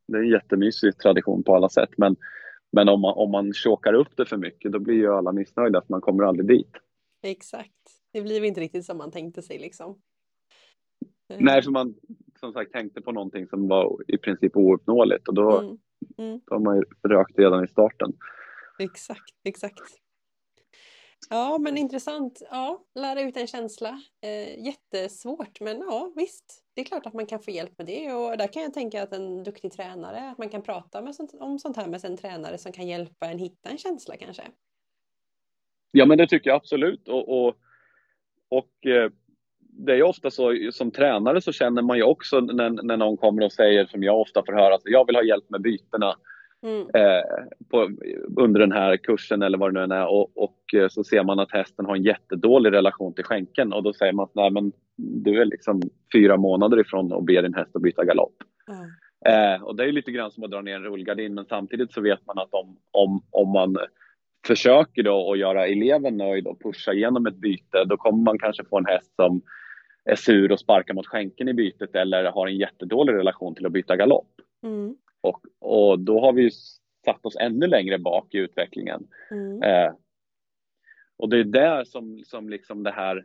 det 0.08 0.18
är 0.18 0.22
en 0.22 0.28
jättemysig 0.28 0.98
tradition 0.98 1.42
på 1.42 1.56
alla 1.56 1.68
sätt. 1.68 1.90
Men, 1.96 2.16
men 2.72 2.88
om 2.88 3.00
man, 3.00 3.14
om 3.14 3.30
man 3.30 3.52
chokar 3.52 3.92
upp 3.92 4.16
det 4.16 4.26
för 4.26 4.36
mycket 4.36 4.72
då 4.72 4.78
blir 4.78 4.94
ju 4.94 5.12
alla 5.12 5.32
missnöjda 5.32 5.80
för 5.80 5.92
man 5.92 6.00
kommer 6.00 6.24
aldrig 6.24 6.48
dit. 6.48 6.70
Exakt. 7.22 7.72
Det 8.12 8.22
blir 8.22 8.44
inte 8.44 8.60
riktigt 8.60 8.84
som 8.84 8.98
man 8.98 9.10
tänkte 9.10 9.42
sig 9.42 9.58
liksom. 9.58 9.98
Nej, 11.28 11.62
för 11.62 11.70
man 11.70 11.94
som 12.40 12.52
sagt 12.52 12.72
tänkte 12.72 13.00
på 13.00 13.12
någonting 13.12 13.46
som 13.46 13.68
var 13.68 13.96
i 14.08 14.18
princip 14.18 14.56
ouppnåeligt 14.56 15.28
och 15.28 15.34
då, 15.34 15.58
mm. 15.58 15.78
Mm. 16.18 16.40
då 16.46 16.54
har 16.54 16.60
man 16.60 16.76
ju 16.76 16.82
rökt 17.08 17.38
redan 17.38 17.64
i 17.64 17.68
starten. 17.68 18.12
Exakt, 18.78 19.34
exakt. 19.44 20.00
Ja, 21.30 21.58
men 21.58 21.76
intressant. 21.76 22.42
Ja, 22.50 22.84
lära 22.94 23.20
ut 23.20 23.36
en 23.36 23.46
känsla. 23.46 24.02
Eh, 24.22 24.64
jättesvårt, 24.64 25.60
men 25.60 25.78
ja, 25.78 26.12
visst. 26.16 26.62
Det 26.74 26.80
är 26.80 26.84
klart 26.84 27.06
att 27.06 27.14
man 27.14 27.26
kan 27.26 27.40
få 27.40 27.50
hjälp 27.50 27.78
med 27.78 27.86
det 27.86 28.12
och 28.12 28.38
där 28.38 28.52
kan 28.52 28.62
jag 28.62 28.74
tänka 28.74 29.02
att 29.02 29.12
en 29.12 29.42
duktig 29.42 29.72
tränare, 29.72 30.30
att 30.30 30.38
man 30.38 30.48
kan 30.48 30.62
prata 30.62 31.02
med 31.02 31.14
sånt, 31.14 31.34
om 31.40 31.58
sånt 31.58 31.76
här 31.76 31.88
med 31.88 32.04
en 32.04 32.16
tränare 32.16 32.58
som 32.58 32.72
kan 32.72 32.86
hjälpa 32.86 33.26
en 33.26 33.38
hitta 33.38 33.68
en 33.68 33.78
känsla 33.78 34.16
kanske. 34.16 34.42
Ja, 35.90 36.06
men 36.06 36.18
det 36.18 36.26
tycker 36.26 36.50
jag 36.50 36.56
absolut. 36.56 37.08
Och, 37.08 37.28
och, 37.28 37.56
och 38.48 38.86
eh, 38.86 39.10
det 39.78 39.92
är 39.92 40.02
ofta 40.02 40.30
så 40.30 40.58
som 40.72 40.90
tränare 40.90 41.40
så 41.40 41.52
känner 41.52 41.82
man 41.82 41.96
ju 41.96 42.02
också 42.02 42.40
när, 42.40 42.70
när 42.70 42.96
någon 42.96 43.16
kommer 43.16 43.44
och 43.44 43.52
säger 43.52 43.86
som 43.86 44.02
jag 44.02 44.20
ofta 44.20 44.42
får 44.46 44.52
höra 44.52 44.74
att 44.74 44.82
jag 44.84 45.06
vill 45.06 45.16
ha 45.16 45.22
hjälp 45.22 45.50
med 45.50 45.60
bytena. 45.60 46.14
Mm. 46.62 46.80
Eh, 46.80 47.22
på, 47.70 47.90
under 48.36 48.60
den 48.60 48.72
här 48.72 48.96
kursen 48.96 49.42
eller 49.42 49.58
vad 49.58 49.74
det 49.74 49.86
nu 49.86 49.94
är 49.94 50.06
och, 50.06 50.38
och, 50.38 50.74
eh, 50.74 50.88
så 50.88 51.04
ser 51.04 51.24
man 51.24 51.38
att 51.38 51.52
hästen 51.52 51.86
har 51.86 51.96
en 51.96 52.02
jättedålig 52.02 52.72
relation 52.72 53.14
till 53.14 53.24
skänken 53.24 53.72
och 53.72 53.82
då 53.82 53.92
säger 53.92 54.12
man 54.12 54.28
nej 54.32 54.50
men 54.50 54.72
du 54.96 55.40
är 55.40 55.44
liksom 55.44 55.82
fyra 56.12 56.36
månader 56.36 56.80
ifrån 56.80 57.12
att 57.12 57.24
be 57.24 57.42
din 57.42 57.54
häst 57.54 57.76
att 57.76 57.82
byta 57.82 58.04
galopp. 58.04 58.34
Mm. 58.68 58.90
Eh, 59.26 59.62
och 59.62 59.76
det 59.76 59.84
är 59.84 59.92
lite 59.92 60.12
grann 60.12 60.30
som 60.30 60.44
att 60.44 60.50
dra 60.50 60.60
ner 60.60 60.74
en 60.74 60.82
rullgardin 60.82 61.34
men 61.34 61.44
samtidigt 61.44 61.92
så 61.92 62.00
vet 62.00 62.26
man 62.26 62.38
att 62.38 62.54
om, 62.54 62.76
om, 62.90 63.22
om 63.30 63.52
man 63.52 63.76
försöker 64.46 65.02
då 65.02 65.32
att 65.32 65.38
göra 65.38 65.66
eleven 65.66 66.16
nöjd 66.16 66.46
och 66.46 66.62
pusha 66.62 66.92
igenom 66.92 67.26
ett 67.26 67.36
byte 67.36 67.84
då 67.84 67.96
kommer 67.96 68.22
man 68.22 68.38
kanske 68.38 68.64
få 68.64 68.78
en 68.78 68.86
häst 68.86 69.12
som 69.16 69.42
är 70.06 70.16
sur 70.16 70.52
och 70.52 70.60
sparkar 70.60 70.94
mot 70.94 71.06
skänken 71.06 71.48
i 71.48 71.54
bytet 71.54 71.94
eller 71.94 72.24
har 72.24 72.46
en 72.46 72.56
jättedålig 72.56 73.12
relation 73.12 73.54
till 73.54 73.66
att 73.66 73.72
byta 73.72 73.96
galopp. 73.96 74.30
Mm. 74.62 74.96
Och, 75.20 75.40
och 75.58 75.98
då 75.98 76.20
har 76.20 76.32
vi 76.32 76.50
satt 77.04 77.26
oss 77.26 77.36
ännu 77.36 77.66
längre 77.66 77.98
bak 77.98 78.34
i 78.34 78.38
utvecklingen. 78.38 79.06
Mm. 79.30 79.62
Eh, 79.62 79.92
och 81.16 81.28
det 81.28 81.38
är 81.38 81.44
där 81.44 81.84
som, 81.84 82.22
som 82.24 82.48
liksom 82.48 82.82
det 82.82 82.90
här 82.90 83.24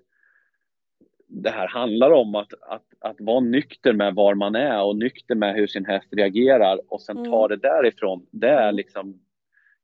det 1.28 1.50
här 1.50 1.68
handlar 1.68 2.12
om 2.12 2.36
att, 2.36 2.54
att, 2.62 2.86
att 3.00 3.16
vara 3.20 3.40
nykter 3.40 3.94
med 3.94 4.16
var 4.16 4.36
man 4.36 4.56
är 4.56 4.84
och 4.84 4.98
nykter 4.98 5.36
med 5.36 5.56
hur 5.56 5.68
sin 5.68 5.86
häst 5.86 6.08
reagerar 6.12 6.80
och 6.88 7.02
sen 7.02 7.18
mm. 7.18 7.32
ta 7.32 7.48
det 7.48 7.56
därifrån. 7.56 8.26
Det 8.32 8.50
är 8.50 8.64
mm. 8.64 8.76
liksom 8.76 9.20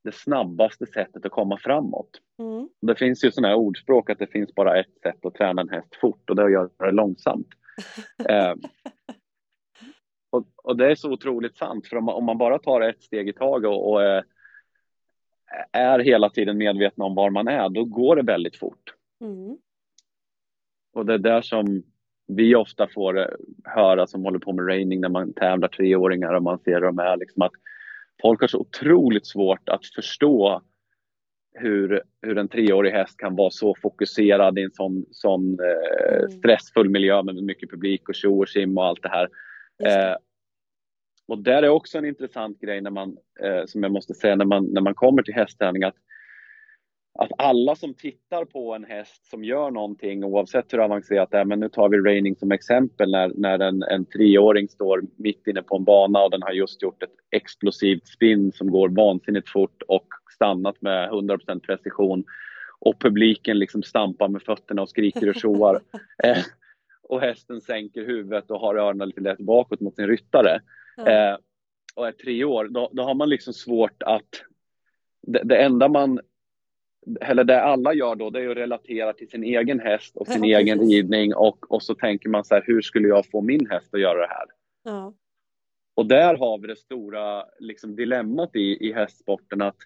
det 0.08 0.14
snabbaste 0.14 0.86
sättet 0.86 1.26
att 1.26 1.32
komma 1.32 1.58
framåt. 1.58 2.10
Mm. 2.38 2.68
Det 2.80 2.94
finns 2.94 3.24
ju 3.24 3.30
sådana 3.30 3.48
här 3.48 3.56
ordspråk 3.56 4.10
att 4.10 4.18
det 4.18 4.26
finns 4.26 4.54
bara 4.54 4.80
ett 4.80 5.00
sätt 5.02 5.26
att 5.26 5.34
träna 5.34 5.62
en 5.62 5.68
häst 5.68 5.96
fort 6.00 6.30
och 6.30 6.36
det 6.36 6.42
är 6.42 6.46
att 6.46 6.52
göra 6.52 6.68
det 6.78 6.90
långsamt. 6.90 7.48
eh, 8.28 8.54
och, 10.30 10.46
och, 10.56 10.76
det 10.76 10.90
är 10.90 10.94
så 10.94 11.12
otroligt 11.12 11.56
sant, 11.56 11.86
för 11.86 11.96
om 11.96 12.04
man, 12.04 12.14
om 12.14 12.24
man 12.24 12.38
bara 12.38 12.58
tar 12.58 12.80
ett 12.80 13.02
steg 13.02 13.28
i 13.28 13.32
taget 13.32 13.68
och, 13.68 13.90
och 13.90 14.02
är, 14.02 14.24
är 15.72 15.98
hela 15.98 16.30
tiden 16.30 16.58
medveten 16.58 17.02
om 17.02 17.14
var 17.14 17.30
man 17.30 17.48
är, 17.48 17.68
då 17.68 17.84
går 17.84 18.16
det 18.16 18.22
väldigt 18.22 18.56
fort. 18.56 18.94
Mm. 19.20 19.58
Och 20.92 21.06
det 21.06 21.14
är 21.14 21.18
där 21.18 21.42
som 21.42 21.82
vi 22.26 22.54
ofta 22.54 22.88
får 22.88 23.18
eh, 23.18 23.26
höra 23.64 24.06
som 24.06 24.24
håller 24.24 24.38
på 24.38 24.52
med 24.52 24.66
raining 24.68 25.00
när 25.00 25.08
man 25.08 25.32
tävlar 25.32 25.68
treåringar 25.68 26.34
och 26.34 26.42
man 26.42 26.58
ser 26.58 26.80
dem 26.80 26.98
är 26.98 27.16
liksom 27.16 27.42
att 27.42 27.52
folk 28.22 28.40
har 28.40 28.48
så 28.48 28.58
otroligt 28.58 29.26
svårt 29.26 29.68
att 29.68 29.86
förstå 29.86 30.62
hur, 31.54 32.02
hur 32.22 32.38
en 32.38 32.48
treårig 32.48 32.92
häst 32.92 33.16
kan 33.16 33.36
vara 33.36 33.50
så 33.50 33.74
fokuserad 33.82 34.58
i 34.58 34.62
en 34.62 34.70
sån, 34.70 35.04
sån 35.10 35.58
eh, 35.60 36.18
mm. 36.18 36.30
stressfull 36.30 36.90
miljö 36.90 37.22
med 37.22 37.42
mycket 37.42 37.70
publik 37.70 38.08
och 38.08 38.14
tjo 38.14 38.42
och 38.42 38.48
sim 38.48 38.78
och 38.78 38.84
allt 38.84 39.02
det 39.02 39.08
här. 39.08 39.28
Eh, 39.84 40.16
och 41.28 41.42
där 41.42 41.62
är 41.62 41.68
också 41.68 41.98
en 41.98 42.04
intressant 42.04 42.60
grej 42.60 42.80
när 42.80 42.90
man, 42.90 43.16
eh, 43.42 43.64
som 43.66 43.82
jag 43.82 43.92
måste 43.92 44.14
säga 44.14 44.36
när 44.36 44.44
man, 44.44 44.64
när 44.64 44.80
man 44.80 44.94
kommer 44.94 45.22
till 45.22 45.34
hästträning 45.34 45.82
att, 45.82 45.96
att 47.20 47.30
alla 47.38 47.76
som 47.76 47.94
tittar 47.94 48.44
på 48.44 48.74
en 48.74 48.84
häst 48.84 49.26
som 49.26 49.44
gör 49.44 49.70
någonting 49.70 50.24
oavsett 50.24 50.72
hur 50.72 50.84
avancerat 50.84 51.30
det 51.30 51.38
är, 51.38 51.44
men 51.44 51.60
nu 51.60 51.68
tar 51.68 51.88
vi 51.88 51.98
raining 51.98 52.36
som 52.36 52.52
exempel 52.52 53.10
när, 53.10 53.32
när 53.36 53.58
en, 53.58 53.82
en 53.82 54.04
treåring 54.04 54.68
står 54.68 55.02
mitt 55.16 55.46
inne 55.46 55.62
på 55.62 55.76
en 55.76 55.84
bana 55.84 56.22
och 56.22 56.30
den 56.30 56.42
har 56.42 56.52
just 56.52 56.82
gjort 56.82 57.02
ett 57.02 57.14
explosivt 57.30 58.06
spinn 58.06 58.52
som 58.52 58.70
går 58.70 58.88
vansinnigt 58.88 59.48
fort 59.48 59.82
och 59.88 60.06
stannat 60.34 60.82
med 60.82 61.10
100% 61.10 61.60
precision 61.60 62.24
och 62.78 63.00
publiken 63.00 63.58
liksom 63.58 63.82
stampar 63.82 64.28
med 64.28 64.42
fötterna 64.42 64.82
och 64.82 64.90
skriker 64.90 65.28
och 65.28 65.34
tjoar. 65.34 65.80
eh, 66.24 66.38
och 67.02 67.20
hästen 67.20 67.60
sänker 67.60 68.06
huvudet 68.06 68.50
och 68.50 68.60
har 68.60 68.74
öronen 68.74 69.08
lite 69.08 69.20
lätt 69.20 69.38
bakåt 69.38 69.80
mot 69.80 69.96
sin 69.96 70.06
ryttare 70.06 70.60
mm. 70.98 71.32
eh, 71.32 71.38
och 71.94 72.08
är 72.08 72.12
tre 72.12 72.44
år, 72.44 72.68
då, 72.70 72.90
då 72.92 73.02
har 73.02 73.14
man 73.14 73.28
liksom 73.28 73.52
svårt 73.52 74.02
att... 74.02 74.44
Det, 75.22 75.42
det, 75.44 75.56
enda 75.56 75.88
man... 75.88 76.20
Eller 77.20 77.44
det 77.44 77.62
alla 77.62 77.94
gör 77.94 78.14
då, 78.14 78.30
det 78.30 78.42
är 78.42 78.50
att 78.50 78.56
relatera 78.56 79.12
till 79.12 79.28
sin 79.28 79.44
egen 79.44 79.80
häst 79.80 80.16
och 80.16 80.26
sin 80.26 80.44
ja, 80.44 80.58
egen 80.58 80.78
precis. 80.78 80.94
ridning 80.94 81.34
och, 81.34 81.72
och 81.72 81.82
så 81.82 81.94
tänker 81.94 82.28
man 82.28 82.44
så 82.44 82.54
här, 82.54 82.64
hur 82.66 82.82
skulle 82.82 83.08
jag 83.08 83.26
få 83.26 83.40
min 83.40 83.66
häst 83.70 83.94
att 83.94 84.00
göra 84.00 84.20
det 84.20 84.34
här? 84.34 84.46
Ja. 84.84 85.14
Och 85.94 86.06
där 86.06 86.36
har 86.36 86.58
vi 86.58 86.66
det 86.66 86.76
stora 86.76 87.44
liksom, 87.58 87.96
dilemmat 87.96 88.56
i, 88.56 88.88
i 88.88 88.92
hästsporten 88.92 89.62
att 89.62 89.76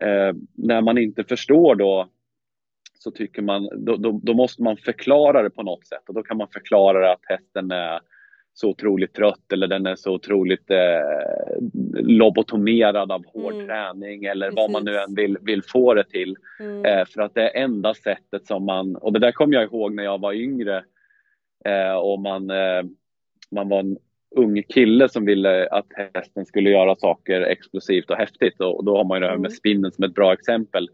eh, 0.00 0.32
när 0.54 0.80
man 0.80 0.98
inte 0.98 1.24
förstår 1.24 1.74
då 1.74 2.08
så 2.98 3.10
tycker 3.10 3.42
man, 3.42 3.68
då, 3.84 3.96
då, 3.96 4.20
då, 4.22 4.34
måste 4.34 4.62
man 4.62 4.76
förklara 4.76 5.42
det 5.42 5.50
på 5.50 5.62
något 5.62 5.86
sätt 5.86 6.08
och 6.08 6.14
då 6.14 6.22
kan 6.22 6.36
man 6.36 6.48
förklara 6.48 7.00
det 7.00 7.12
att 7.12 7.24
hästen 7.24 7.70
är 7.70 8.00
så 8.60 8.68
otroligt 8.68 9.14
trött 9.14 9.52
eller 9.52 9.66
den 9.66 9.86
är 9.86 9.96
så 9.96 10.12
otroligt 10.14 10.70
eh, 10.70 10.78
lobotomerad 11.94 13.12
av 13.12 13.24
hård 13.26 13.52
mm. 13.54 13.66
träning 13.66 14.24
eller 14.24 14.46
Precis. 14.46 14.56
vad 14.56 14.70
man 14.70 14.84
nu 14.84 14.96
än 14.96 15.14
vill, 15.14 15.38
vill 15.40 15.62
få 15.62 15.94
det 15.94 16.04
till. 16.04 16.36
Mm. 16.60 16.84
Eh, 16.84 17.06
för 17.06 17.22
att 17.22 17.34
det 17.34 17.50
är 17.50 17.62
enda 17.62 17.94
sättet 17.94 18.46
som 18.46 18.64
man, 18.64 18.96
och 18.96 19.12
det 19.12 19.18
där 19.18 19.32
kommer 19.32 19.54
jag 19.54 19.64
ihåg 19.64 19.94
när 19.94 20.04
jag 20.04 20.20
var 20.20 20.32
yngre 20.32 20.84
eh, 21.64 21.94
och 21.94 22.20
man, 22.20 22.50
eh, 22.50 22.82
man 23.50 23.68
var 23.68 23.80
en 23.80 23.98
ung 24.36 24.62
kille 24.62 25.08
som 25.08 25.24
ville 25.24 25.68
att 25.68 25.86
hästen 26.14 26.46
skulle 26.46 26.70
göra 26.70 26.96
saker 26.96 27.40
explosivt 27.40 28.10
och 28.10 28.16
häftigt 28.16 28.60
och, 28.60 28.76
och 28.76 28.84
då 28.84 28.96
har 28.96 29.04
man 29.04 29.16
ju 29.16 29.20
det 29.20 29.30
här 29.30 29.36
med 29.36 29.50
mm. 29.50 29.56
spinnen 29.56 29.92
som 29.92 30.04
ett 30.04 30.14
bra 30.14 30.32
exempel. 30.32 30.88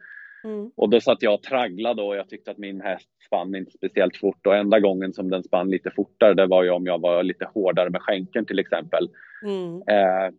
Mm. 0.45 0.71
Och 0.77 0.91
då 0.91 1.01
satt 1.01 1.23
jag 1.23 1.35
och 1.35 1.43
tragglade 1.43 2.03
och 2.03 2.17
jag 2.17 2.29
tyckte 2.29 2.51
att 2.51 2.59
min 2.59 2.81
häst 2.81 3.09
spann 3.27 3.55
inte 3.55 3.71
speciellt 3.71 4.17
fort 4.17 4.47
och 4.47 4.57
enda 4.57 4.81
gången 4.81 5.13
som 5.13 5.31
den 5.31 5.43
spann 5.43 5.71
lite 5.71 5.91
fortare 5.91 6.35
det 6.35 6.47
var 6.47 6.63
ju 6.63 6.71
om 6.71 6.87
jag 6.87 7.01
var 7.01 7.23
lite 7.23 7.49
hårdare 7.55 7.91
med 7.91 8.03
skänken 8.03 8.47
till 8.47 8.59
exempel. 8.59 9.09
Mm. 9.45 9.75
Eh, 9.75 10.35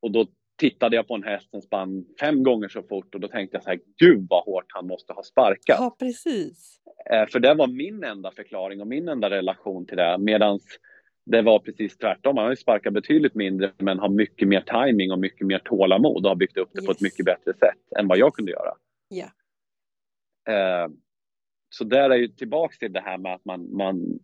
och 0.00 0.10
då 0.10 0.26
tittade 0.56 0.96
jag 0.96 1.08
på 1.08 1.14
en 1.14 1.22
häst 1.22 1.50
som 1.50 1.62
spann 1.62 2.04
fem 2.20 2.42
gånger 2.42 2.68
så 2.68 2.82
fort 2.82 3.14
och 3.14 3.20
då 3.20 3.28
tänkte 3.28 3.56
jag 3.56 3.64
så 3.64 3.70
här, 3.70 3.80
gud 3.98 4.26
vad 4.30 4.44
hårt 4.44 4.66
han 4.68 4.86
måste 4.86 5.12
ha 5.12 5.22
sparkat. 5.22 5.76
Ja, 5.78 5.96
precis. 5.98 6.80
Eh, 7.10 7.26
för 7.26 7.40
det 7.40 7.54
var 7.54 7.66
min 7.66 8.04
enda 8.04 8.30
förklaring 8.30 8.80
och 8.80 8.86
min 8.86 9.08
enda 9.08 9.30
relation 9.30 9.86
till 9.86 9.96
det 9.96 10.18
medans 10.18 10.62
det 11.24 11.42
var 11.42 11.58
precis 11.58 11.98
tvärtom. 11.98 12.36
Han 12.36 12.44
har 12.44 12.52
ju 12.52 12.56
sparkat 12.56 12.92
betydligt 12.92 13.34
mindre 13.34 13.72
men 13.78 13.98
har 13.98 14.08
mycket 14.08 14.48
mer 14.48 14.60
timing 14.60 15.12
och 15.12 15.18
mycket 15.18 15.46
mer 15.46 15.58
tålamod 15.58 16.24
och 16.24 16.30
har 16.30 16.36
byggt 16.36 16.56
upp 16.56 16.70
det 16.72 16.78
yes. 16.78 16.86
på 16.86 16.92
ett 16.92 17.00
mycket 17.00 17.24
bättre 17.24 17.52
sätt 17.52 17.98
än 17.98 18.08
vad 18.08 18.18
jag 18.18 18.34
kunde 18.34 18.52
göra. 18.52 18.72
Ja. 19.12 19.26
Eh, 20.52 20.88
så 21.70 21.84
där 21.84 22.10
är 22.10 22.16
ju 22.16 22.28
tillbaks 22.28 22.78
till 22.78 22.92
det 22.92 23.00
här 23.00 23.18
med 23.18 23.34
att 23.34 23.44
man, 23.44 23.76
man, 23.76 24.18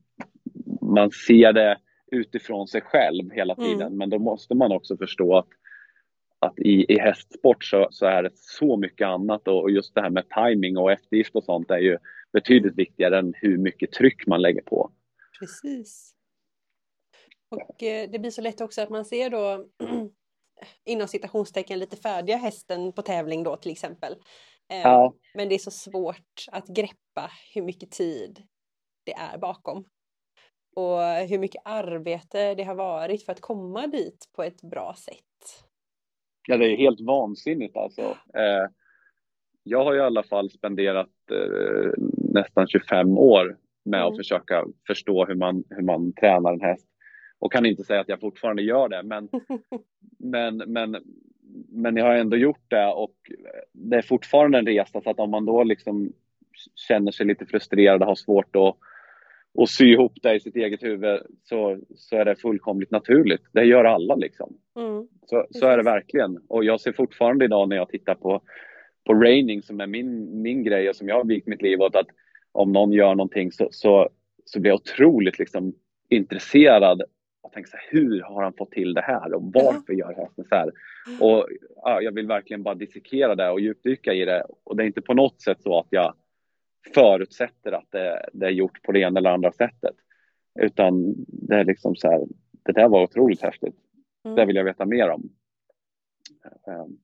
man 0.80 1.10
ser 1.10 1.52
det 1.52 1.78
utifrån 2.12 2.68
sig 2.68 2.80
själv 2.80 3.30
hela 3.30 3.54
mm. 3.54 3.64
tiden. 3.64 3.86
Mm. 3.86 3.98
Men 3.98 4.10
då 4.10 4.18
måste 4.18 4.54
man 4.54 4.72
också 4.72 4.96
förstå 4.96 5.38
att, 5.38 5.48
att 6.38 6.58
i, 6.58 6.92
i 6.92 6.98
hästsport 6.98 7.64
så, 7.64 7.88
så 7.90 8.06
är 8.06 8.22
det 8.22 8.30
så 8.34 8.76
mycket 8.76 9.06
annat 9.06 9.48
och, 9.48 9.62
och 9.62 9.70
just 9.70 9.94
det 9.94 10.00
här 10.00 10.10
med 10.10 10.28
timing 10.28 10.76
och 10.76 10.92
eftergift 10.92 11.36
och 11.36 11.44
sånt 11.44 11.70
är 11.70 11.78
ju 11.78 11.98
betydligt 12.32 12.78
viktigare 12.78 13.18
än 13.18 13.34
hur 13.36 13.58
mycket 13.58 13.92
tryck 13.92 14.26
man 14.26 14.42
lägger 14.42 14.62
på. 14.62 14.92
Precis. 15.38 16.14
Och 17.50 17.82
eh, 17.82 18.10
det 18.10 18.18
blir 18.18 18.30
så 18.30 18.40
lätt 18.40 18.60
också 18.60 18.82
att 18.82 18.90
man 18.90 19.04
ser 19.04 19.30
då 19.30 19.66
inom 20.84 21.08
citationstecken 21.08 21.78
lite 21.78 21.96
färdiga 21.96 22.36
hästen 22.36 22.92
på 22.92 23.02
tävling 23.02 23.42
då 23.42 23.56
till 23.56 23.72
exempel. 23.72 24.16
Eh, 24.70 24.80
ja. 24.82 25.14
Men 25.34 25.48
det 25.48 25.54
är 25.54 25.58
så 25.58 25.70
svårt 25.70 26.44
att 26.52 26.66
greppa 26.66 27.30
hur 27.54 27.62
mycket 27.62 27.90
tid 27.90 28.42
det 29.04 29.12
är 29.12 29.38
bakom. 29.38 29.84
Och 30.76 31.02
hur 31.02 31.38
mycket 31.38 31.62
arbete 31.64 32.54
det 32.54 32.62
har 32.62 32.74
varit 32.74 33.24
för 33.24 33.32
att 33.32 33.40
komma 33.40 33.86
dit 33.86 34.28
på 34.36 34.42
ett 34.42 34.62
bra 34.62 34.94
sätt. 34.98 35.64
Ja, 36.48 36.56
det 36.56 36.72
är 36.72 36.76
helt 36.76 37.00
vansinnigt 37.00 37.76
alltså. 37.76 38.02
Eh, 38.34 38.66
jag 39.62 39.84
har 39.84 39.94
i 39.94 40.00
alla 40.00 40.22
fall 40.22 40.50
spenderat 40.50 41.10
eh, 41.30 41.92
nästan 42.16 42.66
25 42.66 43.18
år 43.18 43.58
med 43.84 44.00
mm. 44.00 44.12
att 44.12 44.16
försöka 44.16 44.64
förstå 44.86 45.26
hur 45.26 45.34
man, 45.34 45.64
hur 45.70 45.82
man 45.82 46.12
tränar 46.12 46.52
en 46.52 46.60
häst. 46.60 46.86
Och 47.38 47.52
kan 47.52 47.66
inte 47.66 47.84
säga 47.84 48.00
att 48.00 48.08
jag 48.08 48.20
fortfarande 48.20 48.62
gör 48.62 48.88
det, 48.88 49.02
men, 49.02 49.28
men, 50.18 50.56
men, 50.56 50.96
men 51.68 51.96
jag 51.96 52.04
har 52.04 52.14
ändå 52.14 52.36
gjort 52.36 52.64
det 52.68 52.86
och 52.86 53.14
det 53.72 53.96
är 53.96 54.02
fortfarande 54.02 54.58
en 54.58 54.66
resa. 54.66 55.00
Så 55.00 55.10
att 55.10 55.20
om 55.20 55.30
man 55.30 55.44
då 55.44 55.64
liksom 55.64 56.12
känner 56.88 57.12
sig 57.12 57.26
lite 57.26 57.46
frustrerad 57.46 58.02
och 58.02 58.08
har 58.08 58.14
svårt 58.14 58.56
att 58.56 58.76
och 59.54 59.70
sy 59.70 59.92
ihop 59.92 60.12
det 60.22 60.34
i 60.34 60.40
sitt 60.40 60.56
eget 60.56 60.82
huvud 60.82 61.20
så, 61.42 61.78
så 61.96 62.16
är 62.16 62.24
det 62.24 62.36
fullkomligt 62.36 62.90
naturligt. 62.90 63.42
Det 63.52 63.64
gör 63.64 63.84
alla 63.84 64.14
liksom. 64.14 64.56
Mm. 64.76 65.08
Så, 65.26 65.46
så 65.50 65.66
är 65.66 65.76
det 65.76 65.82
verkligen. 65.82 66.38
Och 66.48 66.64
jag 66.64 66.80
ser 66.80 66.92
fortfarande 66.92 67.44
idag 67.44 67.68
när 67.68 67.76
jag 67.76 67.88
tittar 67.88 68.14
på, 68.14 68.40
på 69.06 69.14
raining 69.14 69.62
som 69.62 69.80
är 69.80 69.86
min, 69.86 70.42
min 70.42 70.64
grej 70.64 70.88
och 70.88 70.96
som 70.96 71.08
jag 71.08 71.16
har 71.16 71.24
vikt 71.24 71.46
mitt 71.46 71.62
liv 71.62 71.80
åt 71.80 71.96
att 71.96 72.06
om 72.52 72.72
någon 72.72 72.92
gör 72.92 73.14
någonting 73.14 73.52
så, 73.52 73.68
så, 73.70 74.08
så 74.44 74.60
blir 74.60 74.70
jag 74.70 74.80
otroligt 74.80 75.38
liksom 75.38 75.74
intresserad 76.08 77.02
och 77.48 77.54
tänker 77.54 77.70
så 77.70 77.76
här, 77.76 77.86
hur 77.90 78.22
har 78.22 78.42
han 78.42 78.52
fått 78.52 78.70
till 78.70 78.94
det 78.94 79.00
här 79.00 79.34
och 79.34 79.42
varför 79.42 79.92
gör 79.92 80.14
hästen 80.14 80.44
så 80.48 80.54
här? 80.54 80.72
Och 81.20 81.48
ja, 81.76 82.00
jag 82.00 82.12
vill 82.12 82.26
verkligen 82.26 82.62
bara 82.62 82.74
dissekera 82.74 83.34
det 83.34 83.50
och 83.50 83.60
djupdyka 83.60 84.14
i 84.14 84.24
det 84.24 84.44
och 84.64 84.76
det 84.76 84.82
är 84.82 84.86
inte 84.86 85.02
på 85.02 85.14
något 85.14 85.40
sätt 85.40 85.62
så 85.62 85.78
att 85.78 85.86
jag 85.90 86.14
förutsätter 86.94 87.72
att 87.72 87.90
det, 87.90 88.28
det, 88.32 88.46
är 88.46 88.50
gjort 88.50 88.82
på 88.82 88.92
det 88.92 89.00
ena 89.00 89.20
eller 89.20 89.30
andra 89.30 89.52
sättet. 89.52 89.94
Utan 90.60 91.14
det 91.26 91.54
är 91.54 91.64
liksom 91.64 91.96
så 91.96 92.10
här, 92.10 92.26
det 92.64 92.72
där 92.72 92.88
var 92.88 93.02
otroligt 93.02 93.42
häftigt. 93.42 93.76
Mm. 94.24 94.36
Det 94.36 94.44
vill 94.44 94.56
jag 94.56 94.64
veta 94.64 94.86
mer 94.86 95.08
om. 95.08 95.30
Um, 96.66 96.98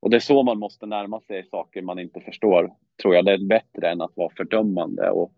och 0.00 0.10
det 0.10 0.16
är 0.16 0.20
så 0.20 0.42
man 0.42 0.58
måste 0.58 0.86
närma 0.86 1.20
sig 1.20 1.44
saker 1.44 1.82
man 1.82 1.98
inte 1.98 2.20
förstår, 2.20 2.74
tror 3.02 3.14
jag. 3.14 3.24
Det 3.24 3.32
är 3.32 3.48
bättre 3.48 3.90
än 3.90 4.00
att 4.00 4.16
vara 4.16 4.34
fördömande 4.36 5.10
och, 5.10 5.32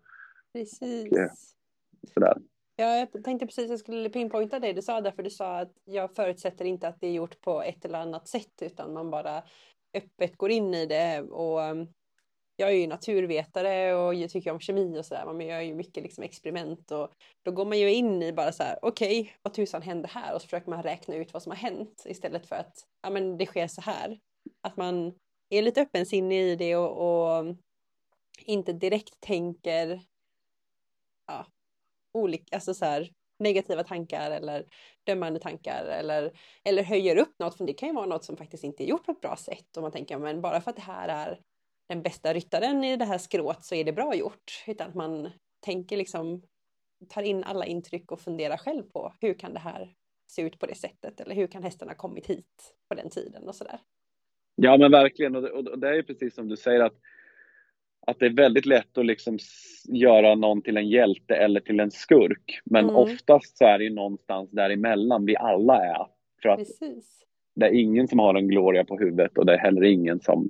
Precis. 0.53 1.11
och 1.11 2.09
sådär. 2.09 2.37
Jag 2.79 3.23
tänkte 3.23 3.45
precis 3.45 3.63
att 3.63 3.69
jag 3.69 3.79
skulle 3.79 4.09
pinpointa 4.09 4.59
det 4.59 4.73
du 4.73 4.81
sa 4.81 5.01
därför 5.01 5.23
du 5.23 5.29
sa 5.29 5.59
att 5.59 5.71
jag 5.85 6.15
förutsätter 6.15 6.65
inte 6.65 6.87
att 6.87 7.01
det 7.01 7.07
är 7.07 7.11
gjort 7.11 7.41
på 7.41 7.61
ett 7.61 7.85
eller 7.85 7.99
annat 7.99 8.27
sätt 8.27 8.61
utan 8.61 8.93
man 8.93 9.11
bara 9.11 9.43
öppet 9.93 10.37
går 10.37 10.51
in 10.51 10.73
i 10.73 10.85
det 10.85 11.21
och 11.21 11.59
um, 11.59 11.93
jag 12.55 12.69
är 12.69 12.73
ju 12.73 12.87
naturvetare 12.87 13.95
och 13.95 14.15
jag 14.15 14.29
tycker 14.29 14.51
om 14.51 14.59
kemi 14.59 14.99
och 14.99 15.05
sådär. 15.05 15.25
Man 15.25 15.41
gör 15.41 15.61
ju 15.61 15.73
mycket 15.75 16.03
liksom 16.03 16.23
experiment 16.23 16.91
och 16.91 17.11
då 17.43 17.51
går 17.51 17.65
man 17.65 17.79
ju 17.79 17.93
in 17.93 18.23
i 18.23 18.33
bara 18.33 18.51
så 18.51 18.63
här, 18.63 18.79
okej, 18.81 19.21
okay, 19.21 19.33
vad 19.41 19.53
tusan 19.53 19.81
hände 19.81 20.07
här? 20.07 20.35
Och 20.35 20.41
så 20.41 20.45
försöker 20.45 20.69
man 20.69 20.83
räkna 20.83 21.15
ut 21.15 21.33
vad 21.33 21.43
som 21.43 21.51
har 21.51 21.57
hänt 21.57 22.03
istället 22.05 22.45
för 22.45 22.55
att, 22.55 22.73
ja 23.01 23.09
men 23.09 23.37
det 23.37 23.45
sker 23.45 23.67
så 23.67 23.81
här. 23.81 24.19
Att 24.61 24.77
man 24.77 25.13
är 25.49 25.61
lite 25.61 25.81
öppensinnig 25.81 26.41
i 26.41 26.55
det 26.55 26.75
och, 26.75 27.37
och 27.37 27.55
inte 28.45 28.73
direkt 28.73 29.19
tänker 29.19 30.01
ja, 31.27 31.45
olika, 32.17 32.55
alltså 32.55 32.73
så 32.73 32.85
här, 32.85 33.09
negativa 33.39 33.83
tankar 33.83 34.31
eller 34.31 34.65
dömande 35.03 35.39
tankar 35.39 35.85
eller, 35.85 36.31
eller 36.63 36.83
höjer 36.83 37.17
upp 37.17 37.39
något, 37.39 37.57
för 37.57 37.65
det 37.65 37.73
kan 37.73 37.89
ju 37.89 37.95
vara 37.95 38.05
något 38.05 38.23
som 38.23 38.37
faktiskt 38.37 38.63
inte 38.63 38.83
är 38.83 38.87
gjort 38.87 39.05
på 39.05 39.11
ett 39.11 39.21
bra 39.21 39.35
sätt 39.35 39.77
och 39.77 39.83
man 39.83 39.91
tänker 39.91 40.17
men 40.17 40.41
bara 40.41 40.61
för 40.61 40.69
att 40.69 40.75
det 40.75 40.81
här 40.81 41.07
är 41.09 41.39
den 41.89 42.01
bästa 42.01 42.33
ryttaren 42.33 42.83
i 42.83 42.97
det 42.97 43.05
här 43.05 43.17
skrået 43.17 43.65
så 43.65 43.75
är 43.75 43.83
det 43.83 43.93
bra 43.93 44.15
gjort. 44.15 44.63
Utan 44.67 44.89
att 44.89 44.95
man 44.95 45.29
tänker 45.65 45.97
liksom, 45.97 46.41
tar 47.09 47.21
in 47.21 47.43
alla 47.43 47.65
intryck 47.65 48.11
och 48.11 48.21
funderar 48.21 48.57
själv 48.57 48.83
på 48.83 49.13
hur 49.21 49.33
kan 49.33 49.53
det 49.53 49.59
här 49.59 49.93
se 50.31 50.41
ut 50.41 50.59
på 50.59 50.65
det 50.65 50.75
sättet? 50.75 51.21
Eller 51.21 51.35
hur 51.35 51.47
kan 51.47 51.63
hästarna 51.63 51.93
kommit 51.93 52.27
hit 52.27 52.75
på 52.89 52.95
den 52.95 53.09
tiden 53.09 53.47
och 53.47 53.55
sådär. 53.55 53.79
Ja 54.55 54.77
men 54.77 54.91
verkligen 54.91 55.35
och 55.35 55.41
det, 55.41 55.51
och 55.51 55.79
det 55.79 55.89
är 55.89 55.93
ju 55.93 56.03
precis 56.03 56.35
som 56.35 56.47
du 56.47 56.57
säger 56.57 56.79
att 56.79 56.95
att 58.07 58.19
det 58.19 58.25
är 58.25 58.33
väldigt 58.33 58.65
lätt 58.65 58.97
att 58.97 59.05
liksom 59.05 59.37
göra 59.87 60.35
någon 60.35 60.61
till 60.61 60.77
en 60.77 60.89
hjälte 60.89 61.35
eller 61.35 61.59
till 61.59 61.79
en 61.79 61.91
skurk. 61.91 62.61
Men 62.65 62.83
mm. 62.83 62.95
oftast 62.95 63.57
så 63.57 63.65
är 63.65 63.77
det 63.77 63.83
ju 63.83 63.93
någonstans 63.93 64.51
däremellan 64.51 65.25
vi 65.25 65.37
alla 65.37 65.85
är. 65.85 66.07
För 66.41 66.49
att 66.49 66.57
Precis. 66.57 67.19
det 67.55 67.65
är 67.65 67.73
ingen 67.73 68.07
som 68.07 68.19
har 68.19 68.35
en 68.35 68.47
gloria 68.47 68.83
på 68.85 68.97
huvudet 68.97 69.37
och 69.37 69.45
det 69.45 69.53
är 69.53 69.57
heller 69.57 69.83
ingen 69.83 70.19
som, 70.19 70.49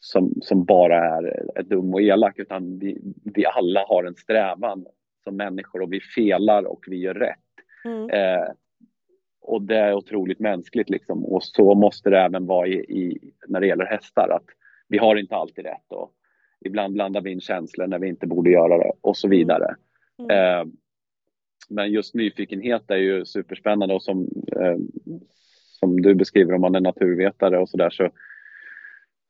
som, 0.00 0.34
som 0.42 0.64
bara 0.64 0.96
är, 0.96 1.50
är 1.58 1.62
dum 1.62 1.94
och 1.94 2.02
elak 2.02 2.38
utan 2.38 2.78
vi, 2.78 2.98
vi 3.24 3.46
alla 3.46 3.84
har 3.88 4.04
en 4.04 4.14
strävan 4.14 4.86
som 5.24 5.36
människor 5.36 5.82
och 5.82 5.92
vi 5.92 6.00
felar 6.00 6.64
och 6.64 6.84
vi 6.86 6.96
gör 6.96 7.14
rätt. 7.14 7.38
Mm. 7.84 8.10
Eh, 8.10 8.48
och 9.40 9.62
det 9.62 9.76
är 9.76 9.94
otroligt 9.94 10.40
mänskligt 10.40 10.90
liksom 10.90 11.24
och 11.24 11.42
så 11.42 11.74
måste 11.74 12.10
det 12.10 12.20
även 12.20 12.46
vara 12.46 12.66
i, 12.66 12.74
i, 12.74 13.32
när 13.48 13.60
det 13.60 13.66
gäller 13.66 13.84
hästar 13.84 14.28
att 14.28 14.46
vi 14.88 14.98
har 14.98 15.16
inte 15.16 15.36
alltid 15.36 15.64
rätt 15.64 15.92
och 15.92 16.12
ibland 16.64 16.94
blandar 16.94 17.20
vi 17.20 17.30
in 17.30 17.40
känslor 17.40 17.86
när 17.86 17.98
vi 17.98 18.08
inte 18.08 18.26
borde 18.26 18.50
göra 18.50 18.78
det 18.78 18.92
och 19.00 19.16
så 19.16 19.28
vidare. 19.28 19.76
Mm. 20.18 20.30
Eh, 20.30 20.72
men 21.68 21.92
just 21.92 22.14
nyfikenhet 22.14 22.90
är 22.90 22.96
ju 22.96 23.24
superspännande 23.24 23.94
och 23.94 24.02
som, 24.02 24.28
eh, 24.56 24.76
som 25.80 26.02
du 26.02 26.14
beskriver 26.14 26.54
om 26.54 26.60
man 26.60 26.74
är 26.74 26.80
naturvetare 26.80 27.58
och 27.58 27.68
sådär 27.68 27.90
så, 27.90 28.10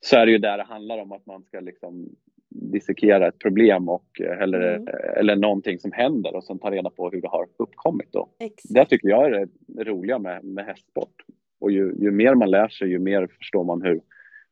så 0.00 0.16
är 0.16 0.26
det 0.26 0.32
ju 0.32 0.38
där 0.38 0.58
det 0.58 0.64
handlar 0.64 0.98
om 0.98 1.12
att 1.12 1.26
man 1.26 1.42
ska 1.42 1.60
liksom 1.60 2.08
dissekera 2.48 3.28
ett 3.28 3.38
problem 3.38 3.88
och, 3.88 4.20
eh, 4.20 4.42
eller, 4.42 4.76
mm. 4.76 4.88
eller 5.16 5.36
någonting 5.36 5.78
som 5.78 5.92
händer 5.92 6.36
och 6.36 6.44
sen 6.44 6.58
ta 6.58 6.70
reda 6.70 6.90
på 6.90 7.10
hur 7.10 7.20
det 7.20 7.28
har 7.28 7.46
uppkommit. 7.56 8.12
Då. 8.12 8.28
Det 8.64 8.84
tycker 8.84 9.08
jag 9.08 9.26
är 9.26 9.48
det 9.58 9.84
roliga 9.84 10.18
med, 10.18 10.44
med 10.44 10.66
hästsport. 10.66 11.24
Och 11.58 11.70
ju, 11.70 11.94
ju 11.98 12.10
mer 12.10 12.34
man 12.34 12.50
lär 12.50 12.68
sig, 12.68 12.88
ju 12.88 12.98
mer 12.98 13.26
förstår 13.26 13.64
man 13.64 13.82
hur 13.82 14.00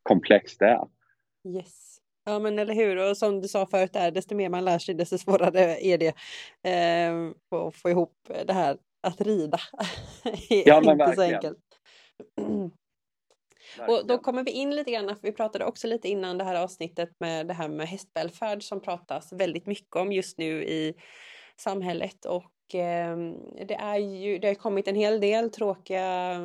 komplext 0.03 0.59
det 0.59 0.67
är. 0.67 0.87
Yes. 1.49 2.01
Ja 2.25 2.39
men 2.39 2.59
eller 2.59 2.75
hur 2.75 2.97
och 2.97 3.17
som 3.17 3.41
du 3.41 3.49
sa 3.49 3.67
förut 3.67 3.93
där, 3.93 4.11
desto 4.11 4.35
mer 4.35 4.49
man 4.49 4.65
lär 4.65 4.79
sig 4.79 4.95
desto 4.95 5.19
svårare 5.19 5.85
är 5.85 5.99
det 5.99 6.15
eh, 6.71 7.31
att 7.59 7.77
få 7.77 7.91
ihop 7.91 8.17
det 8.47 8.53
här 8.53 8.79
att 9.01 9.21
rida. 9.21 9.61
ja 10.49 10.81
men 10.81 10.91
inte 10.91 11.05
verkligen. 11.05 11.17
Så 11.17 11.23
enkelt. 11.23 11.59
Och 13.89 14.07
då 14.07 14.19
kommer 14.19 14.45
vi 14.45 14.51
in 14.51 14.77
lite 14.77 14.91
grann, 14.91 15.17
för 15.17 15.23
vi 15.23 15.33
pratade 15.33 15.65
också 15.65 15.87
lite 15.87 16.09
innan 16.09 16.39
det 16.39 16.45
här 16.45 16.55
avsnittet 16.55 17.11
med 17.19 17.47
det 17.47 17.55
här 17.55 17.69
med 17.69 17.89
hästvälfärd 17.89 18.63
som 18.63 18.81
pratas 18.81 19.33
väldigt 19.33 19.67
mycket 19.67 19.97
om 19.97 20.13
just 20.13 20.39
nu 20.39 20.65
i 20.65 20.95
samhället 21.57 22.25
och 22.25 22.75
eh, 22.75 23.17
det 23.67 23.75
är 23.75 23.97
ju, 23.97 24.39
det 24.39 24.49
har 24.49 24.55
kommit 24.55 24.89
en 24.89 24.95
hel 24.95 25.21
del 25.21 25.51
tråkiga 25.51 26.39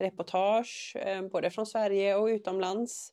reportage 0.00 0.96
eh, 0.96 1.22
både 1.22 1.50
från 1.50 1.66
Sverige 1.66 2.14
och 2.14 2.26
utomlands. 2.26 3.12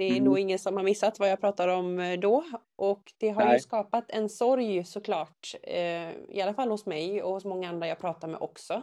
Det 0.00 0.04
är 0.04 0.10
mm. 0.10 0.24
nog 0.24 0.38
ingen 0.38 0.58
som 0.58 0.76
har 0.76 0.84
missat 0.84 1.18
vad 1.18 1.30
jag 1.30 1.40
pratar 1.40 1.68
om 1.68 1.98
eh, 1.98 2.18
då 2.18 2.44
och 2.76 3.12
det 3.18 3.30
har 3.30 3.44
Nej. 3.44 3.54
ju 3.54 3.60
skapat 3.60 4.10
en 4.10 4.28
sorg 4.28 4.84
såklart, 4.84 5.54
eh, 5.62 6.10
i 6.28 6.40
alla 6.42 6.54
fall 6.54 6.70
hos 6.70 6.86
mig 6.86 7.22
och 7.22 7.32
hos 7.32 7.44
många 7.44 7.68
andra 7.68 7.86
jag 7.86 7.98
pratar 7.98 8.28
med 8.28 8.40
också, 8.40 8.82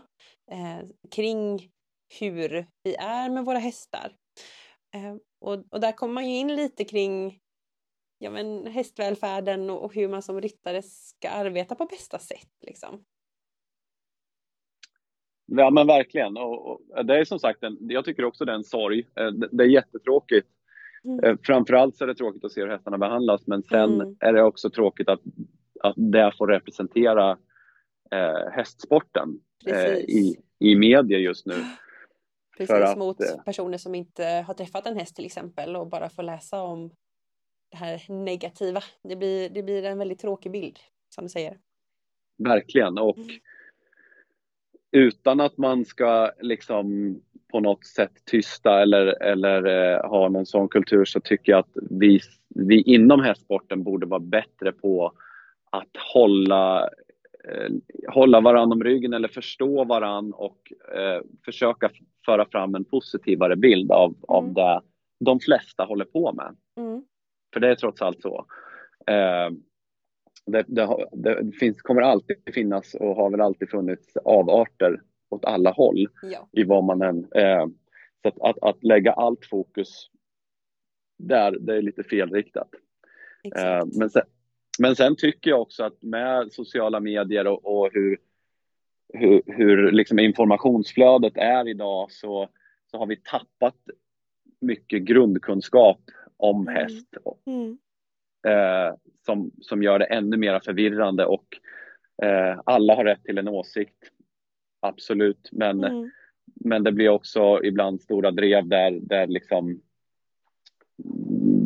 eh, 0.51 0.87
kring 1.11 1.69
hur 2.19 2.65
vi 2.83 2.95
är 2.95 3.29
med 3.29 3.45
våra 3.45 3.57
hästar. 3.57 4.15
Eh, 4.95 5.15
och, 5.41 5.63
och, 5.69 5.79
där 5.79 5.91
kommer 5.91 6.13
man 6.13 6.29
ju 6.29 6.37
in 6.37 6.55
lite 6.55 6.83
kring 6.83 7.39
ja, 8.17 8.29
men 8.29 8.67
hästvälfärden 8.67 9.69
och, 9.69 9.83
och 9.83 9.93
hur 9.93 10.07
man 10.07 10.21
som 10.21 10.41
ryttare 10.41 10.81
ska 10.83 11.29
arbeta 11.29 11.75
på 11.75 11.85
bästa 11.85 12.19
sätt. 12.19 12.53
Liksom. 12.65 13.03
Ja 15.45 15.69
men 15.69 15.87
verkligen. 15.87 16.37
Och, 16.37 16.71
och, 16.71 17.05
det 17.05 17.19
är 17.19 17.25
som 17.25 17.39
sagt, 17.39 17.63
en, 17.63 17.77
jag 17.79 18.05
tycker 18.05 18.25
också 18.25 18.45
det 18.45 18.51
är 18.51 18.55
en 18.55 18.63
sorg. 18.63 19.07
Eh, 19.15 19.27
det, 19.27 19.49
det 19.51 19.63
är 19.63 19.67
jättetråkigt. 19.67 20.47
Mm. 21.03 21.23
Eh, 21.23 21.37
framförallt 21.43 21.95
så 21.95 22.03
är 22.03 22.07
det 22.07 22.15
tråkigt 22.15 22.45
att 22.45 22.51
se 22.51 22.61
hur 22.61 22.69
hästarna 22.69 22.97
behandlas 22.97 23.47
men 23.47 23.63
sen 23.63 24.01
mm. 24.01 24.15
är 24.19 24.33
det 24.33 24.43
också 24.43 24.69
tråkigt 24.69 25.09
att, 25.09 25.21
att 25.83 25.95
det 25.97 26.31
får 26.37 26.47
representera 26.47 27.37
eh, 28.11 28.51
hästsporten 28.51 29.39
eh, 29.65 29.93
i, 29.93 30.35
i 30.59 30.75
media 30.75 31.17
just 31.17 31.45
nu. 31.45 31.55
Precis, 32.57 32.75
att, 32.75 32.97
mot 32.97 33.21
eh, 33.21 33.43
personer 33.45 33.77
som 33.77 33.95
inte 33.95 34.25
har 34.25 34.53
träffat 34.53 34.87
en 34.87 34.97
häst 34.97 35.15
till 35.15 35.25
exempel 35.25 35.75
och 35.75 35.87
bara 35.87 36.09
får 36.09 36.23
läsa 36.23 36.61
om 36.61 36.89
det 37.71 37.77
här 37.77 38.11
negativa. 38.11 38.83
Det 39.03 39.15
blir, 39.15 39.49
det 39.49 39.63
blir 39.63 39.83
en 39.83 39.97
väldigt 39.97 40.19
tråkig 40.19 40.51
bild, 40.51 40.79
som 41.09 41.23
du 41.23 41.29
säger. 41.29 41.57
Verkligen, 42.37 42.97
och 42.97 43.17
mm. 43.17 43.39
utan 44.91 45.41
att 45.41 45.57
man 45.57 45.85
ska 45.85 46.31
liksom 46.41 47.15
på 47.51 47.59
något 47.59 47.85
sätt 47.85 48.11
tysta 48.25 48.81
eller, 48.81 49.23
eller 49.23 49.65
eh, 49.65 50.09
ha 50.09 50.29
någon 50.29 50.45
sån 50.45 50.69
kultur 50.69 51.05
så 51.05 51.19
tycker 51.19 51.51
jag 51.51 51.59
att 51.59 51.77
vi, 51.89 52.19
vi 52.49 52.81
inom 52.81 53.21
hästsporten 53.21 53.83
borde 53.83 54.05
vara 54.05 54.19
bättre 54.19 54.71
på 54.71 55.11
att 55.69 55.97
hålla, 56.13 56.83
eh, 57.49 57.71
hålla 58.07 58.41
varandra 58.41 58.75
om 58.75 58.83
ryggen 58.83 59.13
eller 59.13 59.27
förstå 59.27 59.83
varandra 59.83 60.37
och 60.37 60.73
eh, 60.95 61.21
försöka 61.45 61.89
föra 62.25 62.45
fram 62.45 62.75
en 62.75 62.85
positivare 62.85 63.55
bild 63.55 63.91
av, 63.91 64.09
mm. 64.09 64.21
av 64.27 64.53
det 64.53 64.81
de 65.19 65.39
flesta 65.39 65.83
håller 65.83 66.05
på 66.05 66.33
med. 66.33 66.55
Mm. 66.77 67.03
För 67.53 67.59
det 67.59 67.69
är 67.69 67.75
trots 67.75 68.01
allt 68.01 68.21
så. 68.21 68.45
Eh, 69.07 69.49
det, 70.45 70.63
det, 70.67 71.05
det, 71.11 71.51
finns, 71.59 71.81
kommer 71.81 72.01
alltid 72.01 72.37
finnas 72.53 72.95
och 72.95 73.15
har 73.15 73.29
väl 73.29 73.41
alltid 73.41 73.69
funnits 73.69 74.17
avarter 74.17 75.01
åt 75.29 75.45
alla 75.45 75.71
håll 75.71 76.07
ja. 76.21 76.49
i 76.51 76.63
vad 76.63 76.83
man 76.83 77.01
än... 77.01 77.27
Eh, 77.35 77.65
så 78.21 78.27
att, 78.27 78.41
att, 78.41 78.63
att, 78.63 78.83
lägga 78.83 79.11
allt 79.11 79.45
fokus 79.45 80.09
där, 81.17 81.57
det 81.59 81.75
är 81.75 81.81
lite 81.81 82.03
felriktat. 82.03 82.69
Eh, 83.55 83.85
men, 83.99 84.09
sen, 84.09 84.21
men 84.79 84.95
sen 84.95 85.15
tycker 85.15 85.49
jag 85.49 85.61
också 85.61 85.83
att 85.83 86.01
med 86.01 86.51
sociala 86.51 86.99
medier 86.99 87.47
och, 87.47 87.65
och 87.65 87.89
hur, 87.93 88.17
hur, 89.13 89.41
hur 89.45 89.91
liksom 89.91 90.19
informationsflödet 90.19 91.37
är 91.37 91.67
idag 91.67 92.11
så, 92.11 92.49
så 92.91 92.97
har 92.97 93.05
vi 93.05 93.15
tappat 93.15 93.75
mycket 94.61 95.01
grundkunskap 95.01 96.01
om 96.37 96.61
mm. 96.61 96.75
häst. 96.75 97.07
Mm. 97.45 97.77
Eh, 98.47 98.95
som, 99.25 99.51
som 99.61 99.83
gör 99.83 99.99
det 99.99 100.05
ännu 100.05 100.37
mer 100.37 100.59
förvirrande 100.59 101.25
och 101.25 101.45
eh, 102.23 102.59
alla 102.65 102.95
har 102.95 103.03
rätt 103.03 103.23
till 103.23 103.37
en 103.37 103.47
åsikt. 103.47 104.11
Absolut, 104.79 105.49
men, 105.51 105.83
mm. 105.83 106.11
men 106.43 106.83
det 106.83 106.91
blir 106.91 107.09
också 107.09 107.63
ibland 107.63 108.01
stora 108.01 108.31
drev 108.31 108.67
där, 108.67 108.91
där, 109.01 109.27
liksom, 109.27 109.81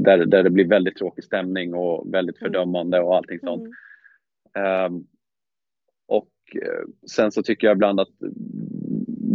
där, 0.04 0.26
där 0.26 0.44
det 0.44 0.50
blir 0.50 0.66
väldigt 0.66 0.98
tråkig 0.98 1.24
stämning 1.24 1.74
och 1.74 2.14
väldigt 2.14 2.42
mm. 2.42 2.52
fördömande 2.52 3.00
och 3.00 3.16
allting 3.16 3.40
sånt. 3.40 3.70
Um, 4.88 5.08
och 6.06 6.32
eh, 6.56 6.88
sen 7.12 7.32
så 7.32 7.44
tycker 7.44 7.68
jag 7.68 7.76
ibland 7.76 8.00
att 8.00 8.14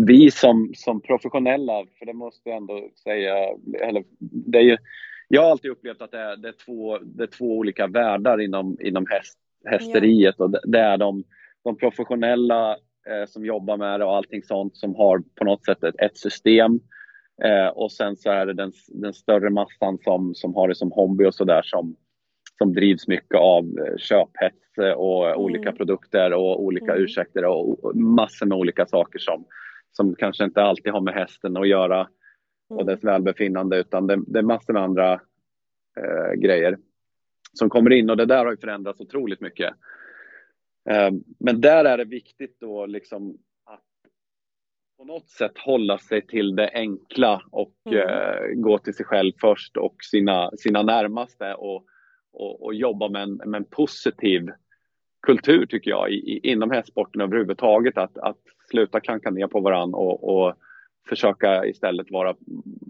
vi 0.07 0.31
som, 0.31 0.72
som 0.74 1.01
professionella, 1.01 1.87
för 1.99 2.07
det 2.07 2.12
måste 2.12 2.49
jag 2.49 2.57
ändå 2.57 2.91
säga, 3.05 3.35
eller 3.81 4.05
det 4.18 4.59
är 4.59 4.62
ju, 4.62 4.77
jag 5.29 5.43
har 5.43 5.51
alltid 5.51 5.70
upplevt 5.70 6.03
att 6.03 6.11
det 6.11 6.20
är, 6.20 6.37
det 6.37 6.49
är, 6.49 6.55
två, 6.64 6.99
det 6.99 7.22
är 7.22 7.27
två 7.27 7.57
olika 7.59 7.87
världar 7.87 8.41
inom, 8.41 8.77
inom 8.81 9.07
häst, 9.11 9.39
hästeriet. 9.64 10.35
Ja. 10.39 10.45
Och 10.45 10.51
det, 10.51 10.61
det, 10.64 10.79
är 10.79 10.99
de, 10.99 11.24
de 11.64 11.77
professionella 11.77 12.77
eh, 13.11 13.26
som 13.26 13.44
jobbar 13.44 13.76
med 13.76 14.00
det 14.00 14.04
och 14.04 14.16
allting 14.16 14.42
sånt 14.42 14.76
som 14.76 14.94
har 14.94 15.22
på 15.34 15.44
något 15.44 15.64
sätt 15.64 15.84
ett, 15.84 15.94
ett 15.98 16.16
system. 16.16 16.80
Eh, 17.44 17.68
och 17.68 17.92
sen 17.92 18.16
så 18.16 18.30
är 18.30 18.46
det 18.46 18.52
den, 18.52 18.72
den 18.88 19.12
större 19.12 19.50
massan 19.50 19.98
som, 20.04 20.34
som 20.34 20.54
har 20.54 20.68
det 20.68 20.74
som 20.74 20.92
hobby 20.92 21.24
och 21.24 21.34
sådär 21.34 21.62
som, 21.64 21.96
som 22.59 22.72
drivs 22.72 23.09
mycket 23.09 23.38
av 23.38 23.64
eh, 23.64 23.96
köphets 23.96 24.57
och 24.96 25.26
mm. 25.26 25.38
olika 25.38 25.72
produkter 25.72 26.32
och 26.32 26.62
olika 26.62 26.92
mm. 26.92 27.04
ursäkter 27.04 27.44
och 27.44 27.96
massor 27.96 28.46
med 28.46 28.59
olika 28.59 28.86
saker 28.86 29.18
som, 29.18 29.44
som 29.92 30.14
kanske 30.14 30.44
inte 30.44 30.62
alltid 30.62 30.92
har 30.92 31.00
med 31.00 31.14
hästen 31.14 31.57
att 31.57 31.68
göra 31.68 32.09
och 32.68 32.82
mm. 32.82 32.86
dess 32.86 33.04
välbefinnande 33.04 33.76
utan 33.76 34.07
det, 34.07 34.20
det 34.26 34.38
är 34.38 34.42
massor 34.42 34.72
med 34.72 34.82
andra 34.82 35.12
eh, 36.00 36.32
grejer 36.36 36.78
som 37.52 37.70
kommer 37.70 37.92
in 37.92 38.11
och 38.11 38.16
det 38.16 38.26
där 38.26 38.44
har 38.44 38.50
ju 38.50 38.57
förändrats 38.57 39.00
otroligt 39.00 39.40
mycket. 39.40 39.74
Eh, 40.91 41.11
men 41.39 41.61
där 41.61 41.84
är 41.84 41.99
det 41.99 42.05
viktigt 42.05 42.61
då 42.61 42.87
liksom 42.87 43.39
att 43.64 43.84
på 44.99 45.05
något 45.05 45.28
sätt 45.28 45.59
hålla 45.59 45.99
sig 45.99 46.26
till 46.26 46.57
det 46.57 46.70
enkla 46.74 47.43
och 47.51 47.74
mm. 47.87 47.99
eh, 47.99 48.55
gå 48.55 48.78
till 48.78 48.95
sig 48.95 49.07
själv 49.07 49.32
först 49.41 49.76
och 49.76 49.97
sina, 50.11 50.51
sina 50.57 50.82
närmaste 50.82 51.55
och, 51.55 51.87
och, 52.32 52.64
och 52.64 52.74
jobba 52.74 53.09
med 53.09 53.22
en, 53.22 53.34
med 53.34 53.59
en 53.59 53.68
positiv 53.70 54.51
kultur 55.22 55.66
tycker 55.66 55.91
jag 55.91 56.11
i, 56.11 56.41
inom 56.43 56.70
hästsporten 56.70 57.20
överhuvudtaget. 57.20 57.99
Att, 57.99 58.18
att 58.18 58.41
sluta 58.70 59.01
klanka 59.01 59.30
ner 59.30 59.47
på 59.47 59.61
varandra 59.61 59.99
och, 59.99 60.37
och 60.37 60.55
försöka 61.09 61.66
istället 61.66 62.11
vara 62.11 62.34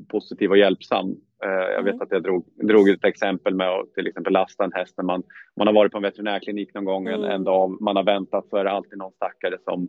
positiv 0.08 0.50
och 0.50 0.58
hjälpsam. 0.58 1.16
Eh, 1.44 1.50
jag 1.50 1.82
vet 1.82 1.94
mm. 1.94 2.02
att 2.02 2.10
jag 2.10 2.22
drog, 2.22 2.46
drog 2.62 2.88
ett 2.88 3.04
exempel 3.04 3.54
med 3.54 3.68
att 3.68 3.94
till 3.94 4.06
exempel 4.06 4.32
lasta 4.32 4.64
en 4.64 4.72
häst 4.72 4.94
när 4.96 5.04
man, 5.04 5.22
man 5.56 5.66
har 5.66 5.74
varit 5.74 5.92
på 5.92 5.98
en 5.98 6.02
veterinärklinik 6.02 6.74
någon 6.74 6.84
gång 6.84 7.08
mm. 7.08 7.30
en 7.30 7.44
dag 7.44 7.80
man 7.80 7.96
har 7.96 8.04
väntat 8.04 8.48
så 8.48 8.56
är 8.56 8.64
det 8.64 8.70
alltid 8.70 8.98
någon 8.98 9.12
stackare 9.12 9.56
som, 9.64 9.88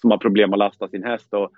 som 0.00 0.10
har 0.10 0.18
problem 0.18 0.52
att 0.52 0.58
lasta 0.58 0.88
sin 0.88 1.04
häst 1.04 1.34
och, 1.34 1.50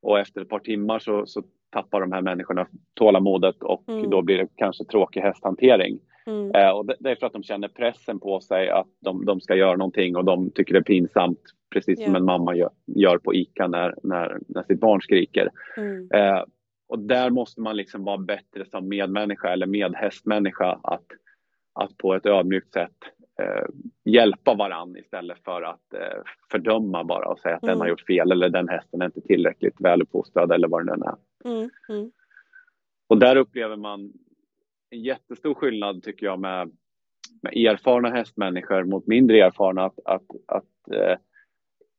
och 0.00 0.18
efter 0.18 0.40
ett 0.40 0.48
par 0.48 0.58
timmar 0.58 0.98
så, 0.98 1.26
så 1.26 1.42
tappar 1.70 2.00
de 2.00 2.12
här 2.12 2.22
människorna 2.22 2.66
tålamodet 2.94 3.62
och 3.62 3.88
mm. 3.88 4.10
då 4.10 4.22
blir 4.22 4.38
det 4.38 4.48
kanske 4.56 4.84
tråkig 4.84 5.20
hästhantering. 5.20 5.98
Mm. 6.26 6.54
Eh, 6.54 6.70
och 6.70 6.86
det, 6.86 6.96
det, 7.00 7.10
är 7.10 7.16
för 7.16 7.26
att 7.26 7.32
de 7.32 7.42
känner 7.42 7.68
pressen 7.68 8.20
på 8.20 8.40
sig 8.40 8.70
att 8.70 8.88
de, 9.00 9.24
de 9.24 9.40
ska 9.40 9.54
göra 9.54 9.76
någonting 9.76 10.16
och 10.16 10.24
de 10.24 10.50
tycker 10.50 10.72
det 10.72 10.78
är 10.78 10.82
pinsamt 10.82 11.40
precis 11.70 11.98
yeah. 11.98 12.08
som 12.08 12.16
en 12.16 12.24
mamma 12.24 12.54
gör, 12.54 12.70
gör, 12.86 13.18
på 13.18 13.34
ICA 13.34 13.66
när, 13.68 13.94
när, 14.02 14.38
när 14.48 14.62
sitt 14.62 14.80
barn 14.80 15.00
skriker. 15.00 15.50
Mm. 15.76 16.08
Eh, 16.14 16.44
och 16.88 16.98
där 16.98 17.30
måste 17.30 17.60
man 17.60 17.76
liksom 17.76 18.04
vara 18.04 18.18
bättre 18.18 18.64
som 18.70 18.88
medmänniska 18.88 19.52
eller 19.52 19.66
medhästmänniska 19.66 20.80
att, 20.82 21.06
att 21.72 21.96
på 21.96 22.14
ett 22.14 22.26
ödmjukt 22.26 22.72
sätt 22.72 22.96
eh, 23.40 23.66
hjälpa 24.04 24.54
varann 24.54 24.96
istället 24.96 25.44
för 25.44 25.62
att 25.62 25.94
eh, 25.94 26.22
fördöma 26.50 27.04
bara 27.04 27.28
och 27.28 27.38
säga 27.38 27.56
att 27.56 27.62
mm. 27.62 27.72
den 27.72 27.80
har 27.80 27.88
gjort 27.88 28.06
fel 28.06 28.32
eller 28.32 28.48
den 28.48 28.68
hästen 28.68 29.02
är 29.02 29.06
inte 29.06 29.20
tillräckligt 29.20 29.80
väluppfostrad 29.80 30.52
eller 30.52 30.68
vad 30.68 30.86
det 30.86 30.96
nu 30.96 31.04
är. 31.04 31.16
Mm. 31.50 31.70
Mm. 31.88 32.10
Och 33.08 33.18
där 33.18 33.36
upplever 33.36 33.76
man 33.76 34.12
en 34.90 35.02
jättestor 35.02 35.54
skillnad 35.54 36.02
tycker 36.02 36.26
jag 36.26 36.40
med, 36.40 36.70
med 37.42 37.56
erfarna 37.56 38.10
hästmänniskor 38.10 38.84
mot 38.84 39.06
mindre 39.06 39.38
erfarna. 39.38 39.84
Att, 39.84 39.98
att, 40.04 40.30
att 40.46 40.94
eh, 40.94 41.18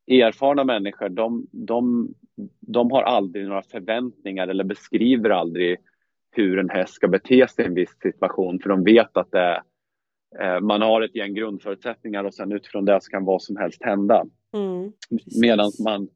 erfarna 0.08 0.64
människor, 0.64 1.10
de, 1.10 1.48
de, 1.52 2.14
de 2.60 2.92
har 2.92 3.04
aldrig 3.04 3.48
några 3.48 3.62
förväntningar 3.62 4.48
eller 4.48 4.64
beskriver 4.64 5.30
aldrig 5.30 5.78
hur 6.32 6.60
en 6.60 6.70
häst 6.70 6.94
ska 6.94 7.08
bete 7.08 7.48
sig 7.48 7.66
i 7.66 7.68
en 7.68 7.74
viss 7.74 7.98
situation, 8.02 8.60
för 8.60 8.70
de 8.70 8.84
vet 8.84 9.18
att 9.18 9.32
det, 9.32 9.62
eh, 10.40 10.60
man 10.60 10.82
har 10.82 11.02
ett 11.02 11.16
gäng 11.16 11.34
grundförutsättningar 11.34 12.24
och 12.24 12.34
sen 12.34 12.52
utifrån 12.52 12.86
det 12.86 13.00
så 13.02 13.12
kan 13.12 13.26
vad 13.26 13.42
som 13.42 13.58
helst 13.58 13.84
hända. 13.84 14.26
Mm, 14.54 14.92
Medan 15.42 15.72
man, 15.86 16.08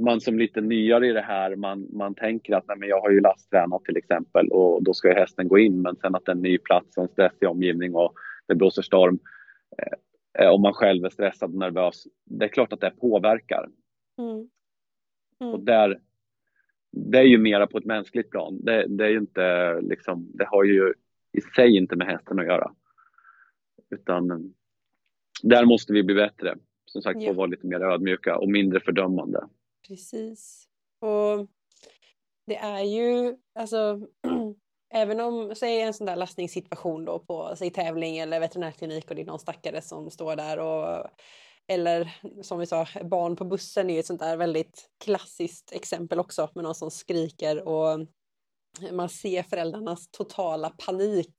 man 0.00 0.20
som 0.20 0.38
lite 0.38 0.60
nyare 0.60 1.08
i 1.08 1.12
det 1.12 1.20
här, 1.20 1.56
man, 1.56 1.86
man 1.92 2.14
tänker 2.14 2.54
att 2.54 2.68
nej, 2.68 2.76
men 2.78 2.88
jag 2.88 3.00
har 3.00 3.10
ju 3.10 3.20
lasttränat 3.20 3.84
till 3.84 3.96
exempel 3.96 4.48
och 4.48 4.82
då 4.82 4.94
ska 4.94 5.08
ju 5.08 5.14
hästen 5.14 5.48
gå 5.48 5.58
in, 5.58 5.82
men 5.82 5.96
sen 5.96 6.14
att 6.14 6.24
det 6.24 6.32
är 6.32 6.36
en 6.36 6.42
ny 6.42 6.58
plats 6.58 6.96
och 6.96 7.02
en 7.02 7.08
stressig 7.08 7.48
omgivning 7.48 7.94
och 7.94 8.12
det 8.48 8.54
blåser 8.54 8.82
storm. 8.82 9.18
Eh, 10.38 10.48
om 10.48 10.62
man 10.62 10.72
själv 10.72 11.04
är 11.04 11.10
stressad 11.10 11.50
och 11.50 11.58
nervös, 11.58 12.06
det 12.24 12.44
är 12.44 12.48
klart 12.48 12.72
att 12.72 12.80
det 12.80 12.90
påverkar. 12.90 13.68
Mm. 14.18 14.48
Mm. 15.40 15.54
Och 15.54 15.60
där, 15.60 16.00
det 16.92 17.18
är 17.18 17.24
ju 17.24 17.38
mera 17.38 17.66
på 17.66 17.78
ett 17.78 17.84
mänskligt 17.84 18.30
plan. 18.30 18.58
Det, 18.62 18.86
det, 18.88 19.04
är 19.04 19.08
ju 19.08 19.18
inte 19.18 19.78
liksom, 19.80 20.30
det 20.34 20.44
har 20.44 20.64
ju 20.64 20.94
i 21.32 21.40
sig 21.40 21.76
inte 21.76 21.96
med 21.96 22.06
hästen 22.06 22.38
att 22.38 22.46
göra. 22.46 22.74
Utan 23.90 24.54
där 25.42 25.64
måste 25.64 25.92
vi 25.92 26.02
bli 26.02 26.14
bättre. 26.14 26.56
Som 26.84 27.02
sagt, 27.02 27.22
ja. 27.22 27.28
få 27.28 27.34
vara 27.34 27.46
lite 27.46 27.66
mer 27.66 27.80
ödmjuka 27.80 28.38
och 28.38 28.48
mindre 28.48 28.80
fördömande. 28.80 29.48
Precis. 29.88 30.68
Och 31.00 31.48
det 32.46 32.56
är 32.56 32.82
ju, 32.82 33.36
alltså, 33.54 34.08
även 34.96 35.20
om, 35.20 35.54
säg 35.54 35.80
en 35.80 35.94
sån 35.94 36.06
där 36.06 36.16
lastningssituation 36.16 37.04
då 37.04 37.18
på, 37.18 37.54
säg 37.56 37.70
tävling 37.70 38.18
eller 38.18 38.40
veterinärklinik 38.40 39.10
och 39.10 39.16
det 39.16 39.22
är 39.22 39.26
någon 39.26 39.38
stackare 39.38 39.82
som 39.82 40.10
står 40.10 40.36
där 40.36 40.58
och 40.58 41.10
eller 41.68 42.16
som 42.42 42.58
vi 42.58 42.66
sa, 42.66 42.86
barn 43.04 43.36
på 43.36 43.44
bussen 43.44 43.90
är 43.90 43.94
ju 43.94 44.00
ett 44.00 44.06
sånt 44.06 44.20
där 44.20 44.36
väldigt 44.36 44.88
klassiskt 45.04 45.72
exempel 45.72 46.20
också 46.20 46.50
med 46.54 46.64
någon 46.64 46.74
som 46.74 46.90
skriker 46.90 47.68
och 47.68 48.06
man 48.92 49.08
ser 49.08 49.42
föräldrarnas 49.42 50.08
totala 50.10 50.70
panik. 50.70 51.34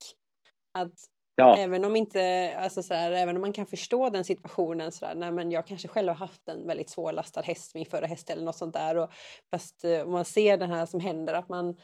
Att 0.78 0.92
Ja. 1.40 1.56
Även 1.56 1.84
om 1.84 1.96
inte, 1.96 2.54
alltså 2.58 2.82
så 2.82 2.94
här, 2.94 3.12
även 3.12 3.36
om 3.36 3.40
man 3.40 3.52
kan 3.52 3.66
förstå 3.66 4.10
den 4.10 4.24
situationen 4.24 4.92
så 4.92 5.04
där, 5.04 5.14
nej 5.14 5.32
men 5.32 5.50
jag 5.50 5.66
kanske 5.66 5.88
själv 5.88 6.08
har 6.08 6.14
haft 6.14 6.48
en 6.48 6.66
väldigt 6.66 6.90
svårlastad 6.90 7.40
häst, 7.40 7.74
min 7.74 7.86
förra 7.86 8.06
häst 8.06 8.30
eller 8.30 8.44
något 8.44 8.56
sånt 8.56 8.74
där 8.74 8.96
och 8.96 9.12
fast 9.50 9.84
eh, 9.84 10.00
om 10.00 10.12
man 10.12 10.24
ser 10.24 10.56
det 10.56 10.66
här 10.66 10.86
som 10.86 11.00
händer 11.00 11.34
att 11.34 11.48
man 11.48 11.76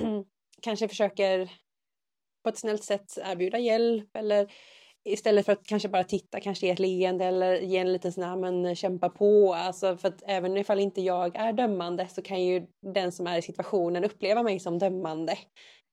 kanske 0.64 0.88
försöker 0.88 1.50
på 2.42 2.48
ett 2.48 2.58
snällt 2.58 2.84
sätt 2.84 3.18
erbjuda 3.24 3.58
hjälp 3.58 4.16
eller 4.16 4.52
istället 5.04 5.46
för 5.46 5.52
att 5.52 5.66
kanske 5.66 5.88
bara 5.88 6.04
titta, 6.04 6.40
kanske 6.40 6.66
ge 6.66 6.72
ett 6.72 6.78
leende 6.78 7.24
eller 7.24 7.60
ge 7.60 7.78
en 7.78 7.92
liten 7.92 8.12
sån 8.12 8.24
här 8.24 8.36
men 8.36 8.76
kämpa 8.76 9.08
på. 9.08 9.54
Alltså 9.54 9.96
för 9.96 10.08
att 10.08 10.22
även 10.26 10.56
ifall 10.56 10.80
inte 10.80 11.00
jag 11.00 11.36
är 11.36 11.52
dömande 11.52 12.08
så 12.08 12.22
kan 12.22 12.44
ju 12.44 12.66
den 12.94 13.12
som 13.12 13.26
är 13.26 13.38
i 13.38 13.42
situationen 13.42 14.04
uppleva 14.04 14.42
mig 14.42 14.60
som 14.60 14.78
dömande 14.78 15.38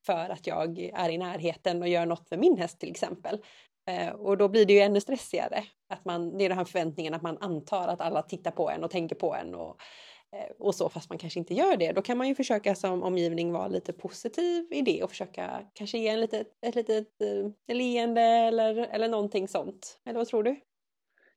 för 0.06 0.30
att 0.30 0.48
jag 0.48 0.80
är 0.80 1.10
i 1.10 1.18
närheten 1.18 1.82
och 1.82 1.88
gör 1.88 2.06
något 2.06 2.30
för 2.30 2.38
min 2.38 2.58
häst 2.58 2.80
till 2.80 2.92
exempel. 2.92 3.40
Eh, 3.90 4.10
och 4.10 4.38
då 4.38 4.48
blir 4.48 4.66
det 4.66 4.74
ju 4.74 4.80
ännu 4.80 5.02
stressigare. 5.02 5.64
Att 5.94 6.06
man, 6.06 6.38
det 6.38 6.46
är 6.46 6.50
den 6.50 6.58
här 6.58 6.66
förväntningen 6.66 7.14
att 7.14 7.22
man 7.22 7.38
antar 7.38 7.88
att 7.88 8.02
alla 8.02 8.22
tittar 8.22 8.52
på 8.52 8.70
en 8.70 8.84
och 8.84 8.92
tänker 8.92 9.16
på 9.16 9.36
en. 9.36 9.56
Och, 9.56 9.78
och 10.60 10.76
så 10.76 10.90
fast 10.90 11.10
man 11.10 11.18
kanske 11.18 11.40
inte 11.40 11.54
gör 11.54 11.78
det. 11.78 11.92
Då 11.92 12.02
kan 12.02 12.18
man 12.18 12.28
ju 12.28 12.36
försöka 12.36 12.76
som 12.76 13.04
omgivning 13.04 13.52
vara 13.52 13.68
lite 13.68 13.94
positiv 13.94 14.68
i 14.72 14.82
det 14.82 15.04
och 15.04 15.10
försöka 15.10 15.62
kanske 15.74 15.98
ge 15.98 16.08
en 16.08 16.20
litet, 16.20 16.48
ett 16.62 16.76
litet 16.76 17.08
uh, 17.68 17.76
leende 17.76 18.22
eller, 18.22 18.88
eller 18.92 19.08
någonting 19.08 19.48
sånt. 19.48 20.00
Eller 20.06 20.18
vad 20.18 20.28
tror 20.28 20.44
du? 20.44 20.56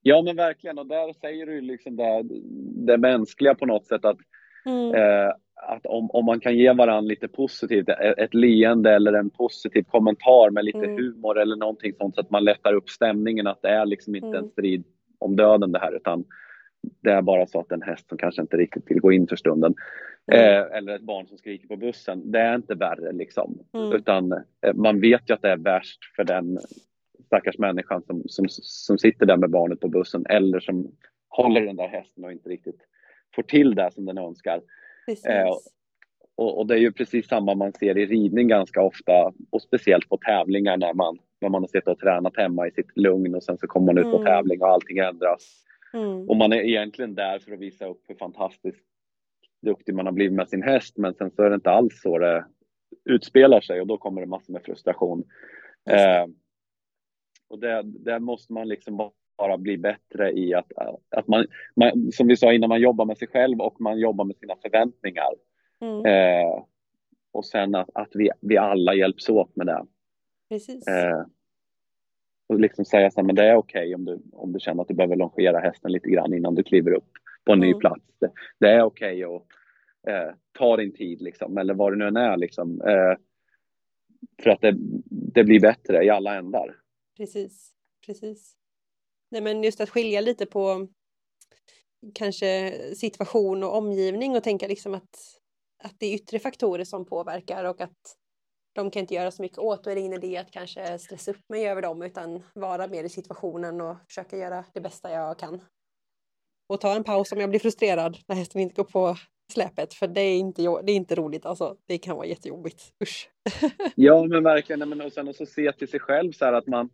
Ja 0.02 0.22
men 0.22 0.36
verkligen 0.36 0.78
och 0.78 0.86
där 0.86 1.12
säger 1.12 1.46
du 1.46 1.60
liksom 1.60 1.96
det, 1.96 2.22
det 2.86 2.98
mänskliga 2.98 3.54
på 3.54 3.66
något 3.66 3.86
sätt 3.86 4.04
att, 4.04 4.16
mm. 4.66 4.94
eh, 4.94 5.28
att 5.54 5.86
om, 5.86 6.10
om 6.10 6.24
man 6.24 6.40
kan 6.40 6.56
ge 6.56 6.72
varandra 6.72 7.08
lite 7.08 7.28
positivt, 7.28 7.88
ett, 7.88 8.18
ett 8.18 8.34
leende 8.34 8.94
eller 8.94 9.12
en 9.12 9.30
positiv 9.30 9.82
kommentar 9.82 10.50
med 10.50 10.64
lite 10.64 10.78
mm. 10.78 10.96
humor 10.96 11.38
eller 11.38 11.56
någonting 11.56 11.92
sånt 11.98 12.14
så 12.14 12.20
att 12.20 12.30
man 12.30 12.44
lättar 12.44 12.74
upp 12.74 12.88
stämningen 12.88 13.46
att 13.46 13.62
det 13.62 13.68
är 13.68 13.86
liksom 13.86 14.14
inte 14.14 14.28
mm. 14.28 14.44
en 14.44 14.50
strid 14.50 14.84
om 15.18 15.36
döden 15.36 15.72
det 15.72 15.78
här 15.78 15.96
utan 15.96 16.24
det 17.00 17.10
är 17.10 17.22
bara 17.22 17.46
så 17.46 17.60
att 17.60 17.72
en 17.72 17.82
häst 17.82 18.08
som 18.08 18.18
kanske 18.18 18.42
inte 18.42 18.56
riktigt 18.56 18.90
vill 18.90 19.00
gå 19.00 19.12
in 19.12 19.26
för 19.26 19.36
stunden. 19.36 19.74
Mm. 20.32 20.44
Eh, 20.44 20.76
eller 20.76 20.96
ett 20.96 21.02
barn 21.02 21.26
som 21.26 21.38
skriker 21.38 21.68
på 21.68 21.76
bussen. 21.76 22.30
Det 22.30 22.38
är 22.38 22.54
inte 22.54 22.74
värre 22.74 23.12
liksom. 23.12 23.58
Mm. 23.72 23.92
Utan 23.92 24.32
eh, 24.32 24.74
man 24.74 25.00
vet 25.00 25.30
ju 25.30 25.34
att 25.34 25.42
det 25.42 25.50
är 25.50 25.56
värst 25.56 25.98
för 26.16 26.24
den 26.24 26.58
stackars 27.26 27.58
människan 27.58 28.02
som, 28.02 28.22
som, 28.26 28.46
som 28.48 28.98
sitter 28.98 29.26
där 29.26 29.36
med 29.36 29.50
barnet 29.50 29.80
på 29.80 29.88
bussen 29.88 30.26
eller 30.28 30.60
som 30.60 30.90
håller 31.28 31.60
den 31.60 31.76
där 31.76 31.88
hästen 31.88 32.24
och 32.24 32.32
inte 32.32 32.48
riktigt 32.48 32.80
får 33.34 33.42
till 33.42 33.74
det 33.74 33.90
som 33.92 34.04
den 34.04 34.18
önskar. 34.18 34.60
Eh, 35.28 35.50
och, 36.36 36.58
och, 36.58 36.66
det 36.66 36.74
är 36.74 36.78
ju 36.78 36.92
precis 36.92 37.28
samma 37.28 37.54
man 37.54 37.72
ser 37.72 37.98
i 37.98 38.06
ridning 38.06 38.48
ganska 38.48 38.82
ofta 38.82 39.32
och 39.50 39.62
speciellt 39.62 40.08
på 40.08 40.16
tävlingar 40.16 40.76
när 40.76 40.94
man, 40.94 41.18
när 41.40 41.48
man 41.48 41.62
har 41.62 41.68
suttit 41.68 41.88
och 41.88 41.98
tränat 41.98 42.36
hemma 42.36 42.68
i 42.68 42.70
sitt 42.70 42.96
lugn 42.96 43.34
och 43.34 43.42
sen 43.42 43.58
så 43.58 43.66
kommer 43.66 43.86
man 43.86 43.98
ut 43.98 44.10
på 44.10 44.18
mm. 44.18 44.24
tävling 44.24 44.62
och 44.62 44.68
allting 44.68 44.98
ändras. 44.98 45.64
Mm. 45.94 46.28
Och 46.28 46.36
man 46.36 46.52
är 46.52 46.60
egentligen 46.60 47.14
där 47.14 47.38
för 47.38 47.52
att 47.52 47.58
visa 47.58 47.86
upp 47.86 48.02
hur 48.08 48.14
fantastiskt 48.14 48.84
duktig 49.62 49.94
man 49.94 50.06
har 50.06 50.12
blivit 50.12 50.32
med 50.32 50.48
sin 50.48 50.62
häst 50.62 50.96
men 50.96 51.14
sen 51.14 51.30
så 51.30 51.42
är 51.42 51.50
det 51.50 51.54
inte 51.54 51.70
alls 51.70 52.00
så 52.02 52.18
det 52.18 52.44
utspelar 53.04 53.60
sig 53.60 53.80
och 53.80 53.86
då 53.86 53.98
kommer 53.98 54.20
det 54.20 54.26
massor 54.26 54.52
med 54.52 54.62
frustration. 54.62 55.24
Eh, 55.90 56.26
och 57.48 57.58
det, 57.58 57.82
där 57.82 58.18
måste 58.18 58.52
man 58.52 58.68
liksom 58.68 59.10
bara 59.38 59.58
bli 59.58 59.78
bättre 59.78 60.32
i 60.32 60.54
att, 60.54 60.72
att 61.10 61.28
man, 61.28 61.46
man, 61.76 62.12
som 62.12 62.26
vi 62.26 62.36
sa 62.36 62.52
innan, 62.52 62.68
man 62.68 62.80
jobbar 62.80 63.04
med 63.04 63.18
sig 63.18 63.28
själv 63.28 63.60
och 63.60 63.80
man 63.80 63.98
jobbar 63.98 64.24
med 64.24 64.36
sina 64.36 64.56
förväntningar. 64.62 65.34
Mm. 65.80 66.06
Eh, 66.06 66.64
och 67.32 67.46
sen 67.46 67.74
att, 67.74 67.90
att 67.94 68.10
vi, 68.14 68.30
vi 68.40 68.56
alla 68.56 68.94
hjälps 68.94 69.28
åt 69.28 69.56
med 69.56 69.66
det. 69.66 69.86
Precis. 70.48 70.86
Eh, 70.86 71.24
och 72.46 72.60
liksom 72.60 72.84
säga 72.84 73.10
så 73.10 73.20
här, 73.20 73.26
men 73.26 73.34
det 73.34 73.44
är 73.44 73.56
okej 73.56 73.80
okay 73.80 73.94
om, 73.94 74.04
du, 74.04 74.22
om 74.32 74.52
du 74.52 74.60
känner 74.60 74.82
att 74.82 74.88
du 74.88 74.94
behöver 74.94 75.16
longera 75.16 75.60
hästen 75.60 75.92
lite 75.92 76.10
grann 76.10 76.34
innan 76.34 76.54
du 76.54 76.62
kliver 76.62 76.92
upp 76.92 77.10
på 77.44 77.52
en 77.52 77.58
mm. 77.58 77.68
ny 77.68 77.74
plats. 77.74 78.04
Det, 78.20 78.32
det 78.60 78.68
är 78.68 78.82
okej 78.82 79.26
okay 79.26 79.36
att 79.36 79.42
eh, 80.08 80.34
ta 80.58 80.76
din 80.76 80.92
tid 80.92 81.22
liksom, 81.22 81.58
eller 81.58 81.74
vad 81.74 81.92
det 81.92 81.96
nu 81.96 82.08
än 82.08 82.16
är 82.16 82.36
liksom. 82.36 82.80
Eh, 82.80 83.16
för 84.42 84.50
att 84.50 84.60
det, 84.60 84.74
det 85.34 85.44
blir 85.44 85.60
bättre 85.60 86.04
i 86.04 86.10
alla 86.10 86.36
ändar. 86.36 86.76
Precis, 87.16 87.72
precis. 88.06 88.56
Nej 89.30 89.42
men 89.42 89.62
just 89.62 89.80
att 89.80 89.90
skilja 89.90 90.20
lite 90.20 90.46
på 90.46 90.88
kanske 92.14 92.72
situation 92.94 93.62
och 93.62 93.76
omgivning 93.76 94.36
och 94.36 94.42
tänka 94.42 94.66
liksom 94.66 94.94
att, 94.94 95.40
att 95.84 95.94
det 95.98 96.06
är 96.06 96.14
yttre 96.14 96.38
faktorer 96.38 96.84
som 96.84 97.06
påverkar 97.06 97.64
och 97.64 97.80
att 97.80 98.16
de 98.74 98.90
kan 98.90 99.00
inte 99.00 99.14
göra 99.14 99.30
så 99.30 99.42
mycket 99.42 99.58
åt. 99.58 99.84
Då 99.84 99.90
är 99.90 99.94
det 99.94 100.00
ingen 100.00 100.24
idé 100.24 100.36
att 100.36 100.50
kanske 100.50 100.98
stressa 100.98 101.30
upp 101.30 101.48
mig 101.48 101.68
över 101.68 101.82
dem 101.82 102.02
utan 102.02 102.42
vara 102.54 102.86
mer 102.86 103.04
i 103.04 103.08
situationen 103.08 103.80
och 103.80 103.96
försöka 104.08 104.36
göra 104.36 104.64
det 104.74 104.80
bästa 104.80 105.10
jag 105.10 105.38
kan. 105.38 105.60
Och 106.68 106.80
ta 106.80 106.96
en 106.96 107.04
paus 107.04 107.32
om 107.32 107.40
jag 107.40 107.50
blir 107.50 107.60
frustrerad 107.60 108.18
när 108.28 108.36
hästen 108.36 108.60
inte 108.60 108.74
går 108.74 108.84
på 108.84 109.16
släpet 109.52 109.94
för 109.94 110.06
det 110.06 110.20
är 110.20 110.38
inte, 110.38 110.62
det 110.62 110.92
är 110.92 110.96
inte 110.96 111.14
roligt 111.14 111.46
alltså. 111.46 111.76
Det 111.86 111.98
kan 111.98 112.16
vara 112.16 112.26
jättejobbigt. 112.26 112.82
Usch. 113.02 113.30
ja 113.94 114.24
men 114.24 114.42
verkligen. 114.42 114.88
Men 114.88 115.00
och 115.00 115.12
sen 115.12 115.28
också 115.28 115.46
se 115.46 115.72
till 115.72 115.88
sig 115.88 116.00
själv 116.00 116.32
så 116.32 116.44
här 116.44 116.52
att 116.52 116.66
man 116.66 116.90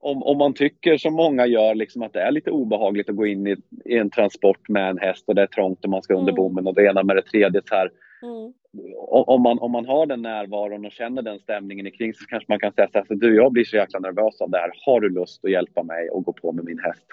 om, 0.00 0.22
om 0.22 0.38
man 0.38 0.54
tycker 0.54 0.98
som 0.98 1.14
många 1.14 1.46
gör 1.46 1.74
liksom 1.74 2.02
att 2.02 2.12
det 2.12 2.20
är 2.20 2.30
lite 2.30 2.50
obehagligt 2.50 3.08
att 3.08 3.16
gå 3.16 3.26
in 3.26 3.46
i, 3.46 3.56
i 3.84 3.96
en 3.96 4.10
transport 4.10 4.68
med 4.68 4.90
en 4.90 4.98
häst 4.98 5.24
och 5.26 5.34
det 5.34 5.42
är 5.42 5.46
trångt 5.46 5.84
och 5.84 5.90
man 5.90 6.02
ska 6.02 6.14
under 6.14 6.32
mm. 6.32 6.36
bommen 6.42 6.66
och 6.66 6.74
det 6.74 6.86
ena 6.86 7.02
med 7.02 7.16
det 7.16 7.22
tredje 7.22 7.62
så 7.68 7.74
här. 7.74 7.90
Mm. 8.22 8.52
Om, 9.08 9.42
man, 9.42 9.58
om 9.58 9.72
man 9.72 9.86
har 9.86 10.06
den 10.06 10.22
närvaron 10.22 10.86
och 10.86 10.92
känner 10.92 11.22
den 11.22 11.38
stämningen 11.38 11.86
i 11.86 11.90
kring 11.90 12.14
så 12.14 12.26
kanske 12.26 12.52
man 12.52 12.60
kan 12.60 12.72
säga 12.72 12.88
så 12.92 12.98
här, 12.98 13.04
så 13.04 13.14
du 13.14 13.36
jag 13.36 13.52
blir 13.52 13.64
så 13.64 13.76
jäkla 13.76 13.98
nervös 13.98 14.40
av 14.40 14.50
det 14.50 14.58
här, 14.58 14.72
har 14.86 15.00
du 15.00 15.08
lust 15.08 15.44
att 15.44 15.50
hjälpa 15.50 15.82
mig 15.82 16.10
och 16.10 16.24
gå 16.24 16.32
på 16.32 16.52
med 16.52 16.64
min 16.64 16.78
häst? 16.78 17.06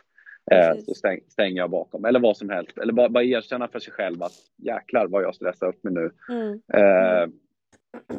Eh, 0.51 0.78
så 0.86 0.93
stäng, 0.93 1.20
stänger 1.28 1.57
jag 1.57 1.70
bakom, 1.70 2.05
eller 2.05 2.20
vad 2.20 2.38
som 2.38 2.49
helst. 2.49 2.78
Eller 2.78 2.93
bara, 2.93 3.09
bara 3.09 3.24
erkänna 3.24 3.68
för 3.68 3.80
sig 3.80 3.93
själv 3.93 4.24
att 4.24 4.34
jäklar 4.57 5.07
vad 5.07 5.24
jag 5.24 5.36
stressar 5.36 5.68
upp 5.68 5.84
mig 5.84 5.93
nu. 5.93 6.11
Mm. 6.30 6.61
Eh, 6.74 7.30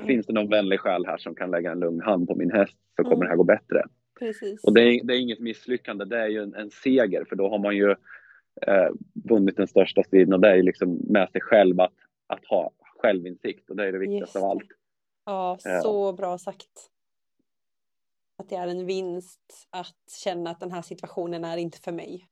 finns 0.07 0.27
det 0.27 0.33
någon 0.33 0.51
vänlig 0.51 0.81
själ 0.81 1.07
här 1.07 1.17
som 1.17 1.35
kan 1.35 1.51
lägga 1.51 1.73
en 1.73 1.81
lugn 1.81 2.01
hand 2.01 2.29
på 2.29 2.35
min 2.35 2.51
häst 2.51 2.77
så 2.97 3.03
kommer 3.03 3.17
mm. 3.17 3.25
det 3.25 3.29
här 3.29 3.37
gå 3.37 3.45
bättre. 3.45 3.83
Precis. 4.19 4.65
Och 4.65 4.75
det 4.75 4.81
är, 4.81 5.05
det 5.05 5.15
är 5.15 5.21
inget 5.21 5.41
misslyckande, 5.41 6.05
det 6.05 6.19
är 6.19 6.29
ju 6.29 6.43
en, 6.43 6.55
en 6.55 6.71
seger 6.71 7.25
för 7.25 7.37
då 7.37 7.49
har 7.49 7.59
man 7.59 7.77
ju 7.77 7.91
eh, 8.67 8.89
vunnit 9.29 9.57
den 9.57 9.67
största 9.67 10.03
striden 10.03 10.33
och 10.33 10.41
det 10.41 10.49
är 10.49 10.57
ju 10.57 10.63
liksom 10.63 11.01
med 11.09 11.31
sig 11.31 11.41
själv 11.41 11.81
att, 11.81 11.95
att 12.27 12.45
ha 12.45 12.71
självinsikt 13.07 13.71
och 13.71 13.77
det 13.77 13.89
är 13.89 13.93
det 13.93 13.99
viktigaste 13.99 14.39
av 14.39 14.45
allt. 14.45 14.69
Ja, 15.25 15.59
så 15.83 16.13
bra 16.13 16.39
sagt. 16.39 16.91
Att 18.39 18.49
det 18.49 18.57
är 18.57 18.69
en 18.69 18.87
vinst 18.87 19.69
att 19.71 20.11
känna 20.25 20.51
att 20.51 20.61
den 20.61 20.73
här 20.73 20.83
situationen 20.83 21.45
är 21.45 21.57
inte 21.57 21.79
för 21.79 21.93
mig. 21.93 22.27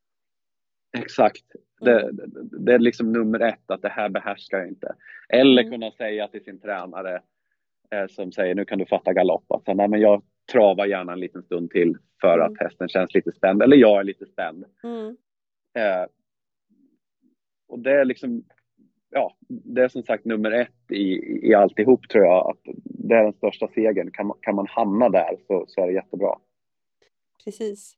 Exakt. 0.99 1.45
Det, 1.81 2.01
mm. 2.01 2.17
det, 2.65 2.75
är 2.75 2.79
liksom 2.79 3.13
nummer 3.13 3.41
ett, 3.41 3.71
att 3.71 3.83
det 3.83 3.89
här 3.89 4.09
behärskar 4.09 4.59
jag 4.59 4.69
inte. 4.69 4.95
Eller 5.29 5.63
mm. 5.63 5.73
kunna 5.73 5.91
säga 5.91 6.29
till 6.29 6.45
sin 6.45 6.61
tränare 6.61 7.23
eh, 7.91 8.07
som 8.07 8.33
säger 8.33 8.55
nu 8.55 8.65
kan 8.65 8.79
du 8.79 8.87
fatta 8.87 9.13
galopp. 9.13 9.53
Alltså, 9.53 9.75
nej, 9.75 9.89
men 9.89 10.01
jag 10.01 10.23
travar 10.53 10.87
gärna 10.87 11.13
en 11.13 11.21
liten 11.21 11.43
stund 11.43 11.71
till 11.71 11.97
för 12.21 12.39
mm. 12.39 12.53
att 12.53 12.59
hästen 12.59 12.89
känns 12.89 13.15
lite 13.15 13.33
spänd, 13.33 13.63
eller 13.63 13.77
jag 13.77 14.01
är 14.01 14.05
lite 14.05 14.27
spänd. 14.27 14.65
Mm. 14.83 15.17
Eh, 15.75 16.07
och 17.69 17.79
det 17.79 17.93
är 17.93 18.05
liksom, 18.05 18.45
ja, 19.15 19.37
det 19.49 19.83
är 19.83 19.89
som 19.89 20.03
sagt 20.03 20.25
nummer 20.25 20.51
ett 20.51 20.91
i, 20.91 21.21
i 21.49 21.55
alltihop 21.55 22.09
tror 22.09 22.25
jag, 22.25 22.51
att 22.51 22.75
det 22.85 23.15
är 23.15 23.25
den 23.25 23.33
största 23.33 23.69
segern. 23.69 24.11
Kan 24.11 24.27
man, 24.27 24.37
kan 24.41 24.55
man 24.55 24.67
hamna 24.67 25.09
där 25.09 25.37
så, 25.47 25.65
så 25.69 25.81
är 25.81 25.87
det 25.87 25.93
jättebra. 25.93 26.39
Precis. 27.45 27.95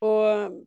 Och 0.00 0.24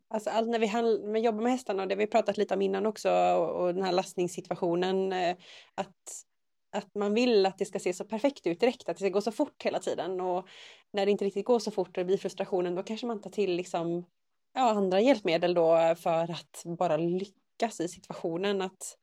alltså, 0.07 0.29
allt 0.29 0.49
när 0.49 0.59
vi, 0.59 0.67
handl- 0.67 1.05
när 1.05 1.13
vi 1.13 1.19
jobbar 1.19 1.41
med 1.41 1.51
hästarna, 1.51 1.83
och 1.83 1.89
det 1.89 1.95
vi 1.95 2.07
pratat 2.07 2.37
lite 2.37 2.53
om 2.53 2.61
innan 2.61 2.85
också, 2.85 3.09
och, 3.11 3.61
och 3.61 3.73
den 3.73 3.83
här 3.83 3.91
lastningssituationen, 3.91 5.13
eh, 5.13 5.35
att 5.75 6.25
att 6.71 6.95
man 6.95 7.13
vill 7.13 7.45
att 7.45 7.57
det 7.57 7.65
ska 7.65 7.79
se 7.79 7.93
så 7.93 8.03
perfekt 8.03 8.47
ut 8.47 8.59
direkt, 8.59 8.89
att 8.89 8.97
det 8.97 9.03
ska 9.03 9.09
gå 9.09 9.21
så 9.21 9.31
fort 9.31 9.63
hela 9.63 9.79
tiden. 9.79 10.21
Och 10.21 10.47
när 10.93 11.05
det 11.05 11.11
inte 11.11 11.25
riktigt 11.25 11.45
går 11.45 11.59
så 11.59 11.71
fort 11.71 11.87
och 11.87 11.93
det 11.93 12.05
blir 12.05 12.17
frustrationen, 12.17 12.75
då 12.75 12.83
kanske 12.83 13.07
man 13.07 13.21
tar 13.21 13.29
till 13.29 13.51
liksom, 13.55 14.05
ja, 14.53 14.69
andra 14.69 15.01
hjälpmedel 15.01 15.53
då 15.53 15.95
för 15.97 16.31
att 16.31 16.63
bara 16.65 16.97
lyckas 16.97 17.79
i 17.79 17.87
situationen. 17.87 18.61
Att, 18.61 18.97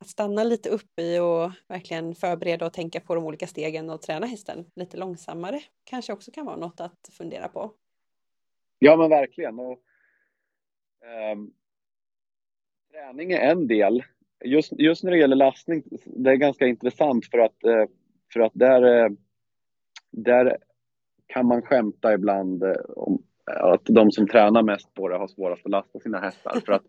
att 0.00 0.08
stanna 0.08 0.44
lite 0.44 0.68
upp 0.68 0.98
i 1.00 1.18
och 1.18 1.52
verkligen 1.68 2.14
förbereda 2.14 2.66
och 2.66 2.72
tänka 2.72 3.00
på 3.00 3.14
de 3.14 3.24
olika 3.24 3.46
stegen 3.46 3.90
och 3.90 4.02
träna 4.02 4.26
hästen 4.26 4.64
lite 4.74 4.96
långsammare 4.96 5.60
kanske 5.84 6.12
också 6.12 6.30
kan 6.30 6.46
vara 6.46 6.56
något 6.56 6.80
att 6.80 7.10
fundera 7.12 7.48
på. 7.48 7.72
Ja, 8.78 8.96
men 8.96 9.10
verkligen. 9.10 9.58
Och, 9.58 9.78
um, 11.32 11.52
träning 12.92 13.32
är 13.32 13.50
en 13.50 13.66
del 13.66 14.02
just, 14.44 14.72
just 14.78 15.04
när 15.04 15.10
det 15.10 15.18
gäller 15.18 15.36
lastning, 15.36 15.82
det 16.06 16.30
är 16.30 16.36
ganska 16.36 16.66
intressant 16.66 17.26
för 17.26 17.38
att, 17.38 17.64
eh, 17.64 17.84
för 18.32 18.40
att 18.40 18.52
där, 18.54 18.82
eh, 18.82 19.10
där 20.10 20.56
kan 21.26 21.46
man 21.46 21.62
skämta 21.62 22.14
ibland 22.14 22.62
eh, 22.62 22.74
om 22.96 23.22
att 23.44 23.84
de 23.84 24.12
som 24.12 24.28
tränar 24.28 24.62
mest 24.62 24.94
på 24.94 25.08
det 25.08 25.16
har 25.16 25.28
svårast 25.28 25.64
att 25.64 25.70
lasta 25.70 25.98
sina 25.98 26.20
hästar. 26.20 26.60
För 26.66 26.72
att, 26.72 26.84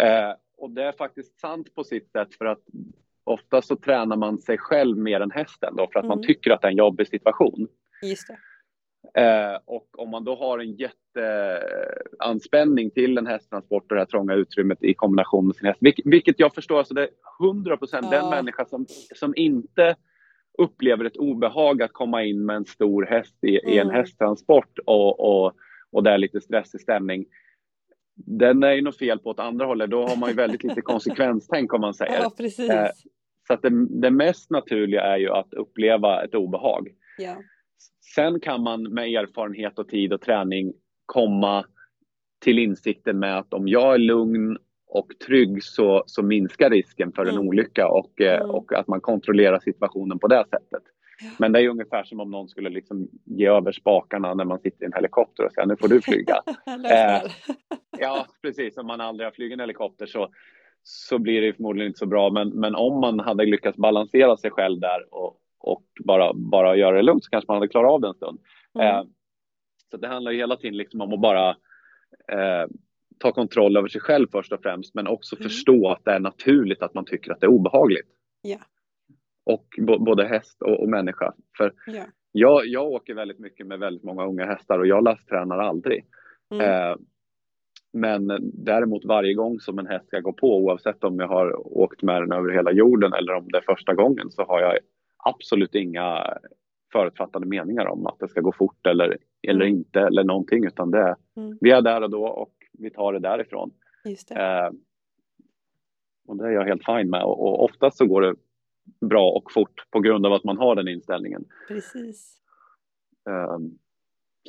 eh, 0.00 0.32
och 0.56 0.70
det 0.70 0.82
är 0.82 0.92
faktiskt 0.92 1.40
sant 1.40 1.74
på 1.74 1.84
sitt 1.84 2.10
sätt 2.10 2.34
för 2.34 2.44
att 2.44 2.62
ofta 3.24 3.62
så 3.62 3.76
tränar 3.76 4.16
man 4.16 4.38
sig 4.38 4.58
själv 4.58 4.98
mer 4.98 5.20
än 5.20 5.30
hästen 5.30 5.76
då 5.76 5.88
för 5.92 5.98
att 5.98 6.04
mm. 6.04 6.18
man 6.18 6.26
tycker 6.26 6.50
att 6.50 6.60
det 6.60 6.66
är 6.66 6.70
en 6.70 6.76
jobbig 6.76 7.08
situation. 7.08 7.68
Just 8.02 8.28
det. 8.28 8.38
Eh, 9.14 9.58
och 9.64 9.98
om 9.98 10.10
man 10.10 10.24
då 10.24 10.34
har 10.34 10.58
en 10.58 10.76
jätteanspänning 10.76 12.90
till 12.90 13.18
en 13.18 13.26
hästtransport 13.26 13.82
och 13.82 13.94
det 13.94 14.00
här 14.00 14.06
trånga 14.06 14.34
utrymmet 14.34 14.82
i 14.82 14.94
kombination 14.94 15.46
med 15.46 15.56
sin 15.56 15.66
häst, 15.66 15.78
vilket, 15.80 16.06
vilket 16.06 16.40
jag 16.40 16.54
förstår, 16.54 16.78
alltså 16.78 16.94
det 16.94 17.02
är 17.02 17.10
100 17.40 17.76
procent 17.76 18.06
ja. 18.10 18.20
den 18.20 18.30
människa 18.30 18.64
som, 18.64 18.86
som 19.14 19.34
inte 19.36 19.96
upplever 20.58 21.04
ett 21.04 21.16
obehag 21.16 21.82
att 21.82 21.92
komma 21.92 22.24
in 22.24 22.46
med 22.46 22.56
en 22.56 22.64
stor 22.64 23.06
häst 23.06 23.36
i, 23.42 23.60
mm. 23.60 23.72
i 23.72 23.78
en 23.78 23.88
mm. 23.88 23.96
hästtransport 23.96 24.78
och, 24.86 25.20
och, 25.20 25.52
och 25.90 26.02
det 26.02 26.10
är 26.10 26.18
lite 26.18 26.40
stressig 26.40 26.80
stämning. 26.80 27.26
Den 28.16 28.62
är 28.62 28.72
ju 28.72 28.82
något 28.82 28.98
fel 28.98 29.18
på 29.18 29.30
åt 29.30 29.40
andra 29.40 29.66
hållet, 29.66 29.90
då 29.90 30.06
har 30.06 30.16
man 30.16 30.28
ju 30.28 30.34
väldigt 30.34 30.64
lite 30.64 30.80
konsekvenstänk 30.92 31.72
om 31.74 31.80
man 31.80 31.94
säger. 31.94 32.20
Ja, 32.22 32.32
precis. 32.36 32.70
Eh, 32.70 32.88
så 33.46 33.52
att 33.54 33.62
det, 33.62 33.86
det 34.00 34.10
mest 34.10 34.50
naturliga 34.50 35.00
är 35.02 35.18
ju 35.18 35.30
att 35.30 35.54
uppleva 35.54 36.24
ett 36.24 36.34
obehag. 36.34 36.88
Ja. 37.18 37.36
Sen 38.14 38.40
kan 38.40 38.62
man 38.62 38.82
med 38.82 39.04
erfarenhet 39.08 39.78
och 39.78 39.88
tid 39.88 40.12
och 40.12 40.20
träning 40.20 40.72
komma 41.06 41.64
till 42.40 42.58
insikten 42.58 43.18
med 43.18 43.38
att 43.38 43.54
om 43.54 43.68
jag 43.68 43.94
är 43.94 43.98
lugn 43.98 44.58
och 44.86 45.08
trygg 45.26 45.64
så, 45.64 46.04
så 46.06 46.22
minskar 46.22 46.70
risken 46.70 47.12
för 47.12 47.22
en 47.26 47.34
Mm. 47.34 47.48
olycka 47.48 47.88
och, 47.88 48.20
Mm. 48.20 48.50
och 48.50 48.72
att 48.72 48.88
man 48.88 49.00
kontrollerar 49.00 49.58
situationen 49.58 50.18
på 50.18 50.28
det 50.28 50.44
sättet. 50.50 50.82
Men 51.38 51.52
det 51.52 51.60
är 51.60 51.68
ungefär 51.68 52.04
som 52.04 52.20
om 52.20 52.30
någon 52.30 52.48
skulle 52.48 52.70
liksom 52.70 53.08
ge 53.24 53.46
över 53.46 53.72
spakarna 53.72 54.34
när 54.34 54.44
man 54.44 54.58
sitter 54.58 54.82
i 54.82 54.86
en 54.86 54.92
helikopter 54.92 55.44
och 55.44 55.52
säga 55.52 55.66
nu 55.66 55.76
får 55.76 55.88
du 55.88 56.00
flyga. 56.00 56.42
Här. 56.66 57.32
Ja, 57.98 58.26
precis. 58.42 58.76
Om 58.76 58.86
man 58.86 59.00
aldrig 59.00 59.26
har 59.26 59.32
flugit 59.32 59.52
en 59.52 59.60
helikopter 59.60 60.06
så, 60.06 60.28
så 60.82 61.18
blir 61.18 61.40
det 61.40 61.52
förmodligen 61.52 61.86
inte 61.86 61.98
så 61.98 62.06
bra. 62.06 62.30
Men, 62.30 62.48
men 62.48 62.74
om 62.74 63.00
man 63.00 63.20
hade 63.20 63.44
lyckats 63.44 63.78
balansera 63.78 64.36
sig 64.36 64.50
själv 64.50 64.80
där 64.80 65.14
och, 65.14 65.40
och 65.58 65.84
bara, 66.04 66.32
bara 66.34 66.76
göra 66.76 66.96
det 66.96 67.02
lugnt 67.02 67.24
så 67.24 67.30
kanske 67.30 67.52
man 67.52 67.56
hade 67.56 67.68
klarat 67.68 67.90
av 67.90 68.00
det 68.00 68.08
en 68.08 68.14
stund. 68.14 68.38
Mm. 68.74 68.86
Eh, 68.86 69.04
så 69.90 69.96
det 69.96 70.08
handlar 70.08 70.32
ju 70.32 70.38
hela 70.38 70.56
tiden 70.56 70.76
liksom 70.76 71.00
om 71.00 71.12
att 71.12 71.20
bara 71.20 71.50
eh, 72.32 72.66
ta 73.18 73.32
kontroll 73.32 73.76
över 73.76 73.88
sig 73.88 74.00
själv 74.00 74.26
först 74.32 74.52
och 74.52 74.62
främst, 74.62 74.94
men 74.94 75.06
också 75.06 75.36
Mm. 75.36 75.42
förstå 75.42 75.88
att 75.88 76.04
det 76.04 76.10
är 76.10 76.20
naturligt 76.20 76.82
att 76.82 76.94
man 76.94 77.04
tycker 77.04 77.32
att 77.32 77.40
det 77.40 77.46
är 77.46 77.50
obehagligt. 77.50 78.08
Ja. 78.42 78.58
Och 79.44 79.66
både 79.98 80.24
häst 80.26 80.62
och, 80.62 80.80
och 80.80 80.88
människa. 80.88 81.32
För 81.56 81.72
Ja. 81.86 82.02
jag, 82.32 82.66
jag 82.66 82.86
åker 82.86 83.14
väldigt 83.14 83.38
mycket 83.38 83.66
med 83.66 83.78
väldigt 83.78 84.04
många 84.04 84.26
unga 84.26 84.44
hästar 84.46 84.78
och 84.78 84.86
jag 84.86 85.04
lasttränar 85.04 85.58
aldrig. 85.58 86.04
Mm. 86.50 86.90
Eh, 86.90 86.96
men 87.92 88.32
däremot 88.64 89.04
varje 89.04 89.34
gång 89.34 89.60
som 89.60 89.78
en 89.78 89.86
häst 89.86 90.06
ska 90.06 90.20
gå 90.20 90.32
på, 90.32 90.56
oavsett 90.58 91.04
om 91.04 91.18
jag 91.18 91.28
har 91.28 91.76
åkt 91.78 92.02
med 92.02 92.22
den 92.22 92.32
över 92.32 92.50
hela 92.52 92.72
jorden 92.72 93.12
eller 93.12 93.34
om 93.34 93.48
det 93.48 93.58
är 93.58 93.62
första 93.74 93.94
gången, 93.94 94.30
så 94.30 94.42
har 94.44 94.60
jag 94.60 94.78
absolut 95.16 95.74
inga 95.74 96.38
förutfattade 96.92 97.46
meningar 97.46 97.86
om 97.86 98.06
att 98.06 98.18
det 98.18 98.28
ska 98.28 98.40
gå 98.40 98.52
fort 98.52 98.86
eller, 98.86 99.16
eller 99.48 99.64
Mm. 99.66 99.76
inte 99.78 100.00
eller 100.00 100.24
någonting, 100.24 100.64
utan 100.66 100.90
det 100.90 100.98
är, 100.98 101.16
Mm. 101.36 101.58
vi 101.60 101.70
är 101.70 101.82
där 101.82 102.02
och 102.02 102.10
då 102.10 102.26
och 102.26 102.54
vi 102.72 102.90
tar 102.90 103.12
det 103.12 103.18
därifrån. 103.18 103.70
Just 104.04 104.28
det. 104.28 104.34
Eh, 104.34 104.70
och 106.26 106.36
det 106.36 106.44
är 106.46 106.50
jag 106.50 106.64
helt 106.64 106.84
fine 106.84 107.10
med 107.10 107.22
och, 107.22 107.40
och 107.40 107.64
oftast 107.64 107.98
så 107.98 108.06
går 108.06 108.20
det 108.22 108.34
bra 109.00 109.30
och 109.30 109.52
fort 109.52 109.90
på 109.90 110.00
grund 110.00 110.26
av 110.26 110.32
att 110.32 110.44
man 110.44 110.58
har 110.58 110.76
den 110.76 110.88
inställningen. 110.88 111.44
Precis. 111.68 112.36
Eh, 113.28 113.58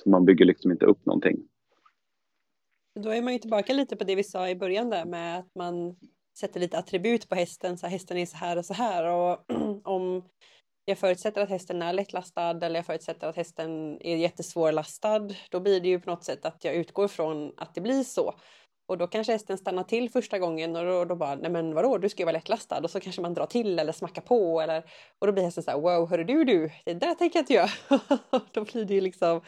så 0.03 0.09
man 0.09 0.25
bygger 0.25 0.45
liksom 0.45 0.71
inte 0.71 0.85
upp 0.85 1.05
någonting. 1.05 1.47
Då 2.99 3.09
är 3.09 3.21
man 3.21 3.33
ju 3.33 3.39
tillbaka 3.39 3.73
lite 3.73 3.95
på 3.95 4.03
det 4.03 4.15
vi 4.15 4.23
sa 4.23 4.49
i 4.49 4.55
början 4.55 4.89
där 4.89 5.05
med 5.05 5.39
att 5.39 5.55
man 5.55 5.95
sätter 6.37 6.59
lite 6.59 6.77
attribut 6.77 7.29
på 7.29 7.35
hästen. 7.35 7.77
Så 7.77 7.85
här, 7.85 7.91
hästen 7.91 8.17
är 8.17 8.25
så 8.25 8.37
här 8.37 8.57
och 8.57 8.65
så 8.65 8.73
här. 8.73 9.05
Och 9.11 9.45
om 9.83 10.23
jag 10.85 10.97
förutsätter 10.97 11.41
att 11.41 11.49
hästen 11.49 11.81
är 11.81 11.93
lättlastad 11.93 12.65
eller 12.65 12.75
jag 12.75 12.85
förutsätter 12.85 13.27
att 13.27 13.35
hästen 13.35 14.01
är 14.01 14.15
jättesvårlastad. 14.15 15.29
Då 15.51 15.59
blir 15.59 15.81
det 15.81 15.87
ju 15.87 15.99
på 15.99 16.09
något 16.09 16.23
sätt 16.23 16.45
att 16.45 16.63
jag 16.63 16.75
utgår 16.75 17.07
från 17.07 17.53
att 17.57 17.75
det 17.75 17.81
blir 17.81 18.03
så. 18.03 18.33
Och 18.87 18.97
då 18.97 19.07
kanske 19.07 19.33
hästen 19.33 19.57
stannar 19.57 19.83
till 19.83 20.09
första 20.09 20.39
gången 20.39 20.75
och 20.75 20.85
då, 20.85 21.05
då 21.05 21.15
bara, 21.15 21.35
nej 21.35 21.51
men 21.51 21.73
vadå, 21.73 21.97
du 21.97 22.09
ska 22.09 22.21
ju 22.21 22.25
vara 22.25 22.33
lättlastad. 22.33 22.79
Och 22.83 22.89
så 22.89 22.99
kanske 22.99 23.21
man 23.21 23.33
drar 23.33 23.45
till 23.45 23.79
eller 23.79 23.91
smackar 23.91 24.21
på 24.21 24.61
eller, 24.61 24.83
och 25.19 25.27
då 25.27 25.33
blir 25.33 25.43
hästen 25.43 25.63
så 25.63 25.71
här, 25.71 25.79
wow, 25.81 26.09
hörru 26.09 26.23
du 26.23 26.43
du, 26.43 26.69
det 26.85 26.93
där 26.93 27.13
tänker 27.15 27.39
jag 27.39 27.41
inte 27.43 27.53
göra. 27.53 27.69
då 28.53 28.63
blir 28.63 28.85
det 28.85 28.93
ju 28.93 29.01
liksom, 29.01 29.41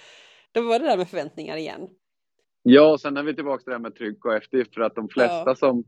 då 0.52 0.62
var 0.62 0.80
det 0.80 0.86
där 0.86 0.98
med 0.98 1.08
förväntningar 1.08 1.58
igen. 1.58 1.88
Ja, 2.64 2.92
och 2.92 3.02
sen 3.02 3.18
är 3.18 3.24
vi 3.24 3.36
tillbaka 3.36 3.58
till 3.64 3.70
det 3.72 3.76
här 3.76 3.82
med 3.82 3.96
tryck 3.96 4.26
och 4.26 4.34
eftergift 4.36 4.74
för 4.74 4.82
att 4.82 4.96
de 4.96 5.08
flesta 5.10 5.44
Ja. 5.46 5.56
som, 5.56 5.84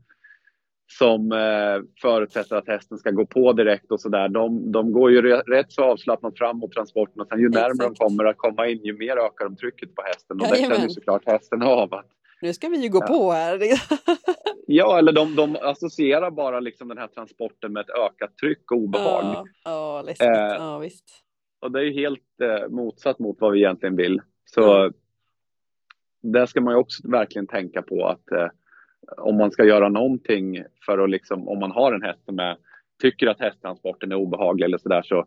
som 0.98 1.32
eh, 1.32 1.78
förutsätter 2.02 2.56
att 2.56 2.68
hästen 2.68 2.98
ska 2.98 3.10
gå 3.10 3.26
på 3.26 3.52
direkt 3.52 3.90
och 3.92 4.00
sådär, 4.00 4.28
de, 4.28 4.72
de 4.72 4.92
går 4.92 5.10
ju 5.10 5.22
rätt 5.56 5.72
så 5.72 5.82
avslappnat 5.82 6.38
fram 6.38 6.58
mot 6.58 6.72
transporten 6.72 7.20
och 7.20 7.26
sen 7.28 7.40
ju 7.40 7.48
närmare 7.48 7.88
de 7.88 7.94
kommer 7.94 8.24
att 8.24 8.36
komma 8.38 8.68
in, 8.68 8.84
ju 8.84 8.92
mer 8.98 9.16
ökar 9.26 9.44
de 9.48 9.56
trycket 9.56 9.94
på 9.94 10.02
hästen 10.02 10.40
och 10.40 10.46
det 10.46 10.54
Jajamän. 10.56 10.70
känner 10.76 10.88
ju 10.88 10.90
såklart 10.90 11.22
hästen 11.26 11.62
av. 11.62 11.94
Att, 11.94 12.10
Nu 12.42 12.52
ska 12.52 12.68
vi 12.68 12.76
ju 12.82 12.88
gå 12.88 12.98
Ja. 13.02 13.06
på 13.06 13.32
här. 13.32 13.60
ja, 14.66 14.98
eller 14.98 15.12
de, 15.12 15.36
de 15.36 15.56
associerar 15.62 16.30
bara 16.30 16.60
liksom 16.60 16.88
den 16.88 16.98
här 16.98 17.06
transporten 17.08 17.72
med 17.72 17.80
ett 17.80 17.90
ökat 17.90 18.36
tryck 18.36 18.70
och 18.72 18.78
obehag. 18.78 19.24
Ja, 19.24 19.44
ja 19.64 20.02
läskigt. 20.02 20.28
Eh, 20.28 20.34
ja, 20.36 20.78
visst. 20.78 21.04
Och 21.60 21.72
det 21.72 21.80
är 21.80 21.84
ju 21.84 21.92
helt 21.92 22.40
eh, 22.42 22.68
motsatt 22.68 23.18
mot 23.18 23.36
vad 23.40 23.52
vi 23.52 23.58
egentligen 23.58 23.96
vill. 23.96 24.20
Så 24.44 24.92
där 26.22 26.46
ska 26.46 26.60
man 26.60 26.74
ju 26.74 26.78
också 26.78 27.08
verkligen 27.10 27.46
tänka 27.46 27.82
på 27.82 28.06
att 28.06 28.32
eh, 28.32 28.48
om 29.16 29.36
man 29.36 29.50
ska 29.50 29.64
göra 29.64 29.88
någonting 29.88 30.64
för 30.86 30.98
att 30.98 31.10
liksom, 31.10 31.48
om 31.48 31.58
man 31.58 31.70
har 31.70 31.92
en 31.92 32.02
häst 32.02 32.24
som 32.24 32.38
är, 32.38 32.56
tycker 33.02 33.26
att 33.26 33.40
hästtransporten 33.40 34.12
är 34.12 34.16
obehaglig 34.16 34.64
eller 34.64 34.78
sådär 34.78 35.02
så 35.02 35.26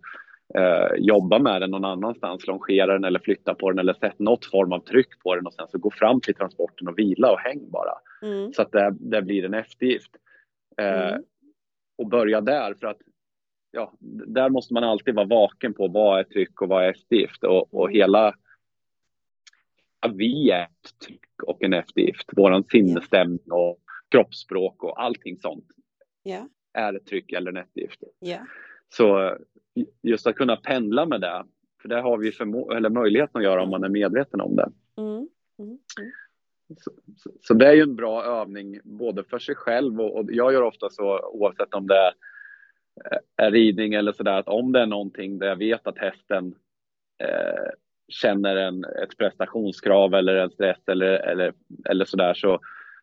eh, 0.56 0.96
jobba 0.98 1.40
med 1.40 1.62
den 1.62 1.72
någon 1.72 1.86
annanstans, 1.86 2.48
longera 2.48 2.94
den 2.94 3.04
eller 3.04 3.20
flytta 3.20 3.56
på 3.56 3.70
den 3.72 3.80
eller 3.80 3.94
sätt 3.94 4.20
något 4.20 4.46
form 4.46 4.72
av 4.74 4.80
tryck 4.80 5.20
på 5.24 5.36
den 5.36 5.46
och 5.46 5.54
sen 5.54 5.68
så 5.68 5.78
gå 5.78 5.92
fram 5.92 6.22
till 6.22 6.36
transporten 6.36 6.88
och 6.88 7.00
vila 7.00 7.32
och 7.32 7.40
häng 7.40 7.70
bara. 7.72 7.94
Mm. 8.22 8.54
Så 8.54 8.62
att 8.62 8.72
det, 8.72 8.96
det 9.00 9.22
blir 9.22 9.46
en 9.46 9.54
eftergift. 9.54 10.12
Eh, 10.78 11.08
Mm. 11.10 11.24
Och 11.98 12.08
börja 12.08 12.42
där 12.42 12.74
för 12.80 12.88
att 12.88 12.98
ja, 13.72 13.94
där 14.28 14.50
måste 14.50 14.74
man 14.74 14.84
alltid 14.84 15.16
vara 15.16 15.26
vaken 15.26 15.74
på 15.74 15.88
vad 15.88 16.20
är 16.20 16.24
tryck 16.24 16.62
och 16.62 16.70
vad 16.70 16.84
är 16.86 16.90
eftergift 16.90 17.44
och, 17.44 17.74
och 17.74 17.86
Mm. 17.88 17.94
hela 17.96 18.34
vi 20.14 20.52
är 20.52 20.64
ett 20.64 21.00
tryck 21.06 21.44
och 21.44 21.64
en 21.64 21.74
eftergift. 21.74 22.30
Våran 22.38 22.64
sinnesstämning 22.72 23.52
och 23.52 23.80
kroppsspråk 24.12 24.84
och 24.84 25.02
allting 25.04 25.38
sånt 25.38 25.66
Ja, 26.24 26.48
är 26.74 26.94
ett 26.94 27.06
tryck 27.06 27.32
eller 27.32 27.52
en 27.52 27.58
eftergift. 27.58 28.04
ja. 28.20 28.38
Så 28.90 29.38
just 30.02 30.28
att 30.28 30.36
kunna 30.36 30.56
pendla 30.56 31.06
med 31.06 31.22
det, 31.22 31.44
för 31.82 31.90
det 31.90 32.02
har 32.02 32.18
vi 32.18 32.32
förmo- 32.32 32.76
eller 32.76 32.90
möjligheten 32.90 33.38
att 33.38 33.44
göra 33.44 33.64
om 33.64 33.70
man 33.70 33.84
är 33.84 33.90
medveten 33.90 34.42
om 34.42 34.56
det. 34.56 34.72
Mm. 34.98 35.28
Mm. 35.60 35.80
Mm. 36.00 36.12
Så, 36.78 36.92
så, 37.18 37.32
så 37.42 37.54
det 37.54 37.68
är 37.68 37.74
ju 37.74 37.82
en 37.82 37.96
bra 37.96 38.24
övning 38.24 38.80
både 38.84 39.24
för 39.24 39.40
sig 39.40 39.56
själv 39.56 40.02
och, 40.02 40.16
och 40.16 40.26
jag 40.32 40.54
gör 40.54 40.62
ofta 40.62 40.90
så 40.90 41.20
oavsett 41.20 41.74
om 41.74 41.88
det 41.88 41.98
är, 41.98 42.14
är 43.38 43.52
ridning 43.52 43.94
eller 43.94 44.12
sådär 44.12 44.40
att 44.40 44.48
om 44.48 44.72
det 44.72 44.80
är 44.80 44.86
någonting 44.86 45.40
där 45.40 45.48
jag 45.48 45.56
vet 45.56 45.88
att 45.88 45.98
hästen 45.98 46.56
eh, 47.24 47.72
känner 48.08 48.56
en, 48.56 48.84
ett 48.84 49.18
prestationskrav 49.18 50.14
eller 50.14 50.36
en 50.36 50.50
stress 50.50 50.88
eller, 50.88 51.08
eller, 51.08 51.54
eller 51.90 52.06
sådär 52.06 52.34
så 52.34 52.60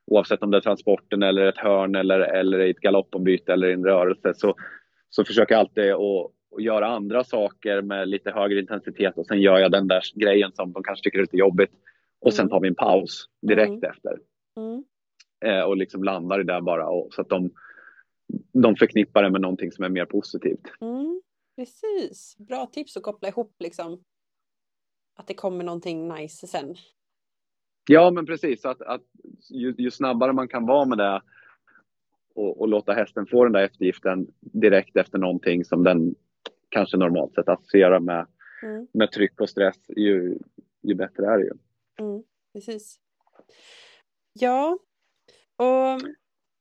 oavsett 0.07 0.43
om 0.43 0.51
det 0.51 0.57
är 0.57 0.61
transporten 0.61 1.23
eller 1.23 1.47
ett 1.47 1.59
hörn 1.59 1.95
eller, 1.95 2.21
eller 2.21 2.61
i 2.61 2.71
ett 2.71 2.81
galoppombyte 2.81 3.53
eller 3.53 3.69
i 3.69 3.73
en 3.73 3.85
rörelse 3.85 4.35
så, 4.35 4.55
så 5.11 5.25
försöker 5.25 5.55
jag 5.55 5.61
alltid 5.61 5.93
att, 5.93 6.01
att 6.57 6.63
göra 6.63 6.87
andra 6.87 7.25
saker 7.25 7.83
med 7.83 8.09
lite 8.09 8.31
högre 8.31 8.61
intensitet 8.61 9.19
och 9.19 9.27
sen 9.27 9.41
gör 9.41 9.59
jag 9.59 9.73
den 9.73 9.89
där 9.89 10.03
grejen 10.15 10.53
som 10.53 10.73
de 10.73 10.83
kanske 10.83 11.03
tycker 11.05 11.19
är 11.19 11.23
lite 11.23 11.37
jobbigt 11.37 11.71
och 12.21 12.35
sen 12.35 12.43
Mm. 12.43 12.51
tar 12.51 12.61
vi 12.61 12.69
en 12.69 12.75
paus 12.75 13.27
direkt 13.43 13.69
Mm. 13.71 13.91
efter 13.91 14.19
Mm. 14.57 14.85
eh, 15.45 15.63
och 15.65 15.77
liksom 15.77 16.05
landar 16.05 16.41
i 16.41 16.45
det 16.45 16.61
bara 16.63 16.89
och, 16.89 17.09
så 17.15 17.21
att 17.21 17.29
de, 17.29 17.51
de 18.53 18.77
förknippar 18.77 19.23
det 19.23 19.31
med 19.31 19.41
någonting 19.41 19.73
som 19.73 19.85
är 19.85 19.89
mer 19.89 20.05
positivt. 20.05 20.73
Mm. 20.81 21.23
Precis. 21.57 22.37
Bra 22.39 22.67
tips 22.67 22.97
att 22.97 23.03
koppla 23.03 23.29
ihop 23.29 23.55
liksom. 23.59 24.05
Att 25.17 25.27
det 25.27 25.35
kommer 25.35 25.65
någonting 25.65 26.09
nice 26.09 26.47
sen. 26.47 26.75
Ja, 27.89 28.11
men 28.11 28.27
precis. 28.27 28.65
Att, 28.65 28.83
att 28.83 29.03
ju, 29.51 29.75
ju 29.79 29.91
snabbare 29.91 30.33
man 30.33 30.49
kan 30.49 30.67
vara 30.67 30.85
med 30.85 30.99
det 30.99 31.23
och, 32.41 32.61
och 32.61 32.69
låta 32.69 32.93
hästen 32.93 33.27
få 33.27 33.45
den 33.45 33.53
där 33.53 33.63
eftergiften 33.63 34.27
direkt 34.41 34.97
efter 34.97 35.19
någonting 35.19 35.65
som 35.65 35.85
den 35.85 36.15
kanske 36.69 36.97
normalt 36.97 37.35
sett 37.35 37.49
associerar 37.49 38.01
med, 38.01 38.27
Mm. 38.63 38.87
med 38.93 39.13
tryck 39.13 39.41
och 39.41 39.51
stress, 39.51 39.77
ju, 39.89 40.39
ju 40.83 40.95
bättre 40.95 41.27
är 41.27 41.39
det 41.39 41.45
ju. 41.45 41.53
Mm. 42.01 42.23
Precis. 42.53 42.97
Ja, 44.33 44.79
och 45.57 46.01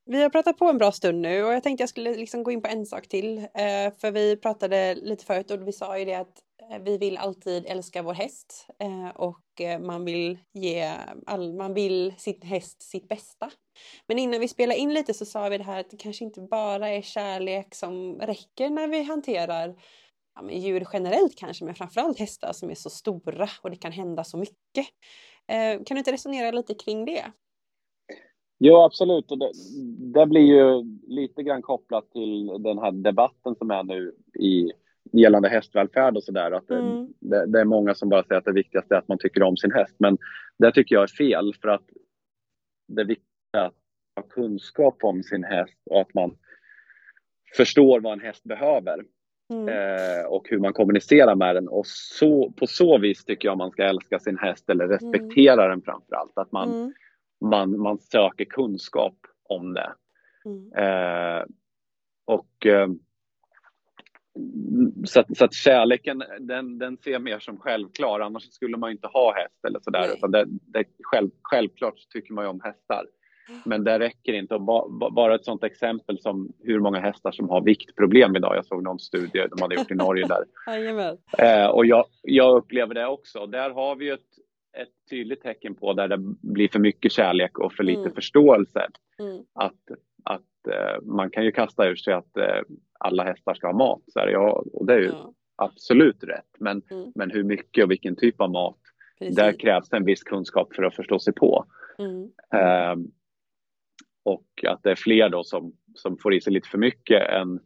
vi 0.05 0.21
har 0.21 0.30
pratat 0.30 0.57
på 0.57 0.65
en 0.65 0.77
bra 0.77 0.91
stund 0.91 1.21
nu 1.21 1.43
och 1.43 1.53
jag 1.53 1.63
tänkte 1.63 1.82
jag 1.82 1.89
skulle 1.89 2.15
liksom 2.15 2.43
gå 2.43 2.51
in 2.51 2.61
på 2.61 2.67
en 2.67 2.86
sak 2.86 3.07
till. 3.07 3.38
Eh, 3.38 3.93
för 3.97 4.11
vi 4.11 4.38
pratade 4.38 4.95
lite 4.95 5.25
förut 5.25 5.51
och 5.51 5.67
vi 5.67 5.71
sa 5.71 5.99
ju 5.99 6.05
det 6.05 6.15
att 6.15 6.43
Eh, 6.70 6.80
vi 6.80 6.97
vill 6.97 7.17
alltid 7.17 7.65
älska 7.67 8.01
vår 8.01 8.13
häst 8.13 8.67
eh, 8.80 9.09
och 9.15 9.61
eh, 9.61 9.80
man 9.80 10.05
vill 10.05 10.38
ge 10.53 10.93
all, 11.26 11.53
man 11.53 11.74
vill 11.74 12.13
sin 12.17 12.41
häst 12.41 12.82
sitt 12.82 13.07
bästa. 13.07 13.51
Men 14.07 14.20
innan 14.20 14.39
vi 14.39 14.47
spelar 14.47 14.76
in 14.76 14.93
lite 14.93 15.13
så 15.13 15.26
sa 15.26 15.49
vi 15.49 15.57
det 15.57 15.63
här 15.63 15.80
att 15.80 15.89
det 15.89 15.97
kanske 15.97 16.26
inte 16.26 16.41
bara 16.41 16.89
är 16.89 17.01
kärlek 17.01 17.76
som 17.76 18.20
räcker 18.20 18.70
när 18.70 18.88
vi 18.88 19.03
hanterar 19.03 19.76
ja, 20.36 20.41
men 20.41 20.61
djur 20.61 20.88
generellt 20.93 21.36
kanske, 21.36 21.65
men 21.65 21.76
framförallt 21.76 22.20
hästar 22.20 22.53
som 22.53 22.70
är 22.70 22.76
så 22.76 22.89
stora 22.89 23.49
och 23.61 23.70
det 23.70 23.76
kan 23.76 23.91
hända 23.91 24.24
så 24.24 24.38
mycket. 24.38 24.88
Kan 25.86 25.95
du 25.95 25.97
inte 25.97 26.11
resonera 26.11 26.51
lite 26.51 26.74
kring 26.74 27.05
det? 27.05 27.32
Jo, 28.59 28.76
absolut. 28.76 29.32
Och 29.32 29.38
det, 29.38 29.51
det 30.13 30.26
blir 30.26 30.41
ju 30.41 30.84
lite 31.07 31.43
grann 31.43 31.61
kopplat 31.61 32.11
till 32.11 32.47
den 32.47 32.80
här 32.80 32.91
debatten 32.91 33.55
som 33.55 33.72
är 33.72 33.84
nu 33.84 34.15
i 34.39 34.72
gällande 35.11 35.49
hästvälfärd 35.49 36.15
och 36.17 36.23
sådär. 36.23 36.51
Att 36.51 36.67
det- 36.67 36.79
Mm. 36.79 37.13
det, 37.19 37.45
det 37.45 37.59
är 37.59 37.65
många 37.65 37.93
som 37.95 38.09
bara 38.09 38.23
säger 38.23 38.39
att 38.39 38.45
det 38.45 38.51
viktigaste 38.53 38.95
är 38.95 38.99
att 38.99 39.07
man 39.07 39.17
tycker 39.17 39.43
om 39.43 39.57
sin 39.57 39.71
häst. 39.71 39.95
Men 39.99 40.17
det 40.59 40.71
tycker 40.71 40.95
jag 40.95 41.03
är 41.03 41.07
fel 41.07 41.53
för 41.61 41.67
att 41.69 41.85
det 42.87 43.03
viktiga 43.03 43.25
är 43.53 43.65
att 43.65 43.73
ha 44.15 44.23
kunskap 44.23 45.03
om 45.03 45.23
sin 45.23 45.43
häst 45.43 45.77
och 45.85 46.01
att 46.01 46.13
man 46.13 46.37
förstår 47.57 47.99
vad 47.99 48.13
en 48.13 48.19
häst 48.19 48.43
behöver 48.43 49.03
Mm. 49.53 49.67
eh, 49.69 50.25
och 50.25 50.49
hur 50.49 50.59
man 50.59 50.73
kommunicerar 50.73 51.35
med 51.35 51.55
den. 51.55 51.67
Och 51.69 51.87
så, 51.87 52.51
på 52.51 52.67
så 52.67 52.97
vis 52.97 53.25
tycker 53.25 53.47
jag 53.47 53.57
man 53.57 53.71
ska 53.71 53.83
älska 53.83 54.19
sin 54.19 54.37
häst 54.37 54.69
eller 54.69 54.87
respektera 54.87 55.67
den 55.67 55.81
framför 55.81 56.15
allt. 56.15 56.37
Att 56.37 56.51
man, 56.51 56.69
Mm. 56.73 56.93
man, 57.41 57.79
man 57.79 57.97
söker 57.99 58.45
kunskap 58.45 59.15
om 59.43 59.73
det. 59.73 59.93
Mm. 60.45 60.73
Eh, 60.73 61.43
och 62.25 62.65
eh, 62.65 62.87
så, 65.05 65.19
att, 65.19 65.37
så 65.37 65.45
att 65.45 65.53
kärleken, 65.53 66.23
den, 66.39 66.77
den 66.77 66.97
ser 66.97 67.11
jag 67.11 67.21
mer 67.21 67.39
som 67.39 67.57
självklar. 67.57 68.19
Annars 68.19 68.43
skulle 68.43 68.77
man 68.77 68.91
inte 68.91 69.07
ha 69.07 69.33
häst 69.35 69.65
eller 69.67 69.79
sådär. 69.79 70.13
Utan 70.17 70.31
det, 70.31 70.45
det, 70.47 70.83
själv, 71.03 71.29
självklart 71.41 71.95
tycker 72.13 72.33
man 72.33 72.45
ju 72.45 72.49
om 72.49 72.61
hästar. 72.63 73.05
Men 73.65 73.83
det 73.83 73.99
räcker 73.99 74.33
inte. 74.33 74.55
Och 74.55 74.91
bara 75.13 75.35
ett 75.35 75.45
sådant 75.45 75.63
exempel 75.63 76.21
som 76.21 76.53
hur 76.59 76.79
många 76.79 76.99
hästar 76.99 77.31
som 77.31 77.49
har 77.49 77.61
viktproblem 77.61 78.35
idag. 78.35 78.55
Jag 78.55 78.65
såg 78.65 78.83
någon 78.83 78.99
studie 78.99 79.47
de 79.49 79.61
hade 79.61 79.75
gjort 79.75 79.91
i 79.91 79.95
Norge 79.95 80.27
där. 80.27 80.43
eh, 81.63 81.67
och 81.69 81.85
jag, 81.85 82.05
jag 82.21 82.57
upplever 82.57 82.93
det 82.93 83.07
också. 83.07 83.45
Där 83.45 83.69
har 83.69 83.95
vi 83.95 84.09
ett, 84.09 84.19
ett 84.77 85.09
tydligt 85.09 85.41
tecken 85.41 85.75
på 85.75 85.93
där 85.93 86.07
det 86.07 86.17
blir 86.41 86.67
för 86.67 86.79
mycket 86.79 87.11
kärlek 87.11 87.59
och 87.59 87.73
för 87.73 87.83
lite 87.83 88.01
mm. 88.01 88.13
förståelse. 88.13 88.87
Mm. 89.19 89.43
Att, 89.53 89.97
att 90.23 90.41
man 91.01 91.30
kan 91.30 91.45
ju 91.45 91.51
kasta 91.51 91.88
ur 91.88 91.95
sig 91.95 92.13
att 92.13 92.38
eh, 92.38 92.61
alla 92.99 93.24
hästar 93.24 93.53
ska 93.53 93.67
ha 93.67 93.78
mat. 93.78 94.01
Så 94.07 94.20
här, 94.20 94.28
ja, 94.28 94.63
och 94.74 94.86
det 94.86 94.93
är 94.93 94.99
ju 94.99 95.05
ja. 95.05 95.34
absolut 95.55 96.24
rätt. 96.24 96.49
Men, 96.59 96.82
mm. 96.91 97.11
men 97.15 97.32
hur 97.32 97.43
mycket 97.43 97.84
och 97.84 97.91
vilken 97.91 98.15
typ 98.15 98.41
av 98.41 98.51
mat, 98.51 98.80
Precis. 99.20 99.36
där 99.36 99.59
krävs 99.59 99.93
en 99.93 100.05
viss 100.05 100.24
kunskap 100.24 100.76
för 100.76 100.84
att 100.84 100.95
förstå 100.95 101.20
sig 101.20 101.34
på. 101.34 101.65
Mm. 101.97 102.24
Eh, 102.53 103.05
och 104.24 104.65
att 104.67 104.84
det 104.84 104.91
är 104.91 104.95
fler 104.95 105.30
då 105.30 105.43
som, 105.43 105.74
som 105.93 106.17
får 106.17 106.34
i 106.34 106.41
sig 106.41 106.53
lite 106.53 106.70
för 106.70 106.78
mycket 106.78 107.30
än 107.30 107.59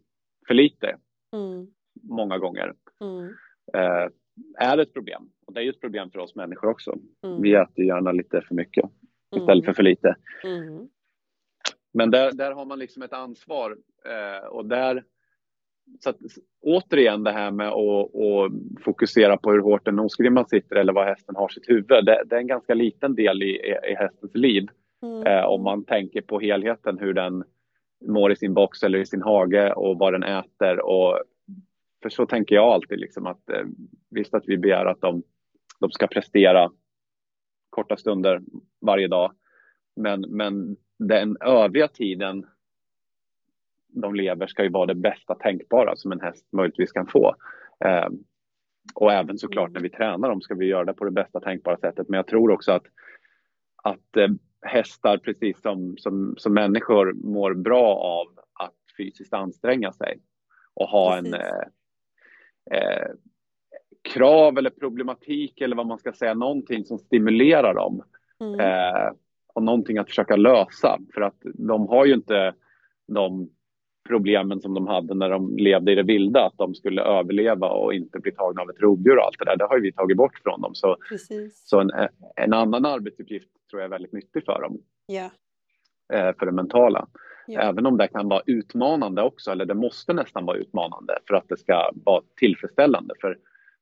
för 0.48 0.54
lite. 0.54 0.98
Mm. 1.34 1.68
Många 2.04 2.38
gånger. 2.38 2.74
Mm. 3.02 3.34
Eh, 3.74 4.10
är 4.58 4.78
ett 4.78 4.94
problem. 4.94 5.30
Och 5.46 5.54
det 5.54 5.60
är 5.60 5.64
ju 5.64 5.70
ett 5.70 5.82
problem 5.82 6.12
för 6.12 6.20
oss 6.20 6.36
människor 6.36 6.70
också. 6.70 6.98
Mm. 7.24 7.42
Vi 7.42 7.54
äter 7.54 7.86
gärna 7.86 8.12
lite 8.12 8.42
för 8.42 8.56
mycket 8.56 8.86
istället 9.36 9.66
för 9.66 9.74
för 9.74 9.84
lite. 9.84 10.16
Men 11.94 12.12
där, 12.12 12.32
där 12.32 12.52
har 12.52 12.66
man 12.66 12.80
liksom 12.80 13.04
ett 13.04 13.14
ansvar 13.14 13.78
eh, 14.06 14.48
och 14.48 14.66
där 14.66 15.04
så 16.00 16.10
att, 16.10 16.18
återigen 16.62 17.24
det 17.24 17.32
här 17.32 17.52
med 17.52 17.68
att, 17.68 18.16
att 18.16 18.84
fokusera 18.84 19.38
på 19.38 19.52
hur 19.52 19.60
hårt 19.60 19.88
en 19.88 19.96
nosgrimma 19.96 20.46
sitter 20.46 20.76
eller 20.76 20.94
var 20.94 21.06
hästen 21.06 21.36
har 21.36 21.50
sitt 21.50 21.70
huvud. 21.70 22.06
Det, 22.06 22.24
det 22.26 22.36
är 22.36 22.40
en 22.40 22.48
ganska 22.48 22.74
liten 22.74 23.16
del 23.16 23.44
i, 23.44 23.60
i 23.92 23.96
hästens 23.96 24.36
liv. 24.36 24.68
Mm. 25.02 25.28
Eh, 25.28 25.46
om 25.46 25.64
man 25.64 25.86
tänker 25.86 26.22
på 26.22 26.40
helheten, 26.40 27.00
hur 27.00 27.14
den 27.14 27.44
mår 28.06 28.32
i 28.32 28.36
sin 28.36 28.54
box 28.54 28.84
eller 28.84 29.00
i 29.00 29.06
sin 29.06 29.22
hage 29.22 29.74
och 29.74 29.98
vad 29.98 30.14
den 30.14 30.24
äter. 30.24 30.80
Och, 30.80 31.20
för 32.02 32.10
så 32.10 32.26
tänker 32.26 32.56
jag 32.56 32.74
alltid, 32.74 33.00
liksom, 33.00 33.28
att 33.28 33.50
eh, 33.50 33.66
visst 34.10 34.34
att 34.34 34.44
vi 34.48 34.58
begär 34.58 34.86
att 34.86 35.02
de, 35.02 35.24
de 35.80 35.92
ska 35.92 36.08
prestera 36.08 36.72
korta 37.70 37.98
stunder 37.98 38.42
varje 38.82 39.08
dag. 39.08 39.34
Men, 39.96 40.22
men 40.22 40.76
den 41.00 41.38
övriga 41.42 41.88
tiden 41.88 42.46
de 43.94 44.16
lever 44.16 44.48
ska 44.48 44.64
ju 44.64 44.70
vara 44.70 44.86
det 44.86 44.96
bästa 44.96 45.36
tänkbara 45.36 45.96
som 45.96 46.12
en 46.12 46.22
häst 46.22 46.48
möjligtvis 46.52 46.92
kan 46.92 47.08
få. 47.08 47.36
Eh, 47.86 48.08
och 48.94 49.14
även 49.14 49.38
såklart 49.38 49.72
när 49.72 49.82
vi 49.82 49.90
tränar 49.90 50.30
dem 50.30 50.42
ska 50.42 50.56
vi 50.56 50.66
göra 50.66 50.86
det 50.86 50.94
på 50.94 51.06
det 51.06 51.12
bästa 51.12 51.40
tänkbara 51.40 51.78
sättet. 51.78 52.10
Men 52.10 52.18
jag 52.18 52.28
tror 52.28 52.52
också 52.52 52.72
att, 52.72 52.86
att 53.84 54.18
eh, 54.18 54.28
hästar, 54.62 55.18
precis 55.18 55.62
som, 55.62 55.98
som, 55.98 56.36
som 56.38 56.54
människor, 56.54 57.14
mår 57.14 57.54
bra 57.54 57.96
av 57.96 58.28
att 58.54 58.76
fysiskt 58.98 59.34
anstränga 59.34 59.92
sig 59.92 60.20
och 60.74 60.88
ha 60.88 61.16
precis. 61.16 61.34
en 61.34 61.42
eh, 61.42 62.80
eh, 62.80 63.08
krav 64.02 64.58
eller 64.58 64.70
problematik 64.70 65.62
eller 65.62 65.76
vad 65.76 65.88
man 65.88 66.00
ska 66.00 66.14
säga, 66.14 66.34
någonting 66.34 66.86
som 66.86 67.00
stimulerar 67.00 67.74
dem. 67.74 68.04
Mm. 68.40 68.60
Och 69.54 69.64
någonting 69.64 69.98
att 69.98 70.10
försöka 70.10 70.36
lösa 70.36 71.00
för 71.14 71.22
att 71.22 71.38
de 71.54 71.88
har 71.88 72.06
ju 72.06 72.14
inte 72.14 72.54
de 73.08 73.50
problemen 74.08 74.62
som 74.62 74.74
de 74.74 74.88
hade 74.88 75.14
när 75.14 75.30
de 75.30 75.58
levde 75.58 75.92
i 75.92 75.96
det 75.96 76.04
vilda, 76.04 76.46
att 76.46 76.58
de 76.58 76.76
skulle 76.76 77.02
överleva 77.02 77.70
och 77.70 77.94
inte 77.94 78.20
bli 78.20 78.32
tagna 78.32 78.62
av 78.62 78.70
ett 78.70 78.80
rovdjur 78.80 79.18
och 79.18 79.26
allt 79.26 79.40
det 79.40 79.46
där. 79.46 79.58
Det 79.58 79.66
har 79.66 79.80
vi 79.80 79.92
tagit 79.92 80.18
bort 80.18 80.40
från 80.44 80.62
dem. 80.62 80.76
Så, 80.76 80.98
så 81.54 81.80
en, 81.80 81.92
en 82.36 82.54
annan 82.54 82.86
arbetsuppgift 82.86 83.50
tror 83.70 83.82
jag 83.82 83.88
är 83.88 83.92
väldigt 83.92 84.14
nyttig 84.14 84.46
för 84.46 84.62
dem. 84.62 84.78
Yeah. 85.12 85.32
För 86.40 86.46
det 86.46 86.52
mentala. 86.52 87.08
Yeah. 87.48 87.68
Även 87.68 87.86
om 87.86 87.98
det 87.98 88.08
kan 88.08 88.30
vara 88.30 88.42
utmanande 88.46 89.22
också, 89.22 89.52
eller 89.52 89.66
det 89.66 89.74
måste 89.74 90.14
nästan 90.14 90.46
vara 90.46 90.58
utmanande 90.58 91.20
för 91.28 91.36
att 91.36 91.50
det 91.50 91.58
ska 91.58 91.92
vara 91.94 92.24
tillfredsställande. 92.36 93.14
För, 93.22 93.38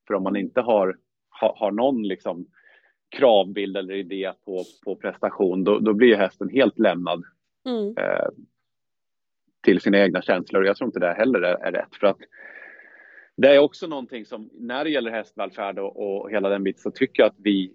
för 0.07 0.13
om 0.13 0.23
man 0.23 0.35
inte 0.35 0.61
har, 0.61 0.97
har, 1.29 1.53
har 1.57 1.71
någon 1.71 2.03
liksom 2.03 2.45
kravbild 3.11 3.77
eller 3.77 3.93
idé 3.93 4.31
på, 4.45 4.63
på 4.85 4.95
prestation, 4.95 5.63
då, 5.63 5.79
då 5.79 5.93
blir 5.93 6.15
hästen 6.15 6.49
helt 6.49 6.79
lämnad 6.79 7.23
mm. 7.65 7.97
eh, 7.97 8.29
till 9.61 9.81
sina 9.81 9.97
egna 9.97 10.21
känslor. 10.21 10.65
Jag 10.65 10.77
tror 10.77 10.87
inte 10.87 10.99
det 10.99 11.13
heller 11.13 11.41
är, 11.41 11.55
är, 11.55 11.71
rätt. 11.71 11.95
För 11.99 12.07
att 12.07 12.17
det 13.37 13.55
är 13.55 13.59
också 13.59 13.87
någonting 13.87 14.25
som, 14.25 14.49
när 14.53 14.83
det 14.83 14.89
gäller 14.89 15.11
hästvälfärd 15.11 15.79
och, 15.79 16.21
och 16.23 16.31
hela 16.31 16.49
den 16.49 16.63
biten, 16.63 16.81
så 16.81 16.91
tycker 16.91 17.23
jag 17.23 17.29
att 17.29 17.39
vi 17.39 17.73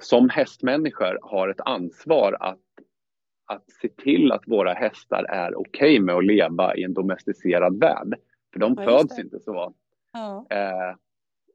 som 0.00 0.28
hästmänniskor 0.28 1.18
har 1.22 1.48
ett 1.48 1.60
ansvar 1.60 2.36
att, 2.40 2.58
att 3.46 3.70
se 3.70 3.88
till 3.88 4.32
att 4.32 4.42
våra 4.46 4.72
hästar 4.72 5.24
är 5.24 5.58
okej 5.58 5.90
okay 5.90 6.00
med 6.00 6.14
att 6.14 6.24
leva 6.24 6.76
i 6.76 6.82
en 6.82 6.94
domesticerad 6.94 7.80
värld. 7.80 8.14
För 8.52 8.60
de 8.60 8.74
ja, 8.78 8.84
föds 8.84 9.18
inte 9.18 9.40
så. 9.40 9.74
Ja. 10.12 10.46
Eh, 10.50 10.96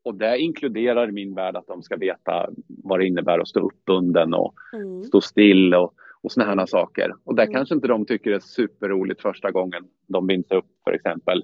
och 0.07 0.15
det 0.15 0.37
inkluderar 0.37 1.09
i 1.09 1.11
min 1.11 1.35
värld 1.35 1.55
att 1.55 1.67
de 1.67 1.83
ska 1.83 1.97
veta 1.97 2.49
vad 2.67 2.99
det 2.99 3.07
innebär 3.07 3.39
att 3.39 3.47
stå 3.47 3.59
uppbunden 3.59 4.33
och 4.33 4.53
mm. 4.73 5.03
stå 5.03 5.21
still 5.21 5.73
och, 5.73 5.93
och 6.21 6.31
såna 6.31 6.45
här 6.45 6.65
saker. 6.65 7.13
Och 7.23 7.35
det 7.35 7.43
mm. 7.43 7.53
kanske 7.53 7.75
inte 7.75 7.87
de 7.87 8.05
tycker 8.05 8.31
är 8.31 8.39
superroligt 8.39 9.21
första 9.21 9.51
gången 9.51 9.83
de 10.07 10.27
binds 10.27 10.51
upp 10.51 10.65
för 10.83 10.91
exempel. 10.91 11.43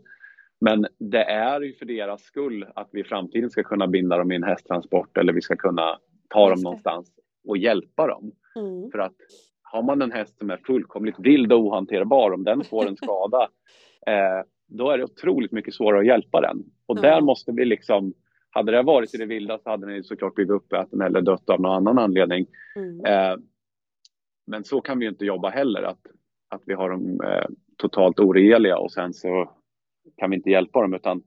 Men 0.62 0.88
det 1.00 1.24
är 1.24 1.62
ju 1.62 1.74
för 1.74 1.86
deras 1.86 2.24
skull 2.24 2.66
att 2.76 2.90
vi 2.92 3.02
i 3.02 3.04
framtiden 3.04 3.50
ska 3.50 3.64
kunna 3.64 3.88
binda 3.88 4.18
dem 4.18 4.32
i 4.32 4.36
en 4.36 4.44
hästtransport 4.44 5.18
eller 5.18 5.34
vi 5.34 5.42
ska 5.42 5.56
kunna 5.56 5.98
ta 6.30 6.50
dem 6.50 6.62
någonstans 6.62 7.12
och 7.48 7.58
hjälpa 7.58 8.08
dem. 8.08 8.32
Mm. 8.56 8.92
För 8.92 9.00
att 9.00 9.16
har 9.64 9.84
man 9.84 10.02
en 10.02 10.12
häst 10.12 10.38
som 10.38 10.50
är 10.50 10.58
fullkomligt 10.58 11.20
vild 11.20 11.54
och 11.54 11.60
ohanterbar, 11.60 12.32
om 12.32 12.44
den 12.44 12.64
får 12.64 12.88
en 12.88 12.98
skada, 13.04 13.48
eh, 14.08 14.46
då 14.68 14.90
är 14.90 14.98
det 14.98 15.04
otroligt 15.04 15.52
mycket 15.52 15.74
svårare 15.74 16.00
att 16.00 16.08
hjälpa 16.08 16.42
den. 16.42 16.64
Och 16.86 16.98
mm. 16.98 17.12
där 17.12 17.22
måste 17.22 17.52
vi 17.52 17.66
liksom, 17.66 18.14
hade 18.54 18.72
det 18.72 18.82
varit 18.82 19.16
i 19.16 19.18
det 19.18 19.26
vilda 19.26 19.60
så 19.60 19.70
hade 19.70 19.94
den 19.94 20.04
såklart 20.04 20.36
blivit 20.36 20.52
uppäten 20.52 21.02
eller 21.02 21.22
dött 21.22 21.50
av 21.50 21.62
någon 21.62 21.72
annan 21.72 21.98
anledning. 21.98 22.46
Mm. 22.76 23.06
Eh, 23.06 23.38
men 24.48 24.64
så 24.64 24.82
kan 24.82 25.00
vi 25.00 25.08
inte 25.08 25.26
jobba 25.26 25.50
heller, 25.50 25.84
att, 25.84 26.08
att 26.50 26.62
vi 26.66 26.74
har 26.74 26.90
dem 26.90 27.22
eh, 27.22 27.46
totalt 27.78 28.20
oregeliga 28.20 28.78
och 28.78 28.92
sen 28.92 29.14
så 29.14 29.52
kan 30.18 30.30
vi 30.30 30.36
inte 30.36 30.50
hjälpa 30.50 30.82
dem 30.82 30.94
utan 30.94 31.24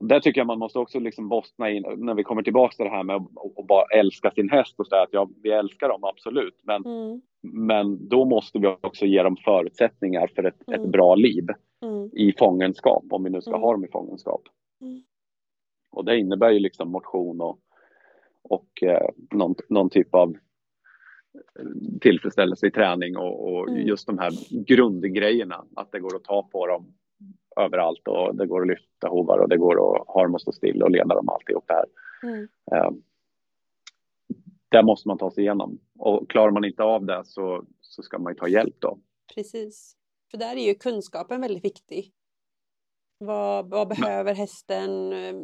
där 0.00 0.20
tycker 0.20 0.40
jag 0.40 0.46
man 0.46 0.58
måste 0.58 0.78
också 0.78 0.98
liksom 0.98 1.28
bottna 1.28 1.70
in 1.70 1.84
när 1.96 2.14
vi 2.14 2.22
kommer 2.22 2.42
tillbaka 2.42 2.76
till 2.76 2.84
det 2.84 2.90
här 2.90 3.02
med 3.02 3.16
att, 3.16 3.58
att 3.58 3.66
bara 3.66 3.84
älska 3.94 4.30
sin 4.30 4.50
häst 4.50 4.80
och 4.80 4.86
säga 4.86 5.02
att 5.02 5.12
ja, 5.12 5.28
vi 5.42 5.50
älskar 5.50 5.88
dem 5.88 6.04
absolut. 6.04 6.60
Men, 6.62 6.84
mm. 6.86 7.20
men 7.42 8.08
då 8.08 8.24
måste 8.24 8.58
vi 8.58 8.66
också 8.66 9.06
ge 9.06 9.22
dem 9.22 9.36
förutsättningar 9.36 10.30
för 10.34 10.44
ett, 10.44 10.68
mm. 10.68 10.80
ett 10.80 10.88
bra 10.88 11.14
liv 11.14 11.46
mm. 11.82 12.10
i 12.12 12.34
fångenskap, 12.38 13.04
om 13.10 13.24
vi 13.24 13.30
nu 13.30 13.40
ska 13.40 13.50
mm. 13.50 13.60
ha 13.60 13.72
dem 13.72 13.84
i 13.84 13.88
fångenskap. 13.88 14.42
Mm. 14.80 15.02
Och 15.92 16.04
det 16.04 16.18
innebär 16.18 16.50
ju 16.50 16.58
liksom 16.58 16.90
motion 16.90 17.40
och, 17.40 17.58
och 18.42 18.82
eh, 18.82 19.08
någon, 19.30 19.54
någon 19.68 19.90
typ 19.90 20.14
av 20.14 20.36
tillfredsställelse 22.00 22.66
i 22.66 22.70
träning 22.70 23.16
och, 23.16 23.52
och 23.52 23.68
mm. 23.68 23.86
just 23.86 24.06
de 24.06 24.18
här 24.18 24.32
grundgrejerna, 24.64 25.64
att 25.76 25.92
det 25.92 26.00
går 26.00 26.16
att 26.16 26.24
ta 26.24 26.42
på 26.42 26.66
dem 26.66 26.94
överallt 27.56 28.08
och 28.08 28.36
det 28.36 28.46
går 28.46 28.62
att 28.62 28.68
lyfta 28.68 29.08
hovar 29.08 29.38
och 29.38 29.48
det 29.48 29.56
går 29.56 29.74
att 29.74 30.06
ha 30.06 30.22
dem 30.22 30.34
att 30.34 30.40
stå 30.40 30.52
still 30.52 30.82
och 30.82 30.90
leda 30.90 31.14
dem 31.14 31.28
alltihop 31.28 31.64
det 31.66 31.74
här. 31.74 31.86
Mm. 32.22 32.48
Eh, 32.72 32.90
där 34.68 34.82
måste 34.82 35.08
man 35.08 35.18
ta 35.18 35.30
sig 35.30 35.42
igenom 35.42 35.78
och 35.98 36.30
klarar 36.30 36.50
man 36.50 36.64
inte 36.64 36.82
av 36.82 37.04
det 37.06 37.22
så, 37.24 37.64
så 37.80 38.02
ska 38.02 38.18
man 38.18 38.32
ju 38.32 38.38
ta 38.38 38.48
hjälp 38.48 38.76
då. 38.78 38.98
Precis, 39.34 39.96
för 40.30 40.38
där 40.38 40.56
är 40.56 40.66
ju 40.66 40.74
kunskapen 40.74 41.40
väldigt 41.40 41.64
viktig. 41.64 42.12
Vad, 43.26 43.70
vad 43.70 43.88
behöver 43.88 44.34
hästen 44.34 45.12
eh, 45.12 45.34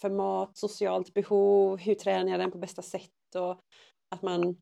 för 0.00 0.10
mat, 0.10 0.56
socialt 0.56 1.14
behov, 1.14 1.78
hur 1.78 1.94
tränar 1.94 2.30
jag 2.30 2.40
den 2.40 2.50
på 2.50 2.58
bästa 2.58 2.82
sätt? 2.82 3.34
Och 3.34 3.60
att 4.10 4.22
man 4.22 4.56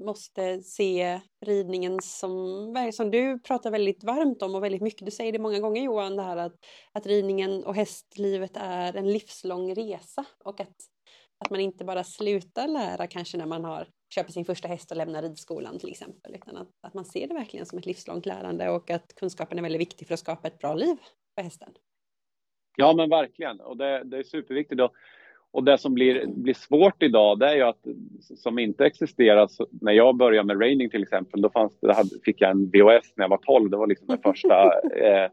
måste 0.00 0.62
se 0.62 1.20
ridningen 1.46 2.00
som, 2.02 2.90
som 2.92 3.10
du 3.10 3.38
pratar 3.38 3.70
väldigt 3.70 4.04
varmt 4.04 4.42
om 4.42 4.54
och 4.54 4.64
väldigt 4.64 4.82
mycket. 4.82 5.04
Du 5.04 5.10
säger 5.10 5.32
det 5.32 5.38
många 5.38 5.60
gånger 5.60 5.82
Johan, 5.82 6.16
det 6.16 6.22
här 6.22 6.36
att, 6.36 6.54
att 6.92 7.06
ridningen 7.06 7.64
och 7.64 7.74
hästlivet 7.74 8.52
är 8.54 8.96
en 8.96 9.12
livslång 9.12 9.74
resa 9.74 10.24
och 10.44 10.60
att, 10.60 10.76
att 11.44 11.50
man 11.50 11.60
inte 11.60 11.84
bara 11.84 12.04
slutar 12.04 12.68
lära 12.68 13.06
kanske 13.06 13.38
när 13.38 13.46
man 13.46 13.64
har 13.64 13.88
köper 14.14 14.32
sin 14.32 14.44
första 14.44 14.68
häst 14.68 14.90
och 14.90 14.96
lämnar 14.96 15.22
ridskolan 15.22 15.78
till 15.78 15.90
exempel, 15.90 16.34
utan 16.34 16.56
att, 16.56 16.68
att 16.86 16.94
man 16.94 17.04
ser 17.04 17.28
det 17.28 17.34
verkligen 17.34 17.66
som 17.66 17.78
ett 17.78 17.86
livslångt 17.86 18.26
lärande 18.26 18.70
och 18.70 18.90
att 18.90 19.14
kunskapen 19.14 19.58
är 19.58 19.62
väldigt 19.62 19.80
viktig 19.80 20.06
för 20.06 20.14
att 20.14 20.20
skapa 20.20 20.48
ett 20.48 20.58
bra 20.58 20.74
liv 20.74 20.96
för 21.34 21.42
hästen. 21.42 21.68
Ja 22.76 22.94
men 22.96 23.10
verkligen 23.10 23.60
och 23.60 23.76
det, 23.76 24.02
det 24.04 24.18
är 24.18 24.22
superviktigt. 24.22 24.78
Då. 24.78 24.90
och 25.50 25.64
det 25.64 25.78
som 25.78 25.94
blir, 25.94 26.26
blir 26.26 26.54
svårt 26.54 27.02
idag 27.02 27.38
det 27.38 27.46
är 27.46 27.54
ju 27.54 27.62
att 27.62 27.86
som 28.36 28.58
inte 28.58 28.86
existerar, 28.86 29.48
när 29.80 29.92
jag 29.92 30.16
började 30.16 30.46
med 30.46 30.60
raining 30.60 30.90
till 30.90 31.02
exempel, 31.02 31.42
då 31.42 31.50
fanns 31.50 31.80
det, 31.80 31.94
hade, 31.94 32.10
fick 32.24 32.40
jag 32.40 32.50
en 32.50 32.70
VHS 32.70 33.12
när 33.16 33.24
jag 33.24 33.28
var 33.28 33.38
12. 33.38 33.70
Det 33.70 33.76
var 33.76 33.86
liksom 33.86 34.06
den 34.06 34.22
första 34.22 34.80
eh, 34.96 35.30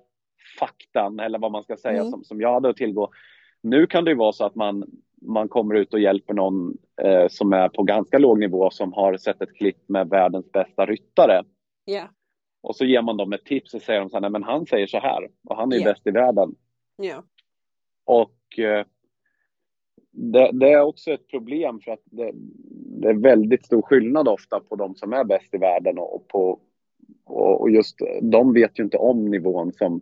faktan 0.59 1.19
eller 1.19 1.39
vad 1.39 1.51
man 1.51 1.63
ska 1.63 1.77
säga 1.77 1.99
mm. 1.99 2.11
som, 2.11 2.23
som 2.23 2.41
jag 2.41 2.53
hade 2.53 2.69
att 2.69 2.77
tillgå. 2.77 3.09
Nu 3.63 3.87
kan 3.87 4.03
det 4.03 4.11
ju 4.11 4.17
vara 4.17 4.33
så 4.33 4.45
att 4.45 4.55
man, 4.55 4.83
man 5.21 5.49
kommer 5.49 5.75
ut 5.75 5.93
och 5.93 5.99
hjälper 5.99 6.33
någon 6.33 6.77
eh, 7.01 7.27
som 7.29 7.53
är 7.53 7.69
på 7.69 7.83
ganska 7.83 8.17
låg 8.17 8.39
nivå 8.39 8.69
som 8.69 8.93
har 8.93 9.17
sett 9.17 9.41
ett 9.41 9.55
klipp 9.55 9.89
med 9.89 10.09
världens 10.09 10.51
bästa 10.51 10.85
ryttare. 10.85 11.43
Yeah. 11.89 12.07
Och 12.61 12.75
så 12.75 12.85
ger 12.85 13.01
man 13.01 13.17
dem 13.17 13.33
ett 13.33 13.45
tips 13.45 13.73
och 13.73 13.81
säger 13.81 13.99
de 13.99 14.09
så 14.09 14.15
här, 14.15 14.21
nej 14.21 14.31
men 14.31 14.43
han 14.43 14.65
säger 14.65 14.87
så 14.87 14.99
här 14.99 15.29
och 15.49 15.55
han 15.55 15.71
är 15.71 15.77
yeah. 15.77 15.93
bäst 15.93 16.07
i 16.07 16.11
världen. 16.11 16.55
Yeah. 17.03 17.23
Och 18.05 18.59
eh, 18.59 18.85
det, 20.11 20.49
det, 20.53 20.71
är 20.71 20.81
också 20.81 21.11
ett 21.11 21.27
problem 21.27 21.79
för 21.79 21.91
att 21.91 22.03
det, 22.05 22.31
det, 23.01 23.09
är 23.09 23.13
väldigt 23.13 23.65
stor 23.65 23.81
skillnad 23.81 24.27
ofta 24.27 24.59
på 24.59 24.75
de 24.75 24.95
som 24.95 25.13
är 25.13 25.23
bäst 25.23 25.53
i 25.53 25.57
världen 25.57 25.97
och, 25.97 26.27
på, 26.27 26.59
och, 27.25 27.61
och 27.61 27.69
just 27.69 27.97
de 28.21 28.53
vet 28.53 28.79
ju 28.79 28.83
inte 28.83 28.97
om 28.97 29.31
nivån 29.31 29.73
som, 29.73 30.01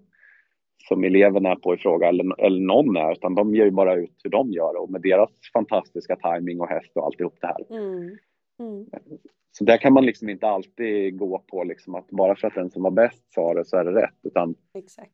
som 0.87 1.03
eleverna 1.03 1.51
är 1.51 1.55
på 1.55 1.73
i 1.73 1.77
fråga 1.77 2.07
eller, 2.07 2.41
eller 2.45 2.61
någon 2.61 2.95
är 2.95 3.11
utan 3.11 3.35
de 3.35 3.55
ger 3.55 3.65
ju 3.65 3.71
bara 3.71 3.95
ut 3.95 4.15
hur 4.23 4.29
de 4.29 4.51
gör 4.51 4.81
och 4.81 4.91
med 4.91 5.01
deras 5.01 5.29
fantastiska 5.53 6.15
timing 6.15 6.61
och 6.61 6.67
häst 6.67 6.91
och 6.95 7.05
alltihop 7.05 7.37
det 7.41 7.47
här. 7.47 7.77
Mm. 7.77 8.17
Mm. 8.59 8.85
Så 9.51 9.63
där 9.63 9.77
kan 9.77 9.93
man 9.93 10.05
liksom 10.05 10.29
inte 10.29 10.47
alltid 10.47 11.17
gå 11.17 11.39
på 11.39 11.63
liksom 11.63 11.95
att 11.95 12.07
bara 12.07 12.35
för 12.35 12.47
att 12.47 12.55
den 12.55 12.71
som 12.71 12.83
var 12.83 12.91
bäst 12.91 13.33
sa 13.33 13.53
det 13.53 13.65
så 13.65 13.77
är 13.77 13.85
det 13.85 14.01
rätt 14.01 14.17
utan 14.23 14.55
Exakt. 14.73 15.13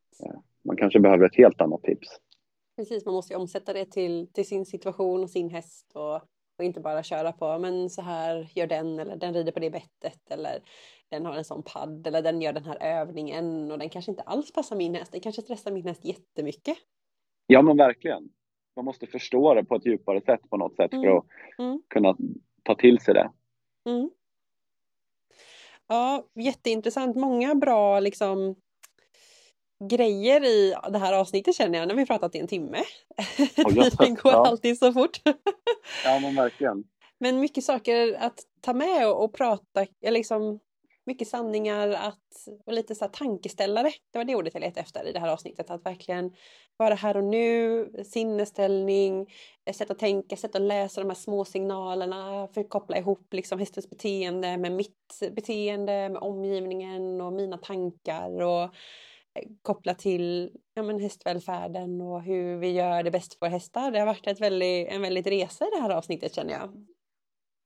man 0.63 0.77
kanske 0.77 0.99
behöver 0.99 1.25
ett 1.25 1.35
helt 1.35 1.61
annat 1.61 1.83
tips. 1.83 2.07
Precis, 2.75 3.05
man 3.05 3.13
måste 3.13 3.33
ju 3.33 3.39
omsätta 3.39 3.73
det 3.73 3.85
till, 3.85 4.27
till 4.33 4.47
sin 4.47 4.65
situation 4.65 5.23
och 5.23 5.29
sin 5.29 5.49
häst 5.49 5.91
och, 5.93 6.15
och 6.57 6.63
inte 6.63 6.79
bara 6.79 7.03
köra 7.03 7.31
på 7.31 7.59
men 7.59 7.89
så 7.89 8.01
här 8.01 8.47
gör 8.55 8.67
den 8.67 8.99
eller 8.99 9.15
den 9.15 9.33
rider 9.33 9.51
på 9.51 9.59
det 9.59 9.69
bettet 9.69 10.31
eller 10.31 10.59
den 11.09 11.25
har 11.25 11.35
en 11.35 11.43
sån 11.43 11.63
padd 11.63 12.07
eller 12.07 12.21
den 12.21 12.41
gör 12.41 12.53
den 12.53 12.65
här 12.65 12.77
övningen 12.81 13.71
och 13.71 13.79
den 13.79 13.89
kanske 13.89 14.11
inte 14.11 14.23
alls 14.23 14.53
passar 14.53 14.75
min 14.75 14.95
häst. 14.95 15.11
Den 15.11 15.21
kanske 15.21 15.41
stressar 15.41 15.71
min 15.71 15.87
häst 15.87 16.05
jättemycket. 16.05 16.77
Ja 17.47 17.61
men 17.61 17.77
verkligen. 17.77 18.29
Man 18.75 18.85
måste 18.85 19.07
förstå 19.07 19.53
det 19.53 19.65
på 19.65 19.75
ett 19.75 19.85
djupare 19.85 20.21
sätt 20.21 20.49
på 20.49 20.57
något 20.57 20.75
sätt 20.75 20.93
mm. 20.93 21.03
för 21.03 21.17
att 21.17 21.25
mm. 21.59 21.81
kunna 21.87 22.17
ta 22.63 22.75
till 22.75 22.99
sig 22.99 23.13
det. 23.13 23.31
Mm. 23.89 24.09
Ja, 25.87 26.25
jätteintressant. 26.35 27.15
Många 27.15 27.55
bra 27.55 27.99
liksom 27.99 28.55
grejer 29.89 30.45
i 30.45 30.75
det 30.89 30.97
här 30.97 31.13
avsnittet 31.13 31.55
känner 31.55 31.79
jag 31.79 31.87
när 31.87 31.95
vi 31.95 32.05
pratat 32.05 32.35
i 32.35 32.39
en 32.39 32.47
timme. 32.47 32.83
Tiden 33.55 34.15
går 34.15 34.31
ja. 34.31 34.47
alltid 34.47 34.77
så 34.77 34.93
fort. 34.93 35.21
ja 36.05 36.19
men 36.19 36.35
verkligen. 36.35 36.83
Men 37.19 37.39
mycket 37.39 37.63
saker 37.63 38.17
att 38.19 38.39
ta 38.61 38.73
med 38.73 39.07
och, 39.07 39.23
och 39.23 39.33
prata, 39.33 39.85
liksom 40.01 40.59
mycket 41.05 41.27
sanningar 41.27 41.89
att, 41.89 42.47
och 42.65 42.73
lite 42.73 42.95
så 42.95 43.07
tankeställare. 43.07 43.91
Det 44.11 44.17
var 44.17 44.25
det 44.25 44.35
ordet 44.35 44.53
jag 44.53 44.61
letade 44.61 44.81
efter 44.81 45.07
i 45.07 45.11
det 45.11 45.19
här 45.19 45.33
avsnittet. 45.33 45.69
Att 45.69 45.85
verkligen 45.85 46.33
vara 46.77 46.95
här 46.95 47.17
och 47.17 47.23
nu, 47.23 47.89
sinnesställning, 48.05 49.33
sätt 49.73 49.91
att 49.91 49.99
tänka, 49.99 50.35
sätt 50.35 50.55
att 50.55 50.61
läsa 50.61 51.01
de 51.01 51.09
här 51.09 51.15
små 51.15 51.45
signalerna, 51.45 52.47
för 52.47 52.61
att 52.61 52.69
koppla 52.69 52.97
ihop 52.97 53.33
liksom 53.33 53.59
hästens 53.59 53.89
beteende 53.89 54.57
med 54.57 54.71
mitt 54.71 55.21
beteende, 55.31 56.09
med 56.09 56.21
omgivningen 56.21 57.21
och 57.21 57.33
mina 57.33 57.57
tankar. 57.57 58.41
och 58.41 58.63
eh, 58.63 59.49
koppla 59.61 59.93
till 59.93 60.51
ja, 60.73 60.83
men 60.83 60.99
hästvälfärden 60.99 62.01
och 62.01 62.21
hur 62.21 62.57
vi 62.57 62.71
gör 62.71 63.03
det 63.03 63.11
bäst 63.11 63.39
för 63.39 63.47
hästar. 63.47 63.91
Det 63.91 63.99
har 63.99 64.05
varit 64.05 64.27
ett 64.27 64.41
väldigt, 64.41 64.87
en 64.87 65.01
väldigt 65.01 65.27
resa 65.27 65.65
i 65.65 65.69
det 65.75 65.81
här 65.81 65.89
avsnittet 65.89 66.35
känner 66.35 66.53
jag. 66.53 66.85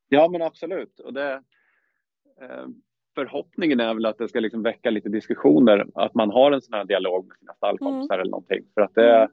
Ja 0.10 0.30
men 0.30 0.42
absolut. 0.42 1.00
Och 1.00 1.14
det, 1.14 1.44
eh, 2.42 2.66
förhoppningen 3.16 3.80
är 3.80 3.94
väl 3.94 4.06
att 4.06 4.18
det 4.18 4.28
ska 4.28 4.40
liksom 4.40 4.64
väcka 4.64 4.90
lite 4.90 5.10
diskussioner, 5.10 5.86
att 5.94 6.14
man 6.14 6.32
har 6.32 6.52
en 6.52 6.62
sån 6.62 6.74
här 6.74 6.86
dialog 6.86 7.28
med 7.28 7.38
sina 7.38 7.54
stallkompisar 7.54 8.16
mm. 8.16 8.22
eller 8.22 8.32
någonting. 8.32 8.64
För 8.74 8.82
att 8.82 8.96
det, 8.96 9.16
mm. 9.16 9.30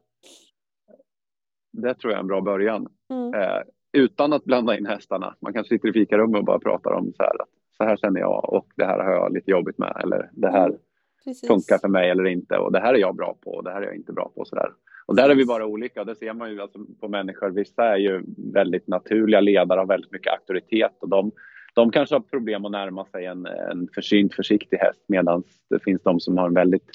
det 1.72 1.94
tror 1.94 2.12
jag 2.12 2.18
är 2.18 2.22
en 2.22 2.26
bra 2.26 2.40
början. 2.40 2.88
Mm. 3.10 3.34
Eh, 3.34 3.62
utan 3.92 4.32
att 4.32 4.44
blanda 4.44 4.78
in 4.78 4.86
hästarna. 4.86 5.34
Man 5.40 5.52
kanske 5.52 5.74
sitter 5.74 5.88
i 5.88 5.92
fikarummet 5.92 6.38
och 6.38 6.44
bara 6.44 6.58
pratar 6.58 6.92
om 6.92 7.12
så 7.16 7.22
här, 7.22 7.36
så 7.76 7.84
här 7.84 7.96
känner 7.96 8.20
jag 8.20 8.52
och 8.52 8.66
det 8.76 8.84
här 8.84 8.98
har 8.98 9.12
jag 9.12 9.32
lite 9.32 9.50
jobbigt 9.50 9.78
med 9.78 10.00
eller 10.04 10.30
det 10.32 10.50
här 10.50 10.66
mm. 10.66 10.78
Precis. 11.24 11.48
funkar 11.48 11.78
för 11.78 11.88
mig 11.88 12.10
eller 12.10 12.26
inte 12.26 12.58
och 12.58 12.72
det 12.72 12.80
här 12.80 12.94
är 12.94 12.98
jag 12.98 13.16
bra 13.16 13.36
på 13.44 13.50
och 13.50 13.64
det 13.64 13.70
här 13.70 13.82
är 13.82 13.86
jag 13.86 13.96
inte 13.96 14.12
bra 14.12 14.32
på 14.34 14.40
och 14.40 14.48
sådär. 14.48 14.70
Och 15.06 15.16
där 15.16 15.30
är 15.30 15.34
vi 15.34 15.46
bara 15.46 15.66
olika 15.66 16.00
och 16.00 16.06
det 16.06 16.14
ser 16.14 16.32
man 16.32 16.52
ju 16.52 16.60
alltså 16.60 16.78
på 17.00 17.08
människor. 17.08 17.50
Vissa 17.50 17.84
är 17.84 17.96
ju 17.96 18.22
väldigt 18.52 18.88
naturliga 18.88 19.40
ledare 19.40 19.80
och 19.80 19.90
väldigt 19.90 20.12
mycket 20.12 20.32
auktoritet 20.32 20.96
och 21.00 21.08
de, 21.08 21.32
de 21.76 21.90
kanske 21.90 22.14
har 22.14 22.20
problem 22.20 22.64
att 22.64 22.72
närma 22.72 23.04
sig 23.04 23.26
en, 23.26 23.46
en 23.46 23.88
försynt 23.94 24.34
försiktig 24.34 24.76
häst 24.76 25.04
medan 25.06 25.42
det 25.70 25.82
finns 25.84 26.02
de 26.02 26.20
som 26.20 26.38
har 26.38 26.46
en 26.46 26.54
väldigt 26.54 26.90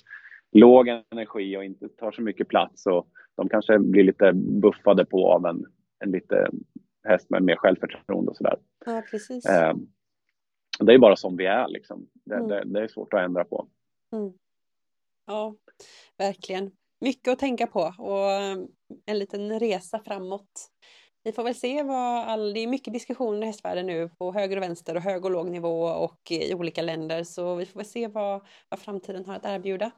låg 0.52 0.88
energi 0.88 1.58
och 1.58 1.64
inte 1.64 1.90
tar 1.90 2.12
så 2.12 2.22
mycket 2.22 2.48
plats 2.48 2.86
och 2.86 3.08
de 3.36 3.50
kanske 3.50 3.80
blir 3.80 4.04
lite 4.04 4.32
buffade 4.34 5.06
på 5.06 5.32
av 5.34 5.46
en, 5.46 5.66
en 6.00 6.12
lite 6.12 6.50
häst 7.04 7.30
med 7.30 7.44
mer 7.44 7.56
självförtroende 7.56 8.32
och 8.32 8.38
sådär. 8.38 8.56
Ja, 8.86 9.04
precis. 9.12 9.46
Eh, 9.46 9.74
det 10.80 10.94
är 10.94 10.98
bara 10.98 11.16
som 11.16 11.38
vi 11.38 11.46
är 11.46 11.68
liksom. 11.68 12.08
Det, 12.26 12.36
mm. 12.36 12.48
det, 12.48 12.64
det 12.66 12.84
är 12.84 12.88
svårt 12.88 13.14
att 13.14 13.22
ändra 13.22 13.44
på. 13.44 13.68
Mm. 14.14 14.34
Ja, 15.28 15.56
verkligen. 16.18 16.72
Mycket 17.02 17.32
att 17.32 17.40
tänka 17.40 17.68
på 17.68 17.94
och 17.98 18.32
eh, 18.32 18.58
en 19.06 19.20
liten 19.20 19.60
resa 19.60 20.00
framåt. 20.06 20.72
Vi 21.24 21.32
får 21.32 21.43
väl 21.43 21.55
se 21.55 21.84
vad 21.84 22.28
all, 22.28 22.53
det 22.53 22.59
är 22.59 22.67
mycket 22.67 22.93
diskussioner 22.93 23.43
i 23.43 23.45
hästvärlden 23.45 23.86
nu 23.86 24.09
på 24.09 24.34
höger 24.34 24.57
och 24.57 24.63
vänster 24.63 24.95
och 24.95 25.01
hög 25.01 25.26
och 25.26 25.32
låg 25.32 25.49
nivå 25.49 25.84
och 25.84 26.32
i 26.32 26.53
olika 26.53 26.82
länder 26.82 27.24
så 27.24 27.55
vi 27.55 27.65
får 27.65 27.80
väl 27.80 27.86
se 27.86 28.07
vad, 28.07 28.45
vad 28.69 28.80
framtiden 28.80 29.26
har 29.26 29.36
att 29.36 29.45
erbjuda. 29.45 29.91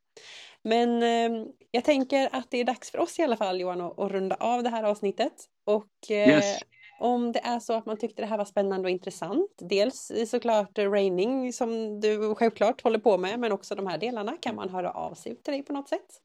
Men 0.61 1.03
eh, 1.03 1.47
jag 1.71 1.83
tänker 1.83 2.29
att 2.31 2.51
det 2.51 2.57
är 2.57 2.63
dags 2.63 2.91
för 2.91 2.99
oss 2.99 3.19
i 3.19 3.23
alla 3.23 3.37
fall 3.37 3.59
Johan 3.59 3.81
att, 3.81 3.99
att 3.99 4.11
runda 4.11 4.35
av 4.35 4.63
det 4.63 4.69
här 4.69 4.83
avsnittet 4.83 5.33
och 5.65 6.11
eh, 6.11 6.29
yes. 6.29 6.59
Om 6.99 7.31
det 7.31 7.39
är 7.39 7.59
så 7.59 7.73
att 7.73 7.85
man 7.85 7.97
tyckte 7.97 8.21
det 8.21 8.25
här 8.25 8.37
var 8.37 8.45
spännande 8.45 8.85
och 8.85 8.89
intressant, 8.89 9.51
dels 9.57 10.11
såklart 10.27 10.77
raining 10.77 11.53
som 11.53 11.99
du 11.99 12.35
självklart 12.35 12.83
håller 12.83 12.99
på 12.99 13.17
med, 13.17 13.39
men 13.39 13.51
också 13.51 13.75
de 13.75 13.87
här 13.87 13.97
delarna, 13.97 14.37
kan 14.41 14.55
man 14.55 14.69
höra 14.69 14.91
av 14.91 15.13
sig 15.13 15.35
till 15.35 15.53
dig 15.53 15.63
på 15.63 15.73
något 15.73 15.89
sätt? 15.89 16.21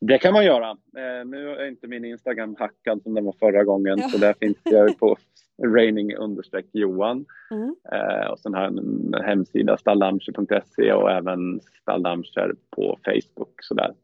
Det 0.00 0.18
kan 0.18 0.32
man 0.32 0.44
göra. 0.44 0.70
Eh, 0.70 1.26
nu 1.26 1.50
är 1.50 1.68
inte 1.68 1.86
min 1.86 2.04
Instagram 2.04 2.56
hackad 2.58 3.02
som 3.02 3.14
den 3.14 3.24
var 3.24 3.32
förra 3.32 3.64
gången, 3.64 3.98
ja. 3.98 4.08
så 4.08 4.18
där 4.18 4.34
finns 4.40 4.58
jag 4.64 4.98
på 4.98 5.16
raining 5.64 6.14
understreck 6.16 6.66
Johan. 6.72 7.26
Mm. 7.50 7.74
Eh, 7.92 8.30
och 8.30 8.38
sen 8.38 8.54
har 8.54 8.62
jag 8.62 8.78
en 8.78 9.14
hemsida, 9.24 9.76
stalldamscher.se 9.76 10.92
och 10.92 11.10
även 11.10 11.60
stalldamscher 11.60 12.54
på 12.70 12.98
Facebook. 13.04 13.54
Sådär. 13.62 13.94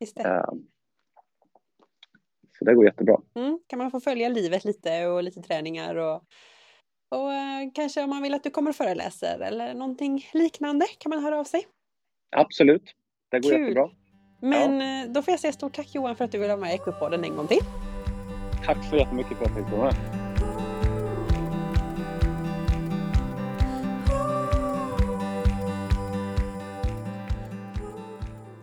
Just 0.00 0.16
det. 0.16 0.22
Eh, 0.22 0.50
så 2.58 2.64
det 2.64 2.74
går 2.74 2.84
jättebra. 2.84 3.16
Mm, 3.34 3.58
kan 3.66 3.78
man 3.78 3.90
få 3.90 4.00
följa 4.00 4.28
livet 4.28 4.64
lite 4.64 5.06
och 5.06 5.22
lite 5.22 5.42
träningar 5.42 5.94
och, 5.96 6.24
och 7.08 7.32
eh, 7.32 7.70
kanske 7.74 8.02
om 8.02 8.10
man 8.10 8.22
vill 8.22 8.34
att 8.34 8.44
du 8.44 8.50
kommer 8.50 8.70
och 8.70 8.76
föreläser 8.76 9.40
eller 9.40 9.74
någonting 9.74 10.24
liknande 10.34 10.86
kan 10.98 11.10
man 11.10 11.22
höra 11.24 11.38
av 11.40 11.44
sig. 11.44 11.66
Absolut, 12.36 12.94
det 13.28 13.40
går 13.40 13.50
Kul. 13.50 13.60
jättebra. 13.60 13.90
Men 14.40 14.80
ja. 14.80 15.02
Eh, 15.02 15.08
då 15.08 15.22
får 15.22 15.32
jag 15.32 15.40
säga 15.40 15.52
stort 15.52 15.76
tack 15.76 15.94
Johan 15.94 16.16
för 16.16 16.24
att 16.24 16.32
du 16.32 16.38
vill 16.38 16.48
vara 16.48 16.60
med 16.60 16.70
i 16.70 16.74
Equipodden 16.74 17.24
en 17.24 17.36
gång 17.36 17.46
till. 17.46 17.64
Tack 18.64 18.78
så 18.90 18.96
jättemycket 18.96 19.38
för 19.38 19.44
att 19.44 19.56
jag 19.56 19.66
fick 19.66 19.78
vara 19.78 19.92
med. 19.92 20.20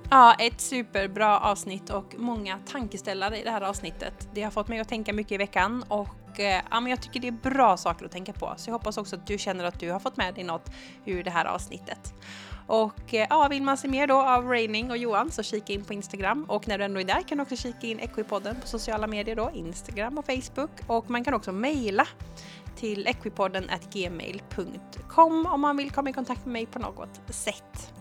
Ja, 0.09 0.34
ett 0.39 0.61
superbra 0.61 1.39
avsnitt 1.39 1.89
och 1.89 2.15
många 2.17 2.59
tankeställare 2.65 3.38
i 3.39 3.43
det 3.43 3.51
här 3.51 3.61
avsnittet. 3.61 4.30
Det 4.34 4.43
har 4.43 4.51
fått 4.51 4.67
mig 4.67 4.80
att 4.80 4.89
tänka 4.89 5.13
mycket 5.13 5.32
i 5.32 5.38
veckan 5.38 5.84
och 5.88 6.39
eh, 6.39 6.61
ja, 6.71 6.80
men 6.80 6.89
jag 6.89 7.01
tycker 7.01 7.19
det 7.19 7.28
är 7.28 7.51
bra 7.51 7.78
saker 7.78 8.05
att 8.05 8.11
tänka 8.11 8.34
på. 8.34 8.53
Så 8.57 8.69
jag 8.69 8.73
hoppas 8.73 8.97
också 8.97 9.15
att 9.15 9.28
du 9.28 9.38
känner 9.38 9.63
att 9.63 9.80
du 9.80 9.91
har 9.91 9.99
fått 9.99 10.17
med 10.17 10.36
dig 10.36 10.43
något 10.43 10.71
ur 11.05 11.23
det 11.23 11.32
här 11.32 11.45
avsnittet. 11.45 12.13
Och 12.68 13.13
eh, 13.13 13.28
ja, 13.30 13.47
vill 13.47 13.63
man 13.63 13.78
se 13.78 13.88
mer 13.88 14.07
då 14.07 14.22
av 14.22 14.45
Raining 14.47 14.91
och 14.91 14.97
Johan 14.97 15.32
så 15.32 15.43
kika 15.43 15.74
in 15.74 15.84
på 15.84 15.93
Instagram 15.93 16.43
och 16.43 16.68
när 16.68 16.78
du 16.78 16.84
ändå 16.84 16.99
är 16.99 17.05
där 17.05 17.22
kan 17.22 17.38
du 17.38 17.41
också 17.41 17.55
kika 17.55 17.88
in 17.88 17.99
Equipodden 17.99 18.55
på 18.61 18.68
sociala 18.68 19.07
medier 19.07 19.36
då, 19.36 19.51
Instagram 19.53 20.18
och 20.18 20.26
Facebook 20.26 20.72
och 20.88 21.09
man 21.09 21.24
kan 21.24 21.34
också 21.34 21.51
mejla 21.51 22.07
till 22.76 23.07
equipodden 23.07 23.70
gmail.com 23.93 25.45
om 25.45 25.61
man 25.61 25.78
vill 25.78 25.91
komma 25.91 26.09
i 26.09 26.13
kontakt 26.13 26.45
med 26.45 26.53
mig 26.53 26.65
på 26.65 26.80
något 26.80 27.22
sätt. 27.30 27.93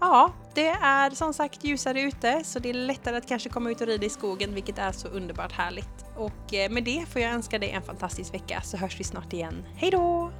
Ja, 0.00 0.32
det 0.54 0.68
är 0.68 1.10
som 1.10 1.34
sagt 1.34 1.64
ljusare 1.64 2.00
ute 2.00 2.44
så 2.44 2.58
det 2.58 2.70
är 2.70 2.74
lättare 2.74 3.16
att 3.16 3.28
kanske 3.28 3.48
komma 3.48 3.70
ut 3.70 3.80
och 3.80 3.86
rida 3.86 4.06
i 4.06 4.10
skogen 4.10 4.54
vilket 4.54 4.78
är 4.78 4.92
så 4.92 5.08
underbart 5.08 5.52
härligt. 5.52 6.04
Och 6.16 6.54
eh, 6.54 6.70
med 6.70 6.84
det 6.84 7.06
får 7.12 7.22
jag 7.22 7.32
önska 7.32 7.58
dig 7.58 7.70
en 7.70 7.82
fantastisk 7.82 8.34
vecka 8.34 8.62
så 8.64 8.76
hörs 8.76 9.00
vi 9.00 9.04
snart 9.04 9.32
igen. 9.32 9.64
Hej 9.76 9.90
då! 9.90 10.30